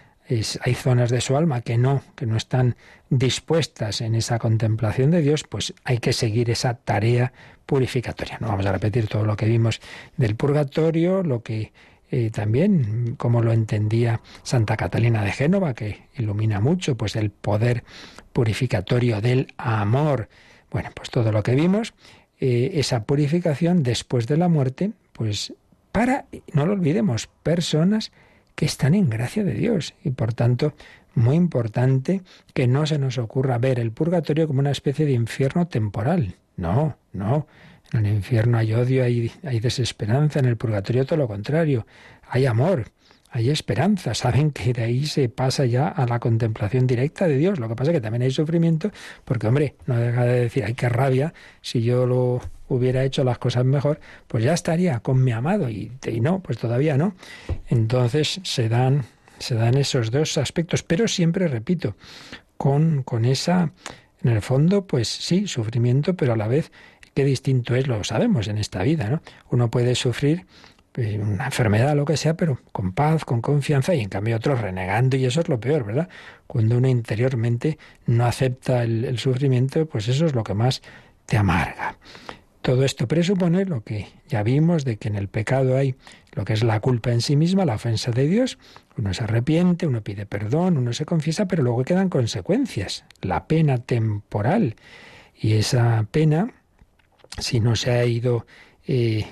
hay 0.62 0.76
zonas 0.76 1.10
de 1.10 1.20
su 1.20 1.36
alma 1.36 1.62
que 1.62 1.78
no, 1.78 2.02
que 2.16 2.26
no 2.26 2.38
están 2.38 2.78
dispuestas 3.10 4.00
en 4.00 4.16
esa 4.16 4.40
contemplación 4.40 5.12
de 5.12 5.22
Dios, 5.22 5.44
pues 5.44 5.74
hay 5.84 5.98
que 5.98 6.14
seguir 6.14 6.50
esa 6.50 6.76
tarea 6.76 7.34
purificatoria. 7.66 8.38
No 8.40 8.48
vamos 8.48 8.66
a 8.66 8.72
repetir 8.72 9.08
todo 9.08 9.26
lo 9.26 9.36
que 9.36 9.46
vimos 9.46 9.82
del 10.16 10.36
purgatorio, 10.36 11.24
lo 11.24 11.44
que 11.44 11.74
eh, 12.12 12.30
también, 12.30 13.16
como 13.18 13.42
lo 13.42 13.52
entendía 13.52 14.22
Santa 14.44 14.78
Catalina 14.78 15.24
de 15.24 15.32
Génova, 15.32 15.74
que 15.74 16.08
ilumina 16.16 16.60
mucho, 16.60 16.96
pues 16.96 17.16
el 17.16 17.32
poder 17.32 17.84
purificatorio 18.32 19.22
del 19.22 19.54
amor. 19.58 20.30
Bueno, 20.70 20.90
pues 20.94 21.10
todo 21.10 21.32
lo 21.32 21.44
que 21.44 21.56
vimos, 21.56 21.94
eh, 22.42 22.80
esa 22.80 23.04
purificación 23.04 23.84
después 23.84 24.26
de 24.26 24.36
la 24.36 24.50
muerte, 24.50 24.92
pues 25.14 25.54
para, 25.92 26.26
no 26.54 26.66
lo 26.66 26.74
olvidemos, 26.74 27.30
personas 27.44 28.12
que 28.56 28.66
están 28.66 28.96
en 28.96 29.10
gracia 29.10 29.44
de 29.44 29.54
Dios 29.54 29.94
y 30.04 30.10
por 30.10 30.34
tanto 30.34 30.74
muy 31.14 31.36
importante 31.36 32.22
que 32.54 32.68
no 32.68 32.86
se 32.88 32.98
nos 32.98 33.20
ocurra 33.20 33.60
ver 33.60 33.80
el 33.80 33.92
purgatorio 33.92 34.48
como 34.48 34.60
una 34.60 34.72
especie 34.72 35.06
de 35.06 35.12
infierno 35.12 35.68
temporal. 35.68 36.36
No, 36.58 36.98
no. 37.14 37.48
En 37.94 38.06
el 38.08 38.16
infierno 38.16 38.58
hay 38.58 38.74
odio, 38.74 39.04
hay, 39.04 39.32
hay 39.44 39.60
desesperanza, 39.60 40.40
en 40.40 40.46
el 40.46 40.58
purgatorio 40.58 41.06
todo 41.06 41.18
lo 41.18 41.28
contrario. 41.28 41.86
Hay 42.28 42.48
amor, 42.48 42.86
hay 43.34 43.50
esperanza, 43.50 44.14
saben 44.14 44.52
que 44.52 44.74
de 44.74 44.84
ahí 44.84 45.06
se 45.06 45.30
pasa 45.30 45.66
ya 45.66 45.88
a 45.88 46.06
la 46.06 46.20
contemplación 46.20 46.86
directa 46.86 47.28
de 47.28 47.38
Dios. 47.38 47.60
Lo 47.60 47.70
que 47.70 47.76
pasa 47.76 47.92
es 47.92 47.96
que 47.96 48.02
también 48.02 48.24
hay 48.24 48.32
sufrimiento, 48.32 48.92
porque 49.24 49.48
hombre, 49.48 49.76
no 49.86 49.98
deja 49.98 50.26
de 50.26 50.42
decir, 50.42 50.66
ay, 50.66 50.74
qué 50.74 50.90
rabia, 50.90 51.34
si 51.62 51.82
yo 51.82 52.06
lo 52.06 52.42
hubiera 52.68 53.06
hecho 53.06 53.24
las 53.24 53.38
cosas 53.38 53.64
mejor, 53.64 54.02
pues 54.28 54.44
ya 54.44 54.54
estaría 54.54 55.00
con 55.00 55.24
mi 55.24 55.32
amado, 55.32 55.70
y, 55.70 55.94
y 56.06 56.20
no, 56.20 56.42
pues 56.42 56.58
todavía 56.58 56.98
no. 56.98 57.16
Entonces 57.70 58.42
se 58.44 58.68
dan, 58.68 59.06
se 59.40 59.56
dan 59.56 59.78
esos 59.78 60.12
dos 60.12 60.38
aspectos, 60.38 60.84
pero 60.84 61.08
siempre, 61.08 61.48
repito, 61.48 61.96
con, 62.58 63.02
con 63.04 63.24
esa, 63.24 63.72
en 64.24 64.32
el 64.32 64.42
fondo, 64.42 64.86
pues 64.86 65.08
sí, 65.08 65.48
sufrimiento, 65.48 66.16
pero 66.16 66.34
a 66.34 66.38
la 66.38 66.50
vez, 66.50 66.74
qué 67.14 67.24
distinto 67.24 67.76
es, 67.76 67.88
lo 67.88 68.04
sabemos 68.04 68.50
en 68.50 68.58
esta 68.58 68.84
vida, 68.84 69.10
¿no? 69.10 69.22
Uno 69.52 69.72
puede 69.72 69.96
sufrir 69.96 70.46
una 70.96 71.46
enfermedad, 71.46 71.96
lo 71.96 72.06
que 72.06 72.18
sea, 72.18 72.36
pero 72.36 72.60
con 72.72 72.92
paz, 72.92 73.24
con 73.26 73.42
confianza, 73.42 73.96
y 73.96 74.02
en 74.02 74.10
cambio 74.10 74.36
otros 74.36 74.60
renegando, 74.60 75.18
y 75.18 75.26
eso 75.26 75.42
es 75.42 75.50
lo 75.50 75.60
peor, 75.60 75.86
¿verdad? 75.86 76.10
Cuando 76.48 76.78
uno 76.78 76.88
interiormente 76.88 77.78
no 78.06 78.26
acepta 78.26 78.84
el, 78.84 79.06
el 79.06 79.18
sufrimiento, 79.20 79.86
pues 79.86 80.08
eso 80.08 80.26
es 80.26 80.36
lo 80.36 80.44
que 80.44 80.54
más 80.54 80.82
te 81.26 81.38
amarga. 81.38 81.98
Todo 82.62 82.84
esto 82.84 83.08
presupone 83.08 83.66
lo 83.66 83.84
que 83.84 84.08
ya 84.28 84.44
vimos 84.44 84.86
de 84.86 84.98
que 84.98 85.08
en 85.08 85.16
el 85.16 85.30
pecado 85.30 85.76
hay 85.76 85.96
lo 86.34 86.46
que 86.46 86.54
es 86.54 86.64
la 86.64 86.80
culpa 86.80 87.12
en 87.12 87.22
sí 87.22 87.36
misma, 87.36 87.66
la 87.66 87.76
ofensa 87.76 88.12
de 88.12 88.28
Dios. 88.28 88.58
Uno 88.98 89.14
se 89.14 89.24
arrepiente, 89.24 89.88
uno 89.88 90.02
pide 90.02 90.26
perdón, 90.26 90.78
uno 90.78 90.94
se 90.94 91.06
confiesa, 91.06 91.48
pero 91.48 91.64
luego 91.64 91.84
quedan 91.84 92.10
consecuencias, 92.10 93.04
la 93.22 93.48
pena 93.48 93.80
temporal. 93.80 94.76
Y 95.36 95.54
esa 95.54 96.06
pena, 96.12 96.54
si 97.40 97.60
no 97.60 97.76
se 97.76 97.92
ha 97.92 98.06
ido 98.06 98.46
eh, 98.88 99.26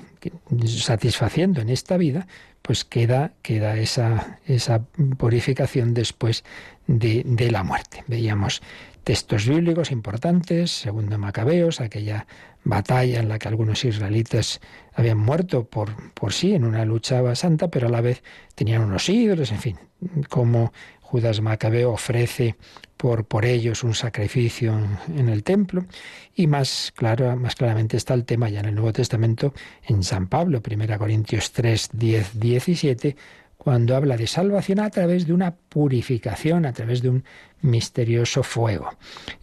satisfaciendo 0.65 1.61
en 1.61 1.69
esta 1.69 1.97
vida, 1.97 2.27
pues 2.61 2.85
queda, 2.85 3.33
queda 3.41 3.77
esa, 3.77 4.39
esa 4.45 4.83
purificación 5.17 5.93
después 5.93 6.43
de, 6.87 7.23
de 7.25 7.51
la 7.51 7.63
muerte. 7.63 8.03
Veíamos 8.07 8.61
textos 9.03 9.47
bíblicos 9.47 9.91
importantes, 9.91 10.71
segundo 10.71 11.17
Macabeos, 11.17 11.81
aquella 11.81 12.27
batalla 12.63 13.19
en 13.19 13.29
la 13.29 13.39
que 13.39 13.47
algunos 13.47 13.83
israelitas 13.85 14.59
habían 14.93 15.17
muerto 15.17 15.63
por, 15.63 16.13
por 16.13 16.33
sí 16.33 16.53
en 16.53 16.65
una 16.65 16.85
lucha 16.85 17.35
santa, 17.35 17.69
pero 17.69 17.87
a 17.87 17.91
la 17.91 18.01
vez 18.01 18.21
tenían 18.55 18.83
unos 18.83 19.07
ídolos, 19.09 19.51
en 19.51 19.59
fin, 19.59 19.77
como 20.27 20.73
Judas 21.09 21.41
Macabeo 21.41 21.91
ofrece 21.91 22.55
por, 22.95 23.25
por 23.25 23.43
ellos 23.43 23.83
un 23.83 23.95
sacrificio 23.95 24.79
en, 25.15 25.27
el 25.27 25.43
templo. 25.43 25.85
Y 26.35 26.45
más, 26.45 26.93
claro, 26.95 27.35
más 27.35 27.55
claramente 27.55 27.97
está 27.97 28.13
el 28.13 28.25
tema 28.25 28.47
ya 28.47 28.59
en 28.59 28.67
el 28.67 28.75
Nuevo 28.75 28.93
Testamento, 28.93 29.51
en 29.87 30.03
San 30.03 30.27
Pablo, 30.27 30.61
1 30.63 30.99
Corintios 30.99 31.51
3, 31.51 31.89
10, 31.93 32.39
17, 32.39 33.15
cuando 33.57 33.95
habla 33.95 34.17
de 34.17 34.27
salvación 34.27 34.79
a 34.81 34.91
través 34.91 35.25
de 35.25 35.33
una 35.33 35.55
purificación, 35.55 36.67
a 36.67 36.73
través 36.73 37.01
de 37.01 37.09
un 37.09 37.23
misterioso 37.61 38.43
fuego. 38.43 38.91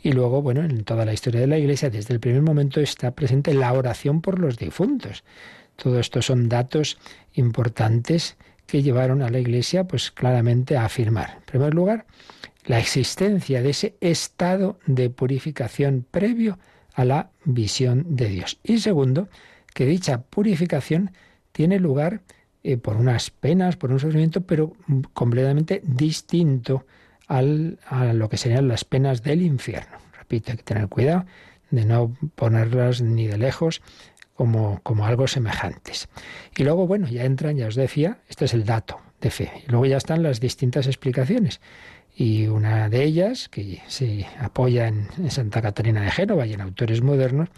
Y 0.01 0.13
luego, 0.13 0.43
bueno, 0.43 0.63
en 0.63 0.85
toda 0.85 1.05
la 1.05 1.15
historia 1.15 1.41
de 1.41 1.49
la 1.49 1.59
Iglesia, 1.59 1.91
desde 1.91 2.15
el 2.15 2.21
primer 2.21 2.43
momento 2.43 2.81
está 2.81 3.11
presente 3.11 3.53
la 3.55 3.73
oración 3.73 4.21
por 4.21 4.39
los 4.39 4.57
difuntos. 4.57 5.25
Todo 5.75 5.99
esto 5.99 6.23
son 6.23 6.49
datos 6.49 6.97
importantes 7.35 8.37
que 8.67 8.83
llevaron 8.83 9.23
a 9.23 9.31
la 9.31 9.39
Iglesia, 9.39 9.85
pues 9.85 10.11
claramente 10.11 10.77
a 10.77 10.85
afirmar, 10.85 11.37
en 11.39 11.43
primer 11.45 11.75
lugar, 11.75 12.07
la 12.65 12.79
existencia 12.79 13.63
de 13.63 13.71
ese 13.71 13.97
estado 14.01 14.79
de 14.87 15.09
purificación 15.09 16.05
previo 16.11 16.59
a 16.95 17.05
la 17.05 17.31
visión 17.45 18.17
de 18.17 18.29
Dios. 18.29 18.59
Y 18.65 18.79
segundo, 18.79 19.29
que 19.73 19.87
dicha 19.87 20.23
purificación 20.23 21.13
tiene 21.53 21.79
lugar 21.79 22.23
eh, 22.65 22.77
por 22.77 22.97
unas 22.97 23.31
penas, 23.31 23.77
por 23.77 23.93
un 23.93 24.01
sufrimiento, 24.01 24.41
pero 24.41 24.73
completamente 25.13 25.83
distinto 25.85 26.87
al, 27.29 27.79
a 27.87 28.13
lo 28.13 28.29
que 28.29 28.37
serían 28.37 28.67
las 28.67 28.85
penas 28.85 29.23
del 29.23 29.43
infierno. 29.43 29.99
Repito, 30.19 30.51
hay 30.51 30.57
que 30.57 30.65
tener 30.65 30.89
cuidado 30.89 31.25
de 31.71 31.85
no 31.85 32.17
ponerlas 32.35 33.03
ni 33.03 33.27
de 33.27 33.39
lejos 33.39 33.83
como, 34.37 35.07
algo 35.07 35.27
semejantes. 35.27 36.09
Y 36.57 36.65
luego, 36.65 36.87
bueno, 36.87 37.09
ya 37.09 37.25
entran, 37.25 37.57
ya 37.57 37.67
os 37.67 37.75
decía, 37.75 38.19
este 38.29 38.45
es 38.45 38.55
el 38.55 38.65
dato 38.65 39.01
de 39.21 39.31
fe. 39.31 39.51
Y 39.67 39.71
luego 39.71 39.87
ya 39.87 39.97
están 39.97 40.23
las 40.23 40.41
distintas 40.41 40.87
explicaciones. 40.87 41.61
Y 42.15 42.47
una 42.47 42.89
de 42.89 43.03
ellas, 43.05 43.49
que 43.49 43.83
se 43.89 44.27
apoya 44.39 44.89
en, 44.89 45.09
Santa 45.31 45.61
Catarina 45.61 46.03
de 46.03 46.11
Génova 46.11 46.47
y 46.47 46.53
en 46.53 46.61
autores 46.61 47.03
modernos, 47.03 47.49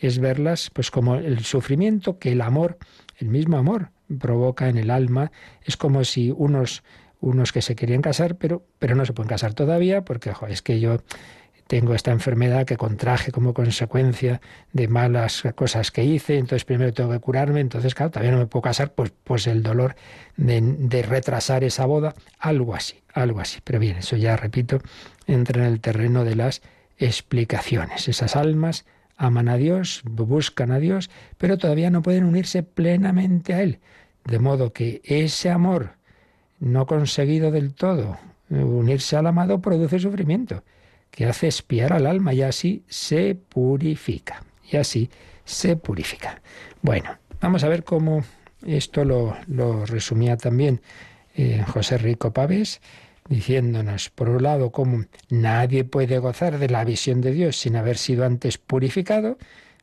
es 0.00 0.18
verlas 0.18 0.70
pues 0.70 0.90
como 0.90 1.16
el 1.16 1.44
sufrimiento 1.44 2.18
que 2.18 2.32
el 2.32 2.40
amor, 2.40 2.78
el 3.18 3.28
mismo 3.28 3.56
amor, 3.56 3.90
provoca 4.18 4.68
en 4.68 4.76
el 4.76 4.90
alma. 4.90 5.32
Es 5.64 5.76
como 5.76 6.04
si 6.04 6.30
unos, 6.30 6.82
unos 7.20 7.52
que 7.52 7.62
se 7.62 7.76
querían 7.76 8.02
casar, 8.02 8.36
pero, 8.36 8.66
pero 8.78 8.94
no 8.96 9.06
se 9.06 9.12
pueden 9.12 9.28
casar 9.28 9.54
todavía, 9.54 10.04
porque 10.04 10.32
es 10.48 10.62
que 10.62 10.80
yo 10.80 10.98
tengo 11.72 11.94
esta 11.94 12.10
enfermedad 12.10 12.66
que 12.66 12.76
contraje 12.76 13.32
como 13.32 13.54
consecuencia 13.54 14.42
de 14.74 14.88
malas 14.88 15.42
cosas 15.54 15.90
que 15.90 16.04
hice, 16.04 16.36
entonces 16.36 16.66
primero 16.66 16.92
tengo 16.92 17.10
que 17.12 17.18
curarme, 17.18 17.60
entonces 17.60 17.94
claro, 17.94 18.10
todavía 18.10 18.30
no 18.32 18.36
me 18.36 18.46
puedo 18.46 18.60
casar, 18.60 18.92
pues, 18.92 19.10
pues 19.24 19.46
el 19.46 19.62
dolor 19.62 19.96
de, 20.36 20.60
de 20.60 21.00
retrasar 21.00 21.64
esa 21.64 21.86
boda, 21.86 22.14
algo 22.38 22.74
así, 22.74 22.96
algo 23.14 23.40
así. 23.40 23.60
Pero 23.64 23.78
bien, 23.78 23.96
eso 23.96 24.16
ya, 24.16 24.36
repito, 24.36 24.80
entra 25.26 25.66
en 25.66 25.72
el 25.72 25.80
terreno 25.80 26.26
de 26.26 26.36
las 26.36 26.60
explicaciones. 26.98 28.06
Esas 28.06 28.36
almas 28.36 28.84
aman 29.16 29.48
a 29.48 29.56
Dios, 29.56 30.02
buscan 30.04 30.72
a 30.72 30.78
Dios, 30.78 31.08
pero 31.38 31.56
todavía 31.56 31.88
no 31.88 32.02
pueden 32.02 32.24
unirse 32.24 32.62
plenamente 32.62 33.54
a 33.54 33.62
Él. 33.62 33.78
De 34.26 34.38
modo 34.38 34.74
que 34.74 35.00
ese 35.04 35.48
amor 35.48 35.92
no 36.60 36.84
conseguido 36.84 37.50
del 37.50 37.72
todo, 37.72 38.18
unirse 38.50 39.16
al 39.16 39.26
amado, 39.26 39.62
produce 39.62 39.98
sufrimiento, 40.00 40.62
que 41.12 41.26
hace 41.26 41.46
espiar 41.46 41.92
al 41.92 42.06
alma 42.06 42.34
y 42.34 42.42
así 42.42 42.82
se 42.88 43.36
purifica. 43.36 44.42
Y 44.68 44.78
así 44.78 45.10
se 45.44 45.76
purifica. 45.76 46.40
Bueno, 46.80 47.18
vamos 47.40 47.62
a 47.62 47.68
ver 47.68 47.84
cómo 47.84 48.24
esto 48.66 49.04
lo, 49.04 49.86
resumía 49.86 50.36
también 50.36 50.80
eh, 51.36 51.64
José 51.68 51.98
Rico 51.98 52.32
Pavés, 52.32 52.80
diciéndonos, 53.28 54.10
por 54.10 54.30
un 54.30 54.42
lado, 54.42 54.72
cómo 54.72 55.04
nadie 55.28 55.84
puede 55.84 56.18
gozar 56.18 56.58
de 56.58 56.68
la 56.68 56.84
visión 56.84 57.20
de 57.20 57.32
Dios 57.32 57.56
sin 57.56 57.76
haber 57.76 57.98
sido 57.98 58.24
antes 58.24 58.58
purificado, 58.58 59.38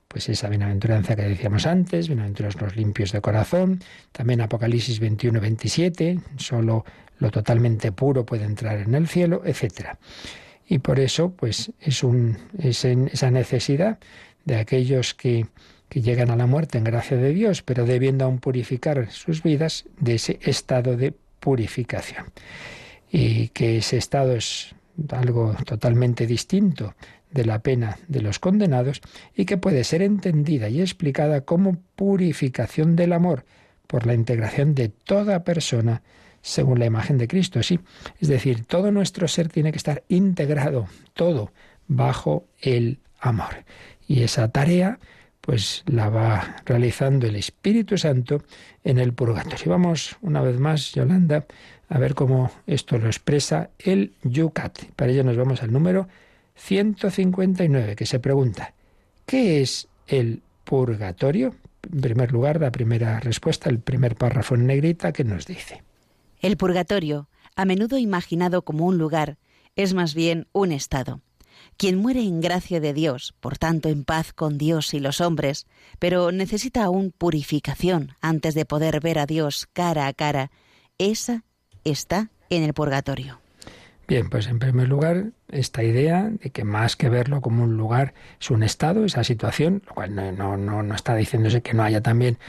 pues 0.07 0.27
esa 0.29 0.49
bienaventuranza 0.49 1.15
que 1.15 1.21
decíamos 1.21 1.67
antes, 1.67 2.07
bienaventurados 2.07 2.59
los 2.59 2.75
limpios 2.75 3.11
de 3.11 3.21
corazón, 3.21 3.79
también 4.11 4.41
Apocalipsis 4.41 4.99
21, 4.99 5.39
27, 5.39 6.19
solo 6.37 6.83
lo 7.19 7.29
totalmente 7.29 7.91
puro 7.91 8.25
puede 8.25 8.45
entrar 8.45 8.79
en 8.79 8.95
el 8.95 9.07
cielo, 9.07 9.43
etc. 9.45 9.97
Y 10.69 10.77
por 10.77 10.99
eso, 10.99 11.31
pues 11.31 11.71
es, 11.81 12.03
un, 12.03 12.37
es 12.59 12.85
esa 12.85 13.31
necesidad 13.31 13.97
de 14.45 14.57
aquellos 14.57 15.15
que, 15.15 15.47
que 15.89 16.01
llegan 16.01 16.29
a 16.29 16.35
la 16.35 16.45
muerte 16.45 16.77
en 16.77 16.83
gracia 16.83 17.17
de 17.17 17.33
Dios, 17.33 17.63
pero 17.63 17.85
debiendo 17.85 18.23
aún 18.23 18.37
purificar 18.37 19.11
sus 19.11 19.41
vidas 19.41 19.85
de 19.99 20.13
ese 20.13 20.39
estado 20.43 20.95
de 20.95 21.11
purificación. 21.39 22.25
Y 23.11 23.47
que 23.47 23.77
ese 23.77 23.97
estado 23.97 24.35
es 24.35 24.75
algo 25.09 25.55
totalmente 25.65 26.27
distinto 26.27 26.93
de 27.31 27.45
la 27.45 27.63
pena 27.63 27.97
de 28.07 28.21
los 28.21 28.37
condenados 28.37 29.01
y 29.35 29.45
que 29.45 29.57
puede 29.57 29.83
ser 29.83 30.03
entendida 30.03 30.69
y 30.69 30.81
explicada 30.81 31.41
como 31.41 31.77
purificación 31.95 32.95
del 32.95 33.13
amor 33.13 33.43
por 33.87 34.05
la 34.05 34.13
integración 34.13 34.75
de 34.75 34.89
toda 34.89 35.43
persona 35.43 36.03
según 36.41 36.79
la 36.79 36.85
imagen 36.85 37.17
de 37.17 37.27
Cristo, 37.27 37.61
sí. 37.63 37.79
Es 38.19 38.27
decir, 38.27 38.65
todo 38.65 38.91
nuestro 38.91 39.27
ser 39.27 39.49
tiene 39.49 39.71
que 39.71 39.77
estar 39.77 40.03
integrado, 40.09 40.87
todo, 41.13 41.51
bajo 41.87 42.45
el 42.61 42.99
amor. 43.19 43.65
Y 44.07 44.23
esa 44.23 44.49
tarea, 44.49 44.99
pues 45.41 45.83
la 45.85 46.09
va 46.09 46.57
realizando 46.65 47.27
el 47.27 47.35
Espíritu 47.35 47.97
Santo 47.97 48.43
en 48.83 48.97
el 48.97 49.13
purgatorio. 49.13 49.71
Vamos 49.71 50.17
una 50.21 50.41
vez 50.41 50.59
más, 50.59 50.93
Yolanda, 50.93 51.45
a 51.89 51.97
ver 51.97 52.13
cómo 52.13 52.51
esto 52.67 52.97
lo 52.97 53.07
expresa 53.07 53.69
el 53.79 54.13
Yucat. 54.23 54.85
Para 54.95 55.11
ello 55.11 55.23
nos 55.23 55.37
vamos 55.37 55.63
al 55.63 55.71
número 55.71 56.07
159, 56.55 57.95
que 57.95 58.05
se 58.05 58.19
pregunta, 58.19 58.73
¿qué 59.25 59.61
es 59.61 59.87
el 60.07 60.41
purgatorio? 60.63 61.55
En 61.91 62.01
primer 62.01 62.31
lugar, 62.31 62.59
la 62.59 62.71
primera 62.71 63.19
respuesta, 63.19 63.69
el 63.69 63.79
primer 63.79 64.15
párrafo 64.15 64.55
en 64.55 64.67
negrita, 64.67 65.13
que 65.13 65.23
nos 65.23 65.45
dice. 65.45 65.83
El 66.39 66.55
purgatorio, 66.55 67.27
a 67.55 67.65
menudo 67.65 67.97
imaginado 67.97 68.63
como 68.63 68.85
un 68.85 68.97
lugar, 68.97 69.37
es 69.75 69.93
más 69.93 70.13
bien 70.13 70.47
un 70.53 70.71
estado. 70.71 71.21
Quien 71.75 71.97
muere 71.97 72.21
en 72.21 72.39
gracia 72.39 72.79
de 72.79 72.93
Dios, 72.93 73.33
por 73.41 73.57
tanto 73.57 73.89
en 73.89 74.05
paz 74.05 74.31
con 74.31 74.57
Dios 74.57 74.93
y 74.93 74.99
los 74.99 75.19
hombres, 75.19 75.67
pero 75.99 76.31
necesita 76.31 76.83
aún 76.83 77.11
purificación 77.11 78.13
antes 78.21 78.53
de 78.53 78.65
poder 78.65 79.01
ver 79.01 79.19
a 79.19 79.25
Dios 79.25 79.67
cara 79.73 80.07
a 80.07 80.13
cara, 80.13 80.51
esa 80.97 81.43
está 81.83 82.29
en 82.49 82.63
el 82.63 82.73
purgatorio. 82.73 83.41
Bien, 84.07 84.29
pues 84.29 84.47
en 84.47 84.57
primer 84.57 84.87
lugar, 84.87 85.33
esta 85.51 85.83
idea 85.83 86.29
de 86.31 86.49
que 86.49 86.63
más 86.63 86.95
que 86.95 87.09
verlo 87.09 87.41
como 87.41 87.63
un 87.63 87.77
lugar 87.77 88.15
es 88.41 88.49
un 88.49 88.63
estado, 88.63 89.05
esa 89.05 89.23
situación, 89.23 89.83
lo 89.85 89.93
cual 89.93 90.15
no, 90.15 90.57
no, 90.57 90.81
no 90.81 90.95
está 90.95 91.15
diciéndose 91.15 91.61
que 91.61 91.75
no 91.75 91.83
haya 91.83 92.01
también 92.01 92.39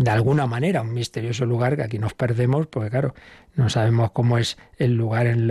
de 0.00 0.10
alguna 0.10 0.46
manera 0.46 0.80
un 0.80 0.94
misterioso 0.94 1.44
lugar 1.44 1.76
que 1.76 1.82
aquí 1.82 1.98
nos 1.98 2.14
perdemos 2.14 2.66
porque 2.66 2.88
claro 2.88 3.14
no 3.54 3.68
sabemos 3.68 4.12
cómo 4.12 4.38
es 4.38 4.56
el 4.78 4.94
lugar 4.94 5.26
en, 5.26 5.50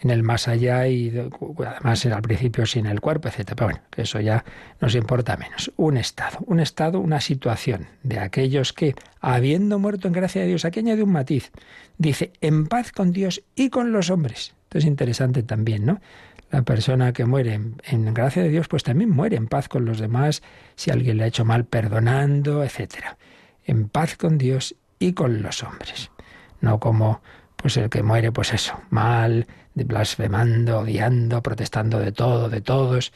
el 0.00 0.22
más 0.22 0.48
allá 0.48 0.88
y 0.88 1.12
además 1.66 2.06
al 2.06 2.22
principio 2.22 2.64
sin 2.64 2.86
el 2.86 3.00
cuerpo 3.02 3.28
etcétera 3.28 3.56
pero 3.56 3.66
bueno 3.68 3.82
eso 3.96 4.18
ya 4.20 4.44
nos 4.80 4.94
importa 4.94 5.36
menos 5.36 5.70
un 5.76 5.98
estado 5.98 6.38
un 6.46 6.60
estado 6.60 7.00
una 7.00 7.20
situación 7.20 7.86
de 8.02 8.18
aquellos 8.18 8.72
que 8.72 8.94
habiendo 9.20 9.78
muerto 9.78 10.08
en 10.08 10.14
gracia 10.14 10.40
de 10.40 10.48
Dios 10.48 10.64
aquí 10.64 10.80
añade 10.80 11.02
un 11.02 11.12
matiz 11.12 11.52
dice 11.98 12.32
en 12.40 12.66
paz 12.68 12.92
con 12.92 13.12
Dios 13.12 13.42
y 13.54 13.68
con 13.68 13.92
los 13.92 14.08
hombres 14.08 14.54
esto 14.72 14.78
es 14.78 14.84
interesante 14.86 15.42
también, 15.42 15.84
¿no? 15.84 16.00
La 16.50 16.62
persona 16.62 17.12
que 17.12 17.26
muere 17.26 17.60
en, 17.84 18.14
gracia 18.14 18.42
de 18.42 18.48
Dios, 18.48 18.68
pues 18.68 18.82
también 18.82 19.10
muere 19.10 19.36
en 19.36 19.46
paz 19.46 19.68
con 19.68 19.84
los 19.84 19.98
demás, 19.98 20.42
si 20.76 20.90
alguien 20.90 21.18
le 21.18 21.24
ha 21.24 21.26
hecho 21.26 21.44
mal, 21.44 21.66
perdonando, 21.66 22.64
etc. 22.64 23.18
En 23.64 23.88
paz 23.88 24.16
con 24.16 24.38
Dios 24.38 24.74
y 24.98 25.12
con 25.12 25.42
los 25.42 25.62
hombres. 25.62 26.10
No 26.60 26.78
como 26.80 27.20
pues 27.56 27.76
el 27.76 27.90
que 27.90 28.02
muere, 28.02 28.32
pues 28.32 28.52
eso, 28.52 28.80
mal, 28.90 29.46
blasfemando, 29.74 30.80
odiando, 30.80 31.42
protestando 31.42 32.00
de 32.00 32.10
todo, 32.10 32.48
de 32.48 32.60
todos, 32.60 33.12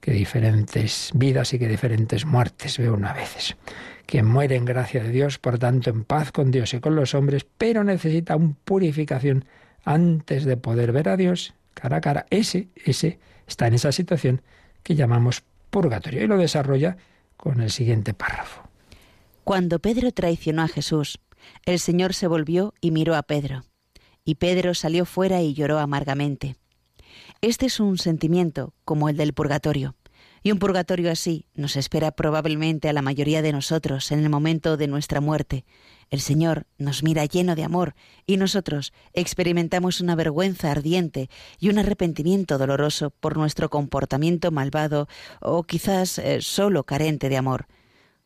que 0.00 0.10
diferentes 0.10 1.10
vidas 1.14 1.54
y 1.54 1.58
que 1.58 1.68
diferentes 1.68 2.26
muertes 2.26 2.76
veo 2.78 2.94
una 2.94 3.12
veces. 3.12 3.56
Quien 4.06 4.26
muere 4.26 4.56
en 4.56 4.64
gracia 4.64 5.02
de 5.02 5.10
Dios, 5.10 5.38
por 5.38 5.58
tanto, 5.58 5.90
en 5.90 6.04
paz 6.04 6.32
con 6.32 6.50
Dios 6.50 6.74
y 6.74 6.80
con 6.80 6.96
los 6.96 7.14
hombres, 7.14 7.46
pero 7.56 7.84
necesita 7.84 8.36
una 8.36 8.54
purificación 8.64 9.44
antes 9.84 10.44
de 10.44 10.56
poder 10.56 10.92
ver 10.92 11.08
a 11.08 11.16
Dios 11.16 11.54
cara 11.74 11.98
a 11.98 12.00
cara. 12.00 12.26
Ese, 12.30 12.68
ese 12.84 13.18
está 13.46 13.66
en 13.66 13.74
esa 13.74 13.92
situación 13.92 14.42
que 14.82 14.94
llamamos 14.94 15.42
purgatorio 15.70 16.22
y 16.22 16.26
lo 16.26 16.36
desarrolla 16.36 16.96
con 17.36 17.60
el 17.60 17.70
siguiente 17.70 18.12
párrafo. 18.14 18.62
Cuando 19.44 19.78
Pedro 19.78 20.10
traicionó 20.10 20.62
a 20.62 20.68
Jesús, 20.68 21.18
el 21.66 21.78
Señor 21.78 22.14
se 22.14 22.26
volvió 22.26 22.72
y 22.80 22.92
miró 22.92 23.14
a 23.14 23.22
Pedro. 23.22 23.64
Y 24.24 24.36
Pedro 24.36 24.72
salió 24.72 25.04
fuera 25.04 25.42
y 25.42 25.52
lloró 25.52 25.78
amargamente. 25.78 26.56
Este 27.42 27.66
es 27.66 27.78
un 27.78 27.98
sentimiento 27.98 28.72
como 28.86 29.10
el 29.10 29.18
del 29.18 29.34
purgatorio. 29.34 29.96
Y 30.42 30.50
un 30.50 30.58
purgatorio 30.58 31.12
así 31.12 31.44
nos 31.54 31.76
espera 31.76 32.12
probablemente 32.12 32.88
a 32.88 32.94
la 32.94 33.02
mayoría 33.02 33.42
de 33.42 33.52
nosotros 33.52 34.12
en 34.12 34.20
el 34.20 34.30
momento 34.30 34.78
de 34.78 34.86
nuestra 34.86 35.20
muerte. 35.20 35.66
El 36.08 36.20
Señor 36.20 36.66
nos 36.78 37.02
mira 37.02 37.26
lleno 37.26 37.54
de 37.54 37.64
amor 37.64 37.94
y 38.26 38.38
nosotros 38.38 38.94
experimentamos 39.12 40.00
una 40.00 40.14
vergüenza 40.14 40.70
ardiente 40.70 41.28
y 41.60 41.68
un 41.68 41.78
arrepentimiento 41.78 42.56
doloroso 42.56 43.10
por 43.10 43.36
nuestro 43.36 43.68
comportamiento 43.68 44.50
malvado 44.50 45.06
o 45.42 45.64
quizás 45.64 46.18
eh, 46.18 46.40
solo 46.40 46.84
carente 46.84 47.28
de 47.28 47.36
amor. 47.36 47.66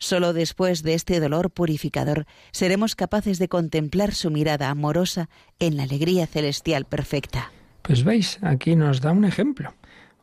Solo 0.00 0.32
después 0.32 0.84
de 0.84 0.94
este 0.94 1.18
dolor 1.18 1.50
purificador 1.50 2.26
seremos 2.52 2.94
capaces 2.94 3.40
de 3.40 3.48
contemplar 3.48 4.14
su 4.14 4.30
mirada 4.30 4.70
amorosa 4.70 5.28
en 5.58 5.76
la 5.76 5.82
alegría 5.82 6.28
celestial 6.28 6.84
perfecta. 6.84 7.50
Pues 7.82 8.04
veis, 8.04 8.38
aquí 8.42 8.76
nos 8.76 9.00
da 9.00 9.10
un 9.10 9.24
ejemplo, 9.24 9.74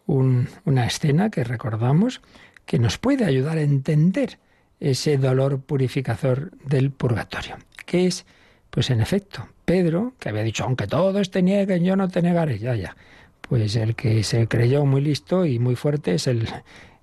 una 0.08 0.86
escena 0.86 1.30
que 1.30 1.44
recordamos 1.44 2.22
que 2.66 2.80
nos 2.80 2.98
puede 2.98 3.26
ayudar 3.26 3.58
a 3.58 3.64
entender 3.64 4.40
ese 4.80 5.18
dolor 5.18 5.60
purificador 5.60 6.52
del 6.64 6.92
purgatorio, 6.92 7.58
que 7.86 8.08
es, 8.08 8.26
pues 8.70 8.90
en 8.90 9.02
efecto, 9.02 9.46
Pedro, 9.66 10.14
que 10.20 10.30
había 10.30 10.44
dicho, 10.44 10.64
aunque 10.64 10.88
todos 10.88 11.32
te 11.32 11.42
nieguen, 11.42 11.84
yo 11.84 11.98
no 11.98 12.08
te 12.08 12.22
negaré, 12.22 12.60
ya, 12.60 12.76
ya. 12.76 12.96
Pues 13.42 13.76
el 13.76 13.96
que 13.96 14.24
se 14.24 14.48
creyó 14.48 14.86
muy 14.86 15.02
listo 15.02 15.46
y 15.46 15.60
muy 15.60 15.76
fuerte 15.76 16.16
es 16.16 16.28
el, 16.28 16.48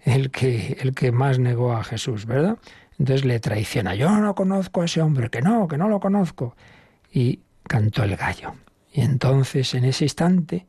el, 0.04 0.30
que, 0.30 0.78
el 0.80 0.94
que 0.94 1.12
más 1.12 1.38
negó 1.38 1.72
a 1.72 1.84
Jesús, 1.84 2.26
¿verdad? 2.26 2.58
Entonces 2.98 3.24
le 3.24 3.40
traiciona, 3.40 3.94
yo 3.94 4.10
no 4.10 4.34
conozco 4.34 4.82
a 4.82 4.84
ese 4.84 5.00
hombre, 5.00 5.30
que 5.30 5.42
no, 5.42 5.66
que 5.68 5.78
no 5.78 5.88
lo 5.88 6.00
conozco. 6.00 6.56
Y 7.10 7.40
cantó 7.64 8.04
el 8.04 8.16
gallo. 8.16 8.54
Y 8.92 9.00
entonces, 9.00 9.74
en 9.74 9.84
ese 9.84 10.04
instante, 10.04 10.66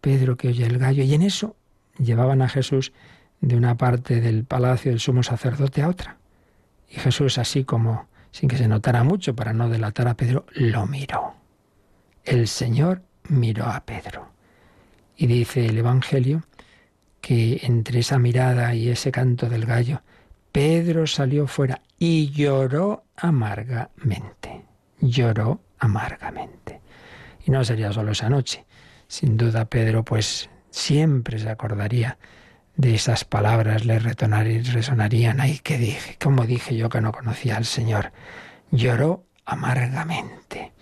Pedro 0.00 0.36
que 0.36 0.48
oye 0.48 0.64
el 0.64 0.78
gallo, 0.78 1.02
y 1.02 1.14
en 1.14 1.22
eso 1.22 1.56
llevaban 1.98 2.42
a 2.42 2.48
Jesús 2.48 2.92
de 3.40 3.56
una 3.56 3.76
parte 3.76 4.20
del 4.20 4.44
palacio 4.44 4.90
del 4.90 5.00
sumo 5.00 5.22
sacerdote 5.22 5.82
a 5.82 5.88
otra. 5.88 6.18
Y 6.88 6.96
Jesús, 6.96 7.38
así 7.38 7.64
como, 7.64 8.06
sin 8.30 8.48
que 8.48 8.56
se 8.56 8.68
notara 8.68 9.02
mucho, 9.02 9.34
para 9.34 9.52
no 9.52 9.68
delatar 9.68 10.08
a 10.08 10.14
Pedro, 10.14 10.46
lo 10.52 10.86
miró. 10.86 11.34
El 12.24 12.48
Señor 12.48 13.02
miró 13.28 13.66
a 13.66 13.84
Pedro. 13.84 14.28
Y 15.16 15.26
dice 15.26 15.66
el 15.66 15.78
Evangelio 15.78 16.42
que 17.26 17.58
entre 17.64 17.98
esa 17.98 18.20
mirada 18.20 18.72
y 18.76 18.88
ese 18.88 19.10
canto 19.10 19.48
del 19.48 19.66
gallo, 19.66 20.00
Pedro 20.52 21.08
salió 21.08 21.48
fuera 21.48 21.82
y 21.98 22.30
lloró 22.30 23.02
amargamente. 23.16 24.62
Lloró 25.00 25.60
amargamente. 25.80 26.80
Y 27.44 27.50
no 27.50 27.64
sería 27.64 27.92
solo 27.92 28.12
esa 28.12 28.30
noche. 28.30 28.64
Sin 29.08 29.36
duda 29.36 29.64
Pedro 29.64 30.04
pues 30.04 30.48
siempre 30.70 31.40
se 31.40 31.50
acordaría 31.50 32.16
de 32.76 32.94
esas 32.94 33.24
palabras, 33.24 33.84
le 33.84 33.98
resonarían. 33.98 35.40
Ay, 35.40 35.58
¿qué 35.64 35.78
dije? 35.78 36.16
¿Cómo 36.22 36.46
dije 36.46 36.76
yo 36.76 36.88
que 36.88 37.00
no 37.00 37.10
conocía 37.10 37.56
al 37.56 37.64
Señor? 37.64 38.12
Lloró 38.70 39.24
amargamente. 39.44 40.74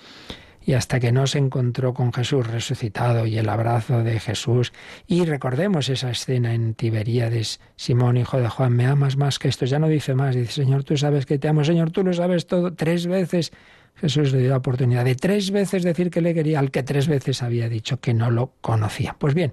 Y 0.67 0.73
hasta 0.73 0.99
que 0.99 1.13
no 1.13 1.27
se 1.27 1.39
encontró 1.39 1.93
con 1.93 2.13
Jesús 2.13 2.47
resucitado 2.47 3.27
y 3.27 3.37
el 3.37 3.49
abrazo 3.49 4.03
de 4.03 4.19
Jesús, 4.19 4.73
y 5.07 5.25
recordemos 5.25 5.89
esa 5.89 6.11
escena 6.11 6.55
en 6.55 6.75
Tiberíades, 6.75 7.61
Simón, 7.77 8.17
hijo 8.17 8.41
de 8.41 8.49
Juan, 8.49 8.73
me 8.73 8.87
amas 8.87 9.17
más 9.17 9.39
que 9.39 9.49
esto, 9.49 9.67
ya 9.67 9.79
no 9.79 9.89
dice 9.89 10.15
más, 10.15 10.35
dice, 10.35 10.53
Señor, 10.53 10.85
tú 10.85 10.97
sabes 10.97 11.27
que 11.27 11.39
te 11.39 11.49
amo, 11.49 11.65
Señor, 11.65 11.91
tú 11.91 12.03
lo 12.03 12.13
sabes 12.13 12.47
todo, 12.47 12.73
tres 12.73 13.07
veces 13.07 13.53
Jesús 13.97 14.33
le 14.33 14.41
dio 14.41 14.51
la 14.51 14.57
oportunidad 14.57 15.05
de 15.05 15.15
tres 15.15 15.51
veces 15.51 15.83
decir 15.83 16.11
que 16.11 16.21
le 16.21 16.35
quería 16.35 16.59
al 16.59 16.71
que 16.71 16.83
tres 16.83 17.09
veces 17.09 17.43
había 17.43 17.69
dicho 17.69 18.01
que 18.01 18.15
no 18.15 18.31
lo 18.31 18.55
conocía. 18.61 19.17
Pues 19.19 19.35
bien, 19.35 19.53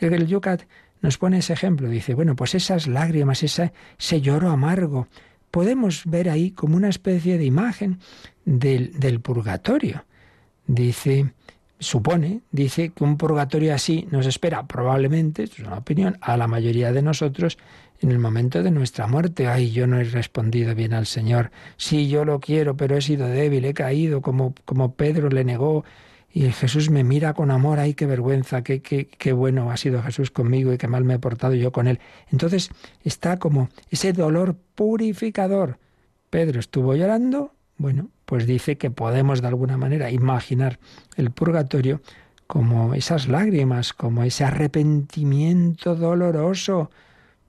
el 0.00 0.26
Yucat 0.26 0.62
nos 1.00 1.18
pone 1.18 1.38
ese 1.38 1.52
ejemplo. 1.52 1.88
Dice, 1.88 2.14
bueno, 2.14 2.34
pues 2.36 2.54
esas 2.54 2.86
lágrimas, 2.86 3.42
ese, 3.42 3.72
ese 3.98 4.20
lloro 4.20 4.50
amargo, 4.50 5.08
podemos 5.50 6.02
ver 6.06 6.28
ahí 6.28 6.50
como 6.50 6.76
una 6.76 6.88
especie 6.88 7.38
de 7.38 7.44
imagen 7.44 8.00
del, 8.44 8.98
del 8.98 9.20
purgatorio. 9.20 10.04
Dice, 10.68 11.32
supone, 11.78 12.42
dice 12.52 12.90
que 12.90 13.02
un 13.02 13.16
purgatorio 13.16 13.74
así 13.74 14.06
nos 14.10 14.26
espera 14.26 14.66
probablemente, 14.66 15.44
es 15.44 15.58
una 15.60 15.78
opinión, 15.78 16.18
a 16.20 16.36
la 16.36 16.46
mayoría 16.46 16.92
de 16.92 17.00
nosotros 17.00 17.56
en 18.00 18.10
el 18.10 18.18
momento 18.18 18.62
de 18.62 18.70
nuestra 18.70 19.06
muerte. 19.06 19.48
Ay, 19.48 19.70
yo 19.70 19.86
no 19.86 19.98
he 19.98 20.04
respondido 20.04 20.74
bien 20.74 20.92
al 20.92 21.06
Señor. 21.06 21.50
Sí, 21.78 22.08
yo 22.08 22.24
lo 22.24 22.38
quiero, 22.38 22.76
pero 22.76 22.96
he 22.96 23.00
sido 23.00 23.26
débil, 23.28 23.64
he 23.64 23.74
caído 23.74 24.20
como, 24.20 24.54
como 24.64 24.94
Pedro 24.94 25.30
le 25.30 25.42
negó. 25.42 25.84
Y 26.30 26.42
Jesús 26.52 26.90
me 26.90 27.02
mira 27.02 27.32
con 27.32 27.50
amor, 27.50 27.78
ay, 27.78 27.94
qué 27.94 28.04
vergüenza, 28.04 28.62
qué, 28.62 28.82
qué, 28.82 29.06
qué 29.08 29.32
bueno 29.32 29.70
ha 29.70 29.78
sido 29.78 30.02
Jesús 30.02 30.30
conmigo 30.30 30.72
y 30.72 30.78
qué 30.78 30.86
mal 30.86 31.02
me 31.02 31.14
he 31.14 31.18
portado 31.18 31.54
yo 31.54 31.72
con 31.72 31.88
él. 31.88 31.98
Entonces 32.30 32.70
está 33.02 33.38
como 33.38 33.70
ese 33.90 34.12
dolor 34.12 34.54
purificador. 34.74 35.78
Pedro 36.28 36.60
estuvo 36.60 36.94
llorando, 36.94 37.54
bueno, 37.78 38.10
pues 38.28 38.46
dice 38.46 38.76
que 38.76 38.90
podemos 38.90 39.40
de 39.40 39.48
alguna 39.48 39.78
manera 39.78 40.10
imaginar 40.10 40.78
el 41.16 41.30
purgatorio 41.30 42.02
como 42.46 42.92
esas 42.92 43.26
lágrimas, 43.26 43.94
como 43.94 44.22
ese 44.22 44.44
arrepentimiento 44.44 45.96
doloroso 45.96 46.90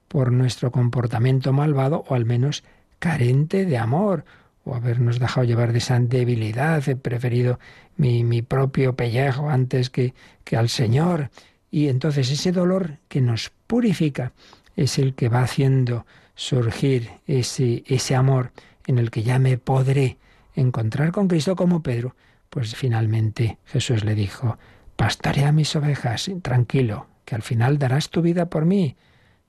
por 0.07 0.31
nuestro 0.31 0.71
comportamiento 0.71 1.51
malvado 1.51 2.05
o 2.07 2.15
al 2.15 2.23
menos 2.25 2.63
carente 2.97 3.65
de 3.65 3.77
amor 3.77 4.23
o 4.63 4.73
habernos 4.73 5.19
dejado 5.19 5.43
llevar 5.43 5.73
de 5.73 5.79
esa 5.79 5.99
debilidad, 5.99 6.87
he 6.87 6.95
preferido 6.95 7.59
mi, 7.97 8.23
mi 8.23 8.41
propio 8.41 8.95
pellejo 8.95 9.49
antes 9.49 9.89
que, 9.89 10.13
que 10.45 10.55
al 10.55 10.69
Señor. 10.69 11.29
Y 11.69 11.89
entonces 11.89 12.31
ese 12.31 12.53
dolor 12.53 12.99
que 13.09 13.19
nos 13.19 13.51
purifica 13.67 14.31
es 14.77 14.97
el 14.97 15.13
que 15.13 15.27
va 15.27 15.41
haciendo 15.41 16.05
surgir 16.35 17.09
ese, 17.27 17.83
ese 17.85 18.15
amor 18.15 18.53
en 18.87 18.97
el 18.97 19.11
que 19.11 19.23
ya 19.23 19.39
me 19.39 19.57
podré 19.57 20.17
encontrar 20.59 21.11
con 21.11 21.27
Cristo 21.27 21.55
como 21.55 21.81
Pedro. 21.81 22.15
Pues 22.49 22.75
finalmente 22.75 23.57
Jesús 23.65 24.03
le 24.03 24.15
dijo, 24.15 24.57
pastorea 24.95 25.51
mis 25.51 25.75
ovejas, 25.75 26.31
tranquilo, 26.41 27.07
que 27.25 27.35
al 27.35 27.41
final 27.41 27.77
darás 27.77 28.09
tu 28.09 28.21
vida 28.21 28.49
por 28.49 28.65
mí. 28.65 28.95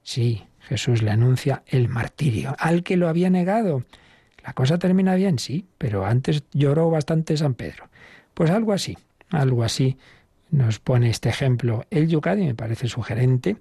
Sí, 0.03 0.45
Jesús 0.61 1.03
le 1.03 1.11
anuncia 1.11 1.63
el 1.67 1.89
martirio 1.89 2.55
al 2.59 2.83
que 2.83 2.97
lo 2.97 3.09
había 3.09 3.31
negado. 3.31 3.85
La 4.45 4.53
cosa 4.53 4.79
termina 4.79 5.15
bien, 5.15 5.39
sí, 5.39 5.67
pero 5.79 6.07
antes 6.07 6.45
lloró 6.53 6.91
bastante 6.91 7.37
San 7.37 7.55
Pedro. 7.55 7.89
Pues 8.35 8.51
algo 8.51 8.73
así, 8.73 8.97
algo 9.31 9.65
así 9.65 9.97
nos 10.51 10.79
pone 10.79 11.11
este 11.11 11.29
ejemplo 11.29 11.85
el 11.91 12.09
Yucat 12.09 12.39
y 12.39 12.47
me 12.47 12.55
parece 12.55 12.89
sugerente. 12.89 13.57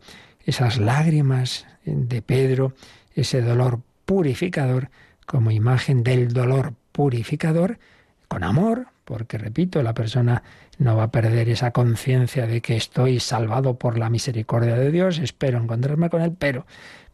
Esas 0.46 0.78
lágrimas 0.78 1.68
de 1.86 2.22
Pedro, 2.22 2.74
ese 3.14 3.42
dolor 3.42 3.82
purificador 4.06 4.90
como 5.26 5.52
imagen 5.52 6.04
del 6.04 6.34
dolor 6.34 6.74
purificador 7.00 7.80
con 8.28 8.44
amor, 8.44 8.88
porque 9.06 9.38
repito, 9.38 9.82
la 9.82 9.94
persona 9.94 10.44
no 10.80 10.98
va 10.98 11.04
a 11.04 11.12
perder 11.12 11.48
esa 11.48 11.72
conciencia 11.72 12.46
de 12.46 12.60
que 12.60 12.76
estoy 12.76 13.22
salvado 13.22 13.78
por 13.78 13.98
la 13.98 14.10
misericordia 14.10 14.76
de 14.76 14.92
Dios, 14.92 15.18
espero 15.20 15.60
encontrarme 15.60 16.10
con 16.10 16.22
Él, 16.22 16.36
pero, 16.38 16.66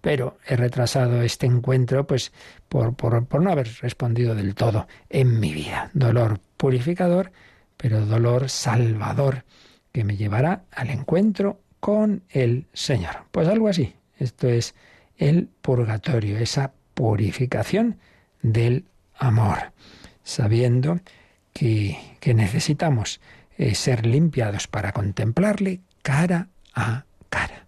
pero 0.02 0.40
he 0.48 0.56
retrasado 0.56 1.22
este 1.22 1.46
encuentro 1.46 2.08
pues 2.08 2.34
por, 2.68 2.96
por, 2.96 3.28
por 3.28 3.44
no 3.44 3.52
haber 3.52 3.70
respondido 3.80 4.34
del 4.34 4.56
todo 4.56 4.88
en 5.08 5.40
mi 5.40 5.54
vida. 5.54 5.92
Dolor 5.94 6.40
purificador, 6.58 7.32
pero 7.78 8.08
dolor 8.08 8.50
salvador, 8.50 9.46
que 9.92 10.04
me 10.04 10.18
llevará 10.18 10.64
al 10.72 10.90
encuentro 10.90 11.60
con 11.80 12.24
el 12.30 12.66
Señor. 12.74 13.18
Pues 13.32 13.48
algo 13.48 13.68
así. 13.68 13.94
Esto 14.18 14.48
es 14.48 14.74
el 15.16 15.48
purgatorio, 15.62 16.40
esa 16.40 16.74
purificación 16.96 18.00
del 18.42 18.86
amor, 19.18 19.72
sabiendo 20.24 21.00
que, 21.54 21.98
que 22.20 22.34
necesitamos 22.34 23.20
eh, 23.58 23.76
ser 23.76 24.06
limpiados 24.06 24.68
para 24.68 24.92
contemplarle 24.92 25.80
cara 26.02 26.50
a 26.74 27.06
cara. 27.30 27.66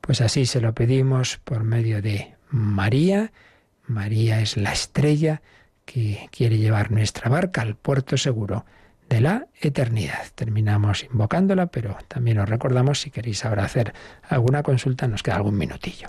Pues 0.00 0.20
así 0.20 0.46
se 0.46 0.60
lo 0.60 0.74
pedimos 0.74 1.38
por 1.38 1.64
medio 1.64 2.02
de 2.02 2.34
María. 2.50 3.32
María 3.86 4.40
es 4.40 4.56
la 4.56 4.72
estrella 4.72 5.40
que 5.84 6.28
quiere 6.30 6.58
llevar 6.58 6.90
nuestra 6.90 7.30
barca 7.30 7.62
al 7.62 7.76
puerto 7.76 8.16
seguro 8.16 8.66
de 9.08 9.20
la 9.20 9.46
eternidad. 9.60 10.26
Terminamos 10.34 11.04
invocándola, 11.04 11.66
pero 11.66 11.96
también 12.08 12.38
os 12.38 12.48
recordamos 12.48 13.00
si 13.00 13.10
queréis 13.10 13.44
ahora 13.44 13.64
hacer 13.64 13.94
alguna 14.28 14.62
consulta, 14.62 15.06
nos 15.06 15.22
queda 15.22 15.36
algún 15.36 15.56
minutillo. 15.56 16.08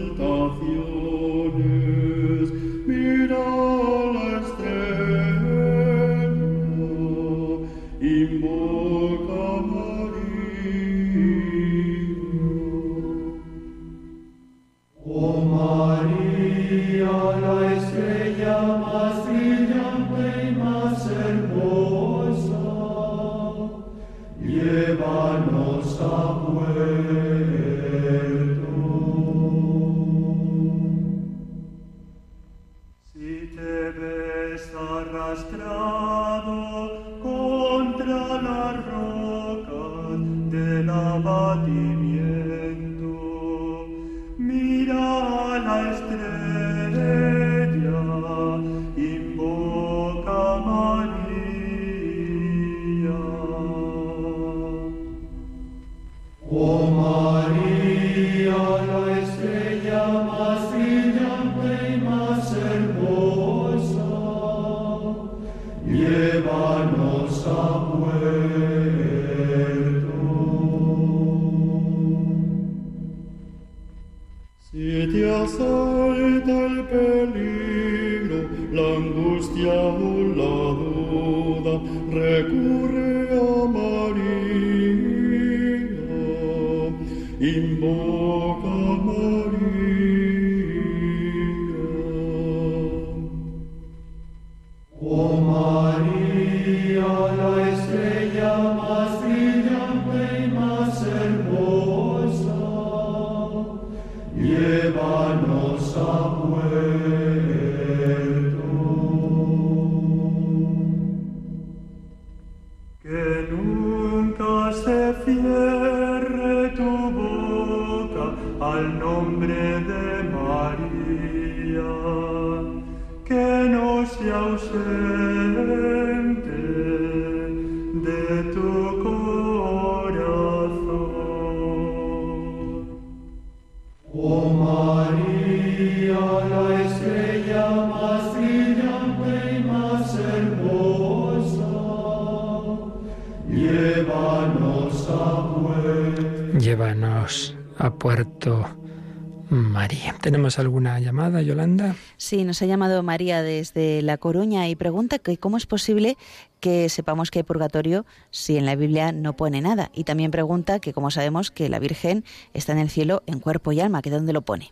¿Tenemos 150.21 150.59
alguna 150.59 150.99
llamada, 150.99 151.41
Yolanda? 151.41 151.95
Sí, 152.17 152.43
nos 152.43 152.61
ha 152.61 152.65
llamado 152.65 153.03
María 153.03 153.41
desde 153.41 154.01
La 154.01 154.17
Coruña 154.17 154.67
y 154.67 154.75
pregunta 154.75 155.19
que 155.19 155.37
cómo 155.37 155.57
es 155.57 155.65
posible 155.65 156.17
que 156.59 156.89
sepamos 156.89 157.31
que 157.31 157.39
hay 157.39 157.43
purgatorio 157.43 158.05
si 158.29 158.57
en 158.57 158.65
la 158.65 158.75
Biblia 158.75 159.11
no 159.11 159.33
pone 159.35 159.61
nada. 159.61 159.89
Y 159.93 160.03
también 160.03 160.31
pregunta 160.31 160.79
que 160.79 160.93
cómo 160.93 161.11
sabemos 161.11 161.51
que 161.51 161.69
la 161.69 161.79
Virgen 161.79 162.23
está 162.53 162.71
en 162.71 162.79
el 162.79 162.89
cielo 162.89 163.23
en 163.25 163.39
cuerpo 163.39 163.71
y 163.71 163.79
alma, 163.79 164.01
que 164.01 164.09
dónde 164.09 164.33
lo 164.33 164.41
pone. 164.41 164.71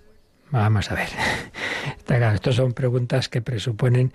Vamos 0.51 0.91
a 0.91 0.95
ver. 0.95 1.09
Estas 2.34 2.55
son 2.55 2.74
preguntas 2.74 3.30
que 3.30 3.41
presuponen 3.41 4.13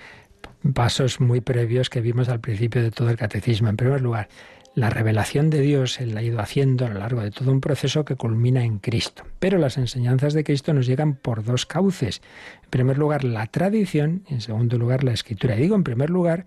pasos 0.73 1.21
muy 1.21 1.41
previos 1.41 1.91
que 1.91 2.01
vimos 2.01 2.29
al 2.29 2.41
principio 2.41 2.83
de 2.83 2.91
todo 2.91 3.11
el 3.11 3.17
catecismo. 3.17 3.69
En 3.69 3.77
primer 3.77 4.01
lugar, 4.01 4.29
la 4.75 4.91
revelación 4.91 5.51
de 5.51 5.61
Dios 5.61 5.95
se 5.95 6.07
la 6.07 6.21
ha 6.21 6.23
ido 6.23 6.41
haciendo 6.41 6.87
a 6.87 6.89
lo 6.89 6.99
largo 6.99 7.23
de 7.23 7.31
todo 7.31 7.53
un 7.53 7.61
proceso 7.61 8.05
que 8.05 8.17
culmina 8.17 8.65
en 8.65 8.79
Cristo. 8.79 9.23
Pero 9.39 9.59
las 9.59 9.79
enseñanzas 9.79 10.35
de 10.35 10.43
Cristo 10.43 10.75
nos 10.75 10.87
llegan 10.87 11.15
por 11.15 11.45
dos 11.45 11.65
cauces. 11.65 12.23
En 12.65 12.71
primer 12.71 12.99
lugar, 12.99 13.23
la 13.23 13.47
tradición 13.47 14.25
y 14.29 14.35
en 14.35 14.41
segundo 14.41 14.77
lugar, 14.77 15.05
la 15.05 15.13
escritura. 15.13 15.57
Y 15.57 15.63
digo 15.63 15.77
en 15.77 15.85
primer 15.85 16.11
lugar 16.11 16.45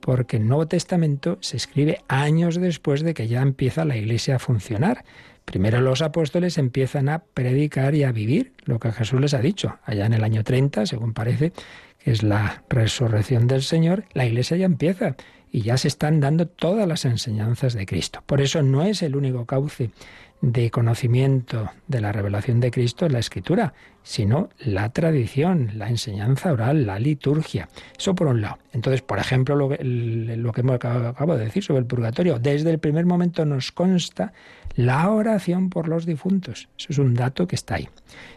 porque 0.00 0.36
el 0.36 0.46
Nuevo 0.46 0.66
Testamento 0.66 1.38
se 1.40 1.56
escribe 1.56 2.00
años 2.08 2.56
después 2.56 3.02
de 3.02 3.14
que 3.14 3.28
ya 3.28 3.42
empieza 3.42 3.84
la 3.84 3.96
Iglesia 3.96 4.36
a 4.36 4.38
funcionar. 4.38 5.04
Primero 5.44 5.80
los 5.80 6.02
apóstoles 6.02 6.58
empiezan 6.58 7.08
a 7.08 7.20
predicar 7.20 7.94
y 7.94 8.04
a 8.04 8.12
vivir 8.12 8.52
lo 8.64 8.78
que 8.78 8.92
Jesús 8.92 9.20
les 9.20 9.34
ha 9.34 9.40
dicho. 9.40 9.78
Allá 9.84 10.06
en 10.06 10.12
el 10.12 10.24
año 10.24 10.44
30, 10.44 10.86
según 10.86 11.12
parece, 11.12 11.52
que 11.98 12.12
es 12.12 12.22
la 12.22 12.62
resurrección 12.68 13.46
del 13.46 13.62
Señor, 13.62 14.04
la 14.12 14.26
Iglesia 14.26 14.56
ya 14.56 14.66
empieza 14.66 15.16
y 15.50 15.62
ya 15.62 15.76
se 15.76 15.88
están 15.88 16.20
dando 16.20 16.46
todas 16.46 16.86
las 16.86 17.04
enseñanzas 17.04 17.74
de 17.74 17.86
Cristo. 17.86 18.22
Por 18.26 18.40
eso 18.40 18.62
no 18.62 18.82
es 18.82 19.02
el 19.02 19.16
único 19.16 19.46
cauce 19.46 19.90
de 20.40 20.70
conocimiento 20.70 21.70
de 21.86 22.00
la 22.00 22.12
revelación 22.12 22.60
de 22.60 22.70
Cristo 22.70 23.08
la 23.08 23.18
Escritura, 23.18 23.74
sino 24.02 24.48
la 24.58 24.88
tradición, 24.90 25.72
la 25.74 25.88
enseñanza 25.88 26.52
oral, 26.52 26.86
la 26.86 26.98
liturgia. 26.98 27.68
Eso 27.98 28.14
por 28.14 28.28
un 28.28 28.40
lado. 28.40 28.58
Entonces, 28.72 29.02
por 29.02 29.18
ejemplo, 29.18 29.54
lo 29.54 29.68
que, 29.68 29.84
lo 29.84 30.52
que 30.52 30.62
acabo 30.62 31.36
de 31.36 31.44
decir 31.44 31.62
sobre 31.62 31.80
el 31.80 31.86
purgatorio, 31.86 32.38
desde 32.38 32.70
el 32.70 32.78
primer 32.78 33.04
momento 33.04 33.44
nos 33.44 33.70
consta 33.72 34.32
la 34.76 35.10
oración 35.10 35.68
por 35.68 35.88
los 35.88 36.06
difuntos. 36.06 36.68
Eso 36.78 36.86
es 36.88 36.98
un 36.98 37.14
dato 37.14 37.46
que 37.46 37.56
está 37.56 37.74
ahí. 37.74 37.88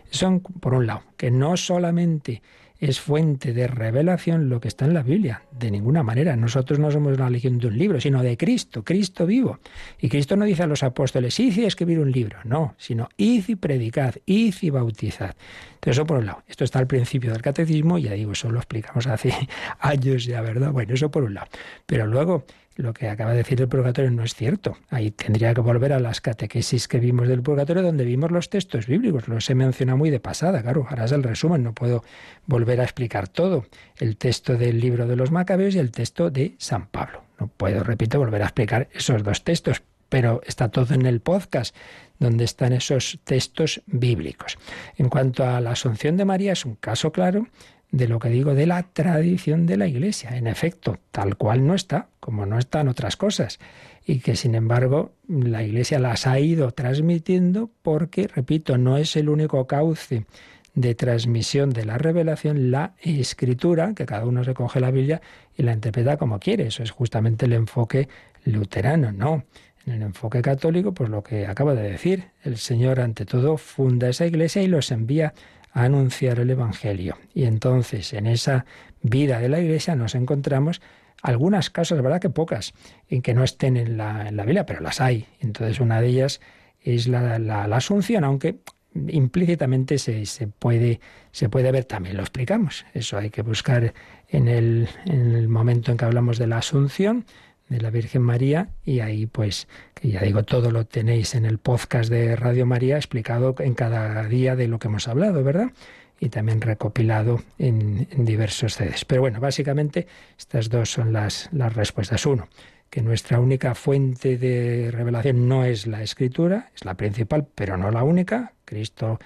Son, 0.10 0.42
por 0.42 0.74
un 0.74 0.88
lado, 0.88 1.04
que 1.16 1.32
no 1.32 1.56
solamente 1.56 2.42
es 2.90 3.00
fuente 3.00 3.54
de 3.54 3.68
revelación 3.68 4.50
lo 4.50 4.60
que 4.60 4.68
está 4.68 4.86
en 4.86 4.94
la 4.94 5.04
Biblia. 5.04 5.44
De 5.52 5.72
ninguna 5.72 6.04
manera. 6.04 6.36
Nosotros 6.36 6.80
no 6.80 6.92
somos 6.92 7.18
una 7.18 7.30
legión 7.30 7.58
de 7.58 7.68
un 7.68 7.78
libro, 7.78 8.02
sino 8.02 8.22
de 8.22 8.36
Cristo, 8.36 8.84
Cristo 8.84 9.26
vivo. 9.26 9.60
Y 10.00 10.10
Cristo 10.10 10.36
no 10.36 10.44
dice 10.44 10.64
a 10.64 10.68
los 10.68 10.84
apóstoles, 10.84 11.40
id 11.40 11.58
y 11.58 11.66
escribir 11.66 12.00
un 12.00 12.12
libro. 12.12 12.40
No, 12.44 12.76
sino 12.78 13.08
id 13.16 13.46
y 13.48 13.56
predicad, 13.56 14.16
id 14.26 14.56
y 14.62 14.70
bautizad. 14.70 15.36
Entonces, 15.76 15.98
eso 15.98 16.06
por 16.06 16.18
un 16.18 16.26
lado. 16.26 16.44
Esto 16.48 16.66
está 16.66 16.80
al 16.80 16.88
principio 16.88 17.32
del 17.32 17.42
catecismo, 17.42 17.98
ya 17.98 18.14
digo, 18.14 18.34
eso 18.34 18.52
lo 18.52 18.60
explicamos 18.60 19.08
hace 19.08 19.34
años 19.80 20.26
ya, 20.26 20.42
¿verdad? 20.42 20.72
Bueno, 20.72 20.94
eso 20.94 21.10
por 21.10 21.24
un 21.24 21.36
lado. 21.36 21.48
Pero 21.86 22.06
luego, 22.06 22.46
lo 22.76 22.94
que 22.94 23.10
acaba 23.10 23.32
de 23.32 23.38
decir 23.38 23.62
el 23.62 23.68
purgatorio 23.68 24.12
no 24.12 24.24
es 24.24 24.34
cierto. 24.34 24.78
Ahí 24.90 25.12
tendría 25.12 25.54
que 25.54 25.62
volver 25.62 25.94
a 25.94 26.00
las 26.00 26.22
catequesis 26.22 26.88
que 26.88 27.00
vimos 27.00 27.28
del 27.28 27.42
purgatorio, 27.42 27.84
donde 27.84 28.06
vimos 28.06 28.32
los 28.32 28.50
textos 28.50 28.88
bíblicos. 28.88 29.28
Los 29.28 29.50
he 29.50 29.56
mencionado 29.56 29.98
muy 29.98 30.10
de 30.10 30.20
pasada, 30.20 30.62
claro. 30.62 30.86
Harás 30.90 31.12
el 31.12 31.24
resumen, 31.24 31.64
no 31.64 31.74
puedo 31.74 32.04
volver 32.46 32.82
a 32.82 32.84
explicar 32.84 33.28
todo. 33.28 33.66
El 33.98 34.18
texto 34.18 34.58
del 34.58 34.80
libro 34.80 35.08
de 35.08 35.16
los 35.16 35.32
Macabeos 35.32 35.76
y 35.76 35.80
el 35.80 35.92
texto 35.92 36.30
de 36.30 36.56
San 36.58 36.88
Pablo. 36.88 37.24
No 37.40 37.48
puedo, 37.48 37.84
repito, 37.84 38.20
volver 38.20 38.42
a 38.42 38.46
explicar 38.46 38.90
esos 38.94 39.24
dos 39.24 39.44
textos, 39.44 39.84
pero 40.10 40.42
está 40.46 40.70
todo 40.70 40.94
en 40.94 41.06
el 41.06 41.20
podcast 41.20 41.76
donde 42.20 42.44
están 42.46 42.74
esos 42.74 43.20
textos 43.24 43.82
bíblicos. 43.86 44.58
En 44.98 45.10
cuanto 45.10 45.44
a 45.44 45.60
la 45.60 45.72
Asunción 45.72 46.18
de 46.18 46.26
María, 46.26 46.54
es 46.54 46.66
un 46.66 46.76
caso 46.76 47.12
claro 47.12 47.48
de 47.94 48.08
lo 48.08 48.18
que 48.18 48.30
digo 48.30 48.56
de 48.56 48.66
la 48.66 48.82
tradición 48.82 49.68
de 49.68 49.78
la 49.78 49.88
Iglesia. 49.88 50.36
En 50.36 50.48
efecto, 50.48 50.98
tal 51.12 51.38
cual 51.38 51.66
no 51.68 51.76
está, 51.76 52.08
como 52.20 52.48
no 52.48 52.58
están 52.58 52.88
otras 52.88 53.16
cosas, 53.18 53.60
y 54.04 54.20
que 54.20 54.36
sin 54.36 54.56
embargo 54.56 55.14
la 55.28 55.62
Iglesia 55.62 56.00
las 56.00 56.26
ha 56.26 56.40
ido 56.40 56.72
transmitiendo 56.72 57.70
porque, 57.84 58.28
repito, 58.28 58.80
no 58.80 58.98
es 58.98 59.16
el 59.16 59.30
único 59.30 59.68
cauce 59.68 60.26
de 60.74 60.96
transmisión 60.96 61.70
de 61.70 61.86
la 61.86 62.00
revelación, 62.00 62.72
la 62.72 62.96
escritura, 63.00 63.94
que 63.94 64.08
cada 64.08 64.26
uno 64.26 64.44
se 64.44 64.56
coge 64.56 64.80
la 64.80 64.90
Biblia 64.90 65.22
y 65.56 65.62
la 65.62 65.74
interpreta 65.74 66.18
como 66.18 66.40
quiere. 66.40 66.66
Eso 66.66 66.82
es 66.82 66.90
justamente 66.90 67.46
el 67.46 67.54
enfoque 67.54 68.10
luterano, 68.44 69.12
no. 69.12 69.46
En 69.86 69.94
el 69.94 70.02
enfoque 70.02 70.42
católico, 70.42 70.96
pues 70.96 71.12
lo 71.12 71.22
que 71.22 71.46
acaba 71.46 71.76
de 71.76 71.92
decir, 71.92 72.30
el 72.44 72.58
Señor 72.58 73.00
ante 73.02 73.28
todo 73.28 73.58
funda 73.58 74.10
esa 74.10 74.26
iglesia 74.26 74.64
y 74.64 74.68
los 74.68 74.92
envía 74.92 75.36
a 75.74 75.84
anunciar 75.84 76.40
el 76.40 76.50
Evangelio. 76.50 77.18
Y 77.34 77.44
entonces 77.46 78.14
en 78.14 78.28
esa 78.28 78.66
vida 79.02 79.40
de 79.40 79.50
la 79.50 79.60
Iglesia 79.60 79.96
nos 79.96 80.16
encontramos 80.16 80.82
algunas 81.22 81.70
casos, 81.70 82.02
verdad 82.02 82.22
que 82.22 82.30
pocas, 82.30 82.74
en 83.10 83.22
que 83.22 83.34
no 83.34 83.44
estén 83.44 83.78
en 83.78 83.98
la, 83.98 84.28
en 84.28 84.38
la 84.38 84.44
Biblia, 84.44 84.66
pero 84.66 84.82
las 84.82 85.02
hay. 85.02 85.26
Entonces 85.40 85.80
una 85.80 86.02
de 86.02 86.08
ellas 86.08 86.42
es 86.82 87.08
la, 87.08 87.40
la, 87.40 87.64
asunción, 87.64 88.24
aunque 88.24 88.60
implícitamente 89.08 89.98
se, 89.98 90.26
se, 90.26 90.48
puede, 90.48 91.00
se 91.32 91.50
puede 91.50 91.72
ver 91.72 91.86
también, 91.86 92.18
lo 92.18 92.24
explicamos. 92.24 92.86
Eso 92.94 93.18
hay 93.18 93.30
que 93.30 93.42
buscar 93.42 93.94
en 94.28 94.48
el, 94.48 94.90
en 95.06 95.36
el 95.36 95.48
momento 95.48 95.92
en 95.92 95.98
que 95.98 96.06
hablamos 96.06 96.38
de 96.38 96.48
la 96.48 96.58
asunción, 96.58 97.26
de 97.74 97.82
la 97.82 97.90
Virgen 97.90 98.22
María 98.22 98.70
y 98.86 99.00
ahí 99.00 99.26
pues 99.26 99.68
que 99.96 100.10
ya 100.10 100.22
digo 100.22 100.44
todo 100.44 100.72
lo 100.72 100.86
tenéis 100.86 101.34
en 101.34 101.46
el 101.46 101.58
podcast 101.58 102.10
de 102.10 102.36
Radio 102.36 102.66
María 102.66 102.98
explicado 102.98 103.56
en 103.60 103.74
cada 103.74 104.28
día 104.28 104.56
de 104.56 104.68
lo 104.68 104.78
que 104.78 104.88
hemos 104.88 105.08
hablado, 105.08 105.44
¿verdad? 105.44 105.72
Y 106.20 106.30
también 106.30 106.62
recopilado 106.62 107.42
en, 107.58 108.08
diversos 108.16 108.76
CDs. 108.76 109.06
Pero 109.06 109.22
bueno, 109.22 109.40
básicamente 109.40 110.08
estas 110.38 110.70
dos 110.70 110.92
son 110.92 111.12
las, 111.12 111.50
las 111.52 111.74
respuestas. 111.74 112.26
Uno, 112.26 112.48
que 112.90 113.02
nuestra 113.02 113.40
única 113.40 113.74
fuente 113.74 114.38
de 114.38 114.92
revelación 114.92 115.48
no 115.50 115.66
es 115.66 115.88
la 115.88 116.04
escritura, 116.04 116.70
es 116.76 116.86
la 116.86 116.94
principal, 116.94 117.48
pero 117.56 117.76
no 117.76 117.90
la 117.90 118.04
única. 118.04 118.54
Cristo 118.66 119.20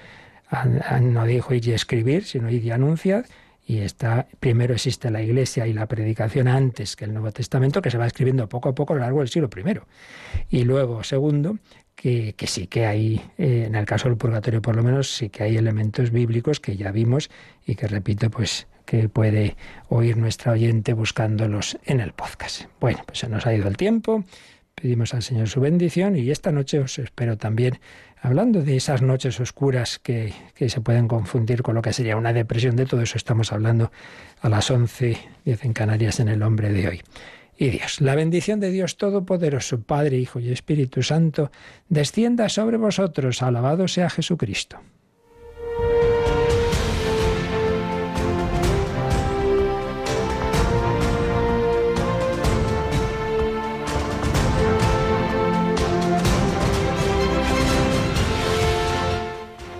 no 1.01 1.25
dijo 1.25 1.53
ir 1.53 1.67
y 1.67 1.73
escribir, 1.73 2.23
sino 2.23 2.49
ir 2.49 2.63
y 2.63 2.71
anunciar 2.71 3.25
y 3.69 3.79
está, 3.79 4.27
primero 4.39 4.73
existe 4.73 5.11
la 5.11 5.21
Iglesia 5.21 5.67
y 5.67 5.73
la 5.73 5.87
predicación 5.87 6.47
antes 6.47 6.95
que 6.95 7.03
el 7.03 7.13
Nuevo 7.13 7.33
Testamento, 7.33 7.81
que 7.81 7.91
se 7.91 7.97
va 7.97 8.07
escribiendo 8.07 8.47
poco 8.47 8.69
a 8.69 8.73
poco 8.73 8.93
a 8.93 8.95
lo 8.95 9.01
largo 9.01 9.19
del 9.19 9.27
siglo 9.27 9.49
I. 9.53 9.79
Y 10.49 10.63
luego, 10.63 11.03
segundo, 11.03 11.57
que, 11.93 12.33
que 12.33 12.47
sí 12.47 12.67
que 12.67 12.85
hay, 12.85 13.21
eh, 13.37 13.65
en 13.67 13.75
el 13.75 13.85
caso 13.85 14.07
del 14.07 14.17
purgatorio 14.17 14.61
por 14.61 14.77
lo 14.77 14.83
menos, 14.83 15.13
sí 15.13 15.27
que 15.27 15.43
hay 15.43 15.57
elementos 15.57 16.11
bíblicos 16.11 16.61
que 16.61 16.77
ya 16.77 16.93
vimos 16.93 17.29
y 17.65 17.75
que, 17.75 17.87
repito, 17.87 18.29
pues 18.29 18.67
que 18.85 19.09
puede 19.09 19.57
oír 19.89 20.15
nuestra 20.15 20.53
oyente 20.53 20.93
buscándolos 20.93 21.77
en 21.83 21.99
el 21.99 22.13
podcast. 22.13 22.67
Bueno, 22.79 23.03
pues 23.05 23.19
se 23.19 23.27
nos 23.27 23.45
ha 23.45 23.53
ido 23.53 23.67
el 23.67 23.75
tiempo, 23.75 24.23
pedimos 24.75 25.13
al 25.13 25.23
Señor 25.23 25.49
su 25.49 25.59
bendición 25.59 26.15
y 26.15 26.31
esta 26.31 26.53
noche 26.53 26.79
os 26.79 26.97
espero 26.99 27.37
también 27.37 27.79
hablando 28.21 28.61
de 28.61 28.75
esas 28.75 29.01
noches 29.01 29.39
oscuras 29.39 29.99
que, 29.99 30.33
se 30.55 30.81
pueden 30.81 31.07
confundir 31.07 31.63
con 31.63 31.75
lo 31.75 31.81
que 31.81 31.93
sería 31.93 32.17
una 32.17 32.33
depresión, 32.33 32.75
de 32.75 32.85
todo 32.85 33.01
eso 33.01 33.17
estamos 33.17 33.51
hablando 33.51 33.91
a 34.41 34.49
las 34.49 34.69
11, 34.69 35.17
10 35.45 35.65
en 35.65 35.73
Canarias 35.73 36.19
en 36.19 36.29
el 36.29 36.43
hombre 36.43 36.71
de 36.71 36.87
hoy. 36.87 37.01
Y 37.57 37.69
Dios, 37.69 38.01
la 38.01 38.15
bendición 38.15 38.59
de 38.59 38.69
Dios 38.69 38.97
Todopoderoso, 38.97 39.81
Padre, 39.81 40.17
Hijo 40.17 40.39
y 40.39 40.51
Espíritu 40.51 41.01
Santo, 41.01 41.51
descienda 41.89 42.49
sobre 42.49 42.77
vosotros. 42.77 43.41
Alabado 43.41 43.87
sea 43.87 44.11
Jesucristo. 44.11 44.79